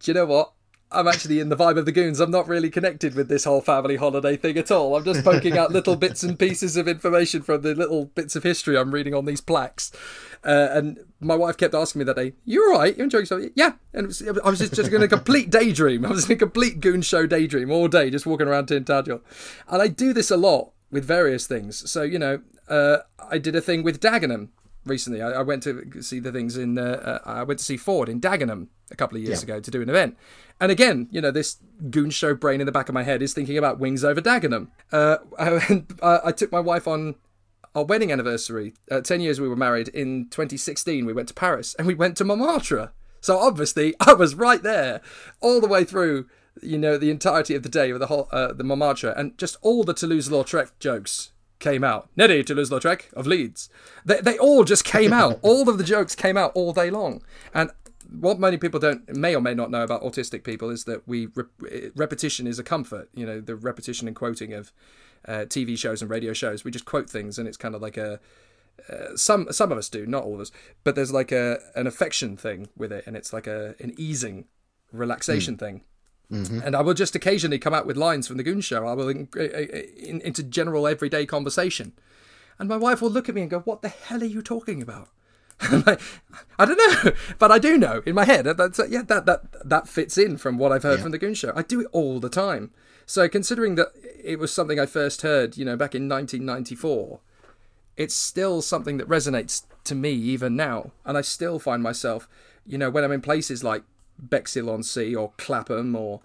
do 0.00 0.10
you 0.10 0.14
know 0.14 0.26
what? 0.26 0.52
I'm 0.94 1.08
actually 1.08 1.40
in 1.40 1.48
the 1.48 1.56
vibe 1.56 1.78
of 1.78 1.86
the 1.86 1.92
goons. 1.92 2.20
I'm 2.20 2.30
not 2.30 2.48
really 2.48 2.70
connected 2.70 3.14
with 3.14 3.28
this 3.28 3.44
whole 3.44 3.60
family 3.60 3.96
holiday 3.96 4.36
thing 4.36 4.58
at 4.58 4.70
all. 4.70 4.96
I'm 4.96 5.04
just 5.04 5.24
poking 5.24 5.56
out 5.56 5.72
little 5.72 5.96
bits 5.96 6.22
and 6.22 6.38
pieces 6.38 6.76
of 6.76 6.86
information 6.86 7.42
from 7.42 7.62
the 7.62 7.74
little 7.74 8.06
bits 8.06 8.36
of 8.36 8.42
history 8.42 8.76
I'm 8.76 8.92
reading 8.92 9.14
on 9.14 9.24
these 9.24 9.40
plaques. 9.40 9.90
Uh, 10.44 10.68
and 10.72 10.98
my 11.20 11.36
wife 11.36 11.56
kept 11.56 11.74
asking 11.74 12.00
me 12.00 12.04
that 12.04 12.16
day, 12.16 12.34
"You're 12.44 12.72
all 12.72 12.80
right? 12.80 12.96
You're 12.96 13.04
enjoying 13.04 13.22
yourself?" 13.22 13.42
Yeah. 13.54 13.72
And 13.94 14.04
it 14.04 14.08
was, 14.08 14.22
I 14.22 14.50
was 14.50 14.58
just, 14.58 14.74
just 14.74 14.92
in 14.92 15.02
a 15.02 15.08
complete 15.08 15.50
daydream. 15.50 16.04
I 16.04 16.10
was 16.10 16.26
in 16.26 16.32
a 16.32 16.36
complete 16.36 16.80
goon 16.80 17.00
show 17.02 17.26
daydream 17.26 17.70
all 17.70 17.88
day, 17.88 18.10
just 18.10 18.26
walking 18.26 18.48
around 18.48 18.66
Tintagel. 18.66 19.22
And 19.68 19.80
I 19.80 19.88
do 19.88 20.12
this 20.12 20.30
a 20.30 20.36
lot 20.36 20.72
with 20.92 21.04
various 21.04 21.48
things. 21.48 21.90
So 21.90 22.02
you 22.02 22.20
know, 22.20 22.42
uh, 22.68 22.98
I 23.28 23.38
did 23.38 23.56
a 23.56 23.60
thing 23.60 23.82
with 23.82 24.00
Dagenham 24.00 24.50
recently. 24.84 25.20
I, 25.20 25.30
I, 25.32 25.42
went 25.42 25.64
to 25.64 26.02
see 26.02 26.20
the 26.20 26.30
things 26.30 26.56
in. 26.56 26.78
Uh, 26.78 27.20
uh, 27.24 27.28
I 27.28 27.42
went 27.42 27.58
to 27.58 27.64
see 27.64 27.76
Ford 27.76 28.08
in 28.08 28.20
Dagenham 28.20 28.68
a 28.90 28.96
couple 28.96 29.16
of 29.16 29.24
years 29.24 29.40
yeah. 29.40 29.54
ago 29.54 29.60
to 29.60 29.70
do 29.70 29.82
an 29.82 29.88
event. 29.88 30.16
And 30.60 30.70
again, 30.70 31.08
you 31.10 31.20
know, 31.20 31.30
this 31.30 31.56
goon 31.90 32.10
show 32.10 32.34
brain 32.34 32.60
in 32.60 32.66
the 32.66 32.72
back 32.72 32.88
of 32.88 32.94
my 32.94 33.02
head 33.02 33.22
is 33.22 33.34
thinking 33.34 33.58
about 33.58 33.80
Wings 33.80 34.04
over 34.04 34.20
Dagenham. 34.20 34.68
Uh, 34.92 35.18
and 35.68 35.92
I 36.02 36.30
took 36.30 36.52
my 36.52 36.60
wife 36.60 36.86
on 36.86 37.16
our 37.74 37.84
wedding 37.84 38.12
anniversary. 38.12 38.74
Uh, 38.90 39.00
Ten 39.00 39.20
years 39.20 39.40
we 39.40 39.48
were 39.48 39.56
married. 39.56 39.88
In 39.88 40.28
2016, 40.30 41.06
we 41.06 41.12
went 41.12 41.28
to 41.28 41.34
Paris 41.34 41.74
and 41.74 41.86
we 41.86 41.94
went 41.94 42.16
to 42.18 42.24
Montmartre. 42.24 42.92
So 43.20 43.38
obviously, 43.38 43.94
I 44.00 44.12
was 44.14 44.34
right 44.34 44.62
there 44.62 45.00
all 45.40 45.60
the 45.60 45.68
way 45.68 45.84
through. 45.84 46.26
You 46.60 46.78
know, 46.78 46.98
the 46.98 47.10
entirety 47.10 47.54
of 47.54 47.62
the 47.62 47.68
day 47.68 47.92
with 47.92 48.00
the 48.00 48.08
whole 48.08 48.28
uh, 48.30 48.52
the 48.52 48.64
Montmartre 48.64 49.10
and 49.10 49.36
just 49.38 49.56
all 49.62 49.84
the 49.84 49.94
Toulouse-Lautrec 49.94 50.72
jokes 50.78 51.32
came 51.58 51.84
out. 51.84 52.10
Neddy 52.16 52.42
Toulouse-Lautrec 52.42 53.12
of 53.14 53.26
Leeds. 53.26 53.70
They, 54.04 54.20
they 54.20 54.36
all 54.36 54.64
just 54.64 54.84
came 54.84 55.12
out. 55.12 55.38
all 55.42 55.68
of 55.68 55.78
the 55.78 55.84
jokes 55.84 56.14
came 56.14 56.36
out 56.36 56.52
all 56.54 56.72
day 56.72 56.90
long. 56.90 57.22
And 57.54 57.70
what 58.10 58.38
many 58.38 58.58
people 58.58 58.80
don't 58.80 59.16
may 59.16 59.34
or 59.34 59.40
may 59.40 59.54
not 59.54 59.70
know 59.70 59.82
about 59.82 60.02
autistic 60.02 60.44
people 60.44 60.70
is 60.70 60.84
that 60.84 61.06
we 61.06 61.28
repetition 61.94 62.46
is 62.46 62.58
a 62.58 62.64
comfort. 62.64 63.08
You 63.14 63.24
know, 63.24 63.40
the 63.40 63.56
repetition 63.56 64.06
and 64.06 64.16
quoting 64.16 64.52
of 64.52 64.72
uh, 65.26 65.46
TV 65.48 65.78
shows 65.78 66.02
and 66.02 66.10
radio 66.10 66.32
shows. 66.32 66.64
We 66.64 66.70
just 66.70 66.84
quote 66.84 67.08
things, 67.08 67.38
and 67.38 67.48
it's 67.48 67.56
kind 67.56 67.74
of 67.74 67.80
like 67.80 67.96
a 67.96 68.20
uh, 68.90 69.16
some 69.16 69.50
some 69.52 69.70
of 69.70 69.78
us 69.78 69.88
do, 69.88 70.06
not 70.06 70.24
all 70.24 70.34
of 70.34 70.40
us, 70.40 70.50
but 70.84 70.94
there's 70.94 71.12
like 71.12 71.32
a 71.32 71.58
an 71.74 71.86
affection 71.86 72.36
thing 72.36 72.68
with 72.76 72.92
it, 72.92 73.04
and 73.06 73.16
it's 73.16 73.32
like 73.32 73.46
a 73.46 73.74
an 73.80 73.94
easing, 73.96 74.46
relaxation 74.92 75.56
mm. 75.56 75.60
thing. 75.60 75.82
Mm-hmm. 76.32 76.60
And 76.64 76.74
I 76.74 76.80
will 76.80 76.94
just 76.94 77.14
occasionally 77.14 77.58
come 77.58 77.74
out 77.74 77.86
with 77.86 77.96
lines 77.96 78.26
from 78.26 78.38
the 78.38 78.42
Goon 78.42 78.62
Show. 78.62 78.86
I 78.86 78.94
will 78.94 79.08
in, 79.08 79.28
uh, 79.36 79.42
uh, 79.42 79.66
in, 79.98 80.22
into 80.22 80.42
general 80.42 80.86
everyday 80.86 81.26
conversation, 81.26 81.92
and 82.58 82.68
my 82.68 82.76
wife 82.78 83.02
will 83.02 83.10
look 83.10 83.28
at 83.28 83.34
me 83.34 83.42
and 83.42 83.50
go, 83.50 83.60
"What 83.60 83.82
the 83.82 83.90
hell 83.90 84.22
are 84.22 84.26
you 84.26 84.40
talking 84.40 84.80
about?" 84.80 85.08
like, 85.86 86.00
I 86.58 86.64
don't 86.64 87.04
know, 87.04 87.12
but 87.38 87.52
I 87.52 87.58
do 87.58 87.76
know 87.76 88.02
in 88.06 88.14
my 88.14 88.24
head. 88.24 88.46
That's 88.46 88.80
uh, 88.80 88.86
yeah, 88.88 89.02
that 89.02 89.26
that 89.26 89.68
that 89.68 89.88
fits 89.88 90.16
in 90.16 90.38
from 90.38 90.56
what 90.56 90.72
I've 90.72 90.82
heard 90.82 90.98
yeah. 90.98 91.02
from 91.02 91.12
the 91.12 91.18
Goon 91.18 91.34
Show. 91.34 91.52
I 91.54 91.62
do 91.62 91.80
it 91.82 91.88
all 91.92 92.18
the 92.18 92.30
time. 92.30 92.70
So 93.04 93.28
considering 93.28 93.74
that 93.74 93.88
it 94.22 94.38
was 94.38 94.54
something 94.54 94.80
I 94.80 94.86
first 94.86 95.22
heard, 95.22 95.56
you 95.58 95.64
know, 95.64 95.76
back 95.76 95.94
in 95.94 96.08
1994, 96.08 97.20
it's 97.96 98.14
still 98.14 98.62
something 98.62 98.96
that 98.96 99.08
resonates 99.08 99.64
to 99.84 99.94
me 99.94 100.12
even 100.12 100.56
now, 100.56 100.92
and 101.04 101.18
I 101.18 101.20
still 101.20 101.58
find 101.58 101.82
myself, 101.82 102.26
you 102.66 102.78
know, 102.78 102.88
when 102.88 103.04
I'm 103.04 103.12
in 103.12 103.20
places 103.20 103.62
like 103.62 103.82
Bexhill 104.22 104.70
on 104.70 104.82
Sea 104.82 105.14
or 105.14 105.32
Clapham 105.36 105.94
or 105.94 106.20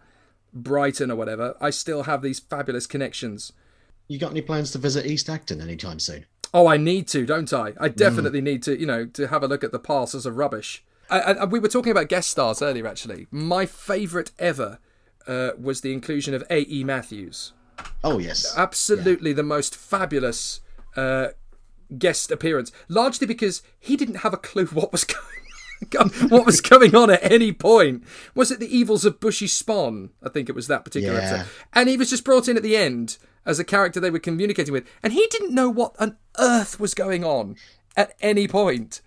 Brighton 0.54 1.12
or 1.12 1.16
whatever, 1.16 1.56
I 1.60 1.72
still 1.72 2.04
have 2.04 2.22
these 2.22 2.39
fabulous 2.39 2.88
connections. 2.88 3.52
You 4.08 4.20
got 4.20 4.32
any 4.32 4.41
plans 4.41 4.72
to 4.72 4.78
visit 4.78 5.06
East 5.06 5.30
Acton 5.30 5.60
anytime 5.60 6.00
soon? 6.00 6.26
Oh, 6.54 6.68
I 6.68 6.78
need 6.78 7.08
to, 7.10 7.26
don't 7.26 7.52
I? 7.52 7.74
I 7.80 7.89
definitely 7.89 8.39
mm. 8.39 8.45
need 8.45 8.64
to, 8.64 8.80
you 8.80 8.86
know, 8.86 9.06
to 9.06 9.28
have 9.28 9.43
a 9.43 9.48
look 9.48 9.64
at 9.64 9.72
the 9.72 9.80
parcels 9.80 10.26
of 10.26 10.38
rubbish. 10.38 10.84
I, 11.10 11.20
I, 11.20 11.45
we 11.45 11.60
were 11.60 11.68
talking 11.68 11.91
about 11.91 12.10
guest 12.10 12.30
stars 12.30 12.62
earlier, 12.62 12.88
actually. 12.88 13.28
My 13.32 13.66
favourite 13.66 14.32
ever 14.39 14.80
uh, 15.28 15.52
was 15.60 15.82
the 15.82 15.93
inclusion 15.93 16.34
of 16.34 16.43
A.E. 16.50 16.84
Matthews. 16.84 17.54
Oh, 18.04 18.18
yes. 18.18 18.54
Absolutely 18.58 19.32
yeah. 19.32 19.38
the 19.38 19.43
most 19.43 19.76
fabulous 19.76 20.62
uh, 20.95 21.30
guest 21.98 22.32
appearance, 22.32 22.72
largely 22.88 23.28
because 23.28 23.62
he 23.80 23.95
didn't 23.95 24.18
have 24.18 24.34
a 24.34 24.38
clue 24.38 24.66
what 24.68 24.91
was 24.91 25.04
going 25.04 25.24
what 26.30 26.45
was 26.45 26.61
going 26.61 26.95
on 26.95 27.09
at 27.09 27.32
any 27.32 27.51
point. 27.51 28.03
Was 28.36 28.51
it 28.51 28.59
the 28.59 28.75
evils 28.75 29.05
of 29.05 29.19
Bushey 29.19 29.49
Spon? 29.49 30.11
I 30.23 30.30
think 30.30 30.49
it 30.49 30.55
was 30.55 30.67
that 30.67 30.84
particular 30.84 31.19
yeah. 31.19 31.25
episode. 31.25 31.51
And 31.73 31.89
he 31.89 31.97
was 31.97 32.09
just 32.09 32.25
brought 32.25 32.47
in 32.47 32.57
at 32.57 32.63
the 32.63 32.78
end 32.78 33.17
as 33.45 33.59
a 33.59 33.63
character 33.63 33.99
they 33.99 34.11
were 34.11 34.19
communicating 34.19 34.73
with, 34.73 34.88
and 35.01 35.13
he 35.13 35.28
didn't 35.28 35.55
know 35.55 35.69
what 35.69 35.95
on 35.99 36.17
earth 36.38 36.80
was 36.80 36.93
going 36.93 37.23
on 37.23 37.55
at 37.95 38.13
any 38.21 38.47
point. 38.47 39.01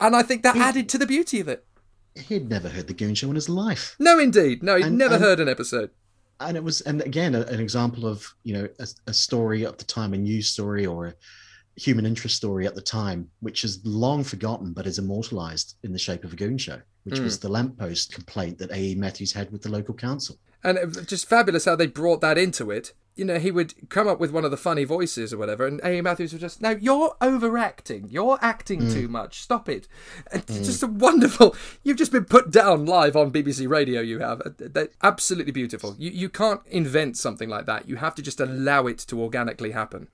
And 0.00 0.16
I 0.16 0.22
think 0.22 0.42
that 0.42 0.56
he, 0.56 0.60
added 0.60 0.88
to 0.90 0.98
the 0.98 1.06
beauty 1.06 1.40
of 1.40 1.48
it. 1.48 1.64
He'd 2.16 2.48
never 2.48 2.68
heard 2.68 2.88
the 2.88 2.94
Goon 2.94 3.14
Show 3.14 3.28
in 3.28 3.36
his 3.36 3.48
life. 3.48 3.94
No, 3.98 4.18
indeed, 4.18 4.62
no, 4.62 4.76
he'd 4.76 4.86
and, 4.86 4.98
never 4.98 5.14
and, 5.14 5.22
heard 5.22 5.40
an 5.40 5.48
episode. 5.48 5.90
And 6.40 6.56
it 6.56 6.64
was, 6.64 6.80
and 6.80 7.02
again, 7.02 7.34
a, 7.36 7.42
an 7.42 7.60
example 7.60 8.06
of 8.06 8.26
you 8.42 8.54
know 8.54 8.68
a, 8.80 8.88
a 9.06 9.14
story 9.14 9.64
at 9.64 9.78
the 9.78 9.84
time, 9.84 10.12
a 10.12 10.18
news 10.18 10.48
story 10.48 10.84
or 10.84 11.06
a 11.06 11.14
human 11.76 12.06
interest 12.06 12.36
story 12.36 12.66
at 12.66 12.74
the 12.74 12.82
time, 12.82 13.28
which 13.40 13.64
is 13.64 13.80
long 13.84 14.24
forgotten 14.24 14.72
but 14.72 14.86
is 14.86 14.98
immortalized 14.98 15.76
in 15.82 15.92
the 15.92 15.98
shape 15.98 16.24
of 16.24 16.32
a 16.32 16.36
goon 16.36 16.58
show, 16.58 16.80
which 17.04 17.16
mm. 17.16 17.24
was 17.24 17.38
the 17.38 17.48
lamppost 17.48 18.12
complaint 18.12 18.58
that 18.58 18.70
A.E. 18.70 18.94
Matthews 18.94 19.32
had 19.32 19.50
with 19.50 19.62
the 19.62 19.70
local 19.70 19.94
council. 19.94 20.36
And 20.64 21.06
just 21.08 21.28
fabulous 21.28 21.64
how 21.64 21.74
they 21.74 21.86
brought 21.86 22.20
that 22.20 22.38
into 22.38 22.70
it. 22.70 22.92
You 23.14 23.26
know, 23.26 23.38
he 23.38 23.50
would 23.50 23.90
come 23.90 24.08
up 24.08 24.20
with 24.20 24.30
one 24.30 24.44
of 24.44 24.50
the 24.50 24.56
funny 24.56 24.84
voices 24.84 25.34
or 25.34 25.38
whatever, 25.38 25.66
and 25.66 25.80
A.E. 25.82 26.00
Matthews 26.00 26.32
would 26.32 26.40
just, 26.40 26.62
now 26.62 26.70
you're 26.70 27.14
overacting. 27.20 28.08
You're 28.08 28.38
acting 28.40 28.82
mm. 28.82 28.92
too 28.92 29.08
much. 29.08 29.40
Stop 29.40 29.68
it. 29.68 29.86
Mm. 30.32 30.64
Just 30.64 30.82
a 30.82 30.86
wonderful, 30.86 31.54
you've 31.82 31.98
just 31.98 32.12
been 32.12 32.24
put 32.24 32.50
down 32.50 32.86
live 32.86 33.16
on 33.16 33.30
BBC 33.30 33.68
Radio, 33.68 34.00
you 34.00 34.20
have. 34.20 34.40
Uh, 34.40 34.50
They're 34.56 34.88
absolutely 35.02 35.52
beautiful. 35.52 35.94
You, 35.98 36.10
you 36.10 36.28
can't 36.30 36.60
invent 36.68 37.18
something 37.18 37.50
like 37.50 37.66
that. 37.66 37.88
You 37.88 37.96
have 37.96 38.14
to 38.14 38.22
just 38.22 38.40
allow 38.40 38.86
it 38.86 38.98
to 38.98 39.20
organically 39.20 39.72
happen. 39.72 40.08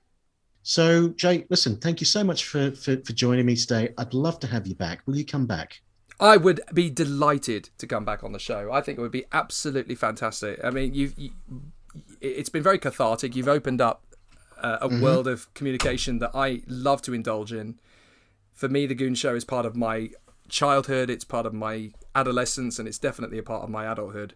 So, 0.69 1.09
Jake, 1.09 1.47
listen, 1.49 1.77
thank 1.77 1.99
you 1.99 2.05
so 2.05 2.23
much 2.23 2.45
for, 2.45 2.69
for, 2.69 2.97
for 2.97 3.13
joining 3.13 3.47
me 3.47 3.55
today. 3.55 3.91
I'd 3.97 4.13
love 4.13 4.39
to 4.41 4.45
have 4.45 4.67
you 4.67 4.75
back. 4.75 5.01
Will 5.07 5.15
you 5.15 5.25
come 5.25 5.47
back? 5.47 5.81
I 6.19 6.37
would 6.37 6.61
be 6.71 6.91
delighted 6.91 7.71
to 7.79 7.87
come 7.87 8.05
back 8.05 8.23
on 8.23 8.33
the 8.33 8.39
show. 8.39 8.71
I 8.71 8.81
think 8.81 8.99
it 8.99 9.01
would 9.01 9.09
be 9.09 9.25
absolutely 9.31 9.95
fantastic. 9.95 10.63
I 10.63 10.69
mean, 10.69 10.93
you've 10.93 11.17
you, 11.17 11.31
it's 12.21 12.49
been 12.49 12.61
very 12.61 12.77
cathartic. 12.77 13.35
You've 13.35 13.47
opened 13.47 13.81
up 13.81 14.03
uh, 14.61 14.77
a 14.79 14.89
mm-hmm. 14.89 15.01
world 15.01 15.27
of 15.27 15.51
communication 15.55 16.19
that 16.19 16.35
I 16.35 16.61
love 16.67 17.01
to 17.01 17.15
indulge 17.15 17.51
in. 17.51 17.79
For 18.53 18.69
me, 18.69 18.85
the 18.85 18.93
Goon 18.93 19.15
Show 19.15 19.33
is 19.33 19.43
part 19.43 19.65
of 19.65 19.75
my 19.75 20.11
childhood. 20.49 21.09
It's 21.09 21.25
part 21.25 21.47
of 21.47 21.53
my 21.55 21.93
adolescence, 22.13 22.77
and 22.77 22.87
it's 22.87 22.99
definitely 22.99 23.39
a 23.39 23.43
part 23.43 23.63
of 23.63 23.71
my 23.71 23.91
adulthood. 23.91 24.35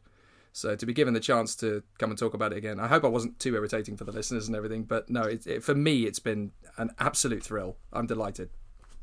So 0.53 0.75
to 0.75 0.85
be 0.85 0.93
given 0.93 1.13
the 1.13 1.19
chance 1.19 1.55
to 1.57 1.83
come 1.97 2.11
and 2.11 2.17
talk 2.17 2.33
about 2.33 2.53
it 2.53 2.57
again, 2.57 2.79
I 2.79 2.87
hope 2.87 3.03
I 3.03 3.07
wasn't 3.07 3.39
too 3.39 3.55
irritating 3.55 3.97
for 3.97 4.03
the 4.03 4.11
listeners 4.11 4.47
and 4.47 4.55
everything. 4.55 4.83
But 4.83 5.09
no, 5.09 5.23
it, 5.23 5.45
it, 5.45 5.63
for 5.63 5.75
me, 5.75 6.05
it's 6.05 6.19
been 6.19 6.51
an 6.77 6.91
absolute 6.99 7.43
thrill. 7.43 7.75
I'm 7.91 8.05
delighted. 8.05 8.49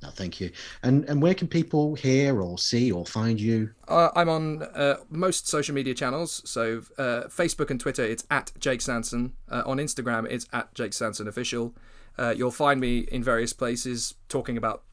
No, 0.03 0.09
thank 0.09 0.41
you. 0.41 0.51
And 0.83 1.05
and 1.05 1.21
where 1.21 1.35
can 1.35 1.47
people 1.47 1.95
hear 1.95 2.41
or 2.41 2.57
see 2.57 2.91
or 2.91 3.05
find 3.05 3.39
you? 3.39 3.71
Uh, 3.87 4.09
I'm 4.17 4.29
on 4.31 4.63
uh, 4.63 4.97
most 5.11 5.47
social 5.47 5.75
media 5.75 5.93
channels. 5.93 6.41
So 6.49 6.83
uh, 6.97 7.25
Facebook 7.29 7.71
and 7.71 7.79
Twitter, 7.79 8.05
it's 8.05 8.25
at 8.31 8.53
Jake 8.59 8.81
Sanson. 8.81 9.35
Uh, 9.51 9.63
on 9.67 9.77
Instagram, 9.77 10.27
it's 10.31 10.47
at 10.53 10.73
Jake 10.75 10.95
Sanson 10.95 11.29
Official. 11.29 11.75
Uh, 12.19 12.33
you'll 12.37 12.51
find 12.51 12.81
me 12.81 13.01
in 13.01 13.23
various 13.23 13.53
places 13.53 14.15
talking 14.29 14.57
about 14.57 14.85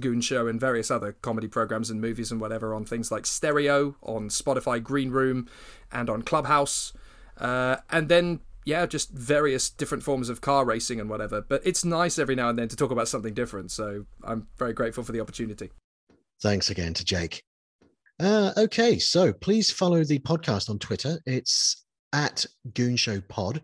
Goon 0.00 0.20
Show 0.20 0.46
and 0.46 0.60
various 0.60 0.90
other 0.90 1.12
comedy 1.12 1.48
programs 1.48 1.90
and 1.90 2.00
movies 2.00 2.30
and 2.30 2.40
whatever 2.40 2.74
on 2.74 2.84
things 2.84 3.10
like 3.10 3.26
Stereo, 3.26 3.96
on 4.02 4.28
Spotify 4.28 4.82
Green 4.82 5.10
Room, 5.10 5.48
and 5.92 6.10
on 6.10 6.22
Clubhouse. 6.22 6.92
Uh, 7.38 7.76
and 7.90 8.08
then, 8.08 8.40
yeah, 8.64 8.86
just 8.86 9.10
various 9.10 9.70
different 9.70 10.04
forms 10.04 10.28
of 10.28 10.40
car 10.40 10.64
racing 10.64 11.00
and 11.00 11.10
whatever. 11.10 11.40
But 11.40 11.62
it's 11.64 11.84
nice 11.84 12.18
every 12.18 12.34
now 12.34 12.48
and 12.48 12.58
then 12.58 12.68
to 12.68 12.76
talk 12.76 12.90
about 12.90 13.08
something 13.08 13.34
different. 13.34 13.70
So 13.70 14.06
I'm 14.22 14.48
very 14.56 14.72
grateful 14.72 15.04
for 15.04 15.12
the 15.12 15.20
opportunity. 15.20 15.70
Thanks 16.42 16.70
again 16.70 16.94
to 16.94 17.04
Jake. 17.04 17.42
Uh, 18.20 18.52
okay, 18.56 18.98
so 18.98 19.32
please 19.32 19.70
follow 19.70 20.04
the 20.04 20.20
podcast 20.20 20.70
on 20.70 20.78
Twitter. 20.78 21.18
It's 21.26 21.84
at 22.12 22.46
Goon 22.74 22.96
Show 22.96 23.20
Pod. 23.28 23.62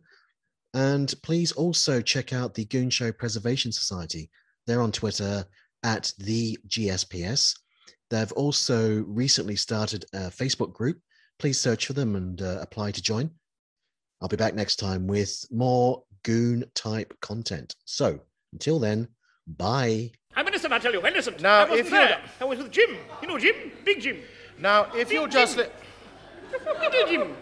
And 0.75 1.13
please 1.23 1.53
also 1.53 2.01
check 2.01 2.33
out 2.33 2.55
the 2.55 2.65
Goon 2.67 2.91
Show 2.91 3.13
Preservation 3.13 3.73
Society. 3.73 4.31
They're 4.67 4.83
on 4.83 4.93
Twitter 4.93 5.45
at 5.83 6.13
the 6.19 6.59
GSPS. 6.69 7.55
They've 8.11 8.33
also 8.33 9.05
recently 9.07 9.57
started 9.57 10.05
a 10.13 10.31
Facebook 10.31 10.73
group. 10.73 10.99
Please 11.39 11.59
search 11.59 11.87
for 11.87 11.93
them 11.93 12.17
and 12.17 12.43
uh, 12.43 12.59
apply 12.61 12.91
to 12.91 13.03
join. 13.03 13.31
I'll 14.21 14.29
be 14.29 14.37
back 14.37 14.55
next 14.55 14.77
time 14.77 15.07
with 15.07 15.47
more 15.51 16.03
goon 16.25 16.65
type 16.75 17.15
content. 17.21 17.75
So 17.85 18.19
until 18.53 18.79
then, 18.79 19.09
bye. 19.47 20.11
I'm 20.37 20.47
innocent, 20.47 20.73
I 20.73 20.79
tell 20.79 20.93
you, 20.93 21.05
innocent. 21.07 21.41
Now, 21.41 21.65
I 21.65 21.77
if 21.77 21.91
you 21.91 21.97
I 21.97 22.45
was 22.45 22.59
with 22.59 22.71
Jim. 22.71 22.97
You 23.23 23.29
know 23.29 23.39
Jim? 23.39 23.55
Big 23.85 24.01
Jim. 24.01 24.19
Now, 24.59 24.85
if 24.95 25.09
Big 25.09 25.13
you'll 25.13 25.27
just 25.27 25.57
let. 25.57 25.73
Big 26.93 27.09
Jim. 27.09 27.35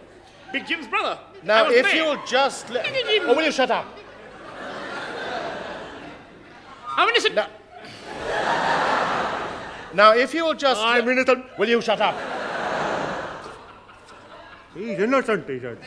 Big 0.53 0.66
Jim's 0.66 0.86
brother. 0.86 1.18
Now, 1.43 1.68
if 1.68 1.84
there. 1.84 1.97
you'll 1.97 2.24
just 2.24 2.70
let. 2.70 2.84
Big 2.84 3.05
Jim. 3.05 3.28
Or 3.28 3.34
will 3.34 3.45
you 3.45 3.53
shut 3.53 3.70
up? 3.70 3.86
I'm 6.97 7.09
innocent. 7.09 7.34
Now, 7.34 7.49
now, 9.95 10.14
if 10.14 10.35
you'll 10.35 10.55
just. 10.55 10.81
I'm 10.81 11.09
innocent. 11.09 11.45
Will 11.59 11.69
you 11.69 11.81
shut 11.81 12.01
up? 12.01 12.14
He's 14.75 14.99
innocent, 14.99 15.49
he 15.49 15.59
said. 15.61 15.79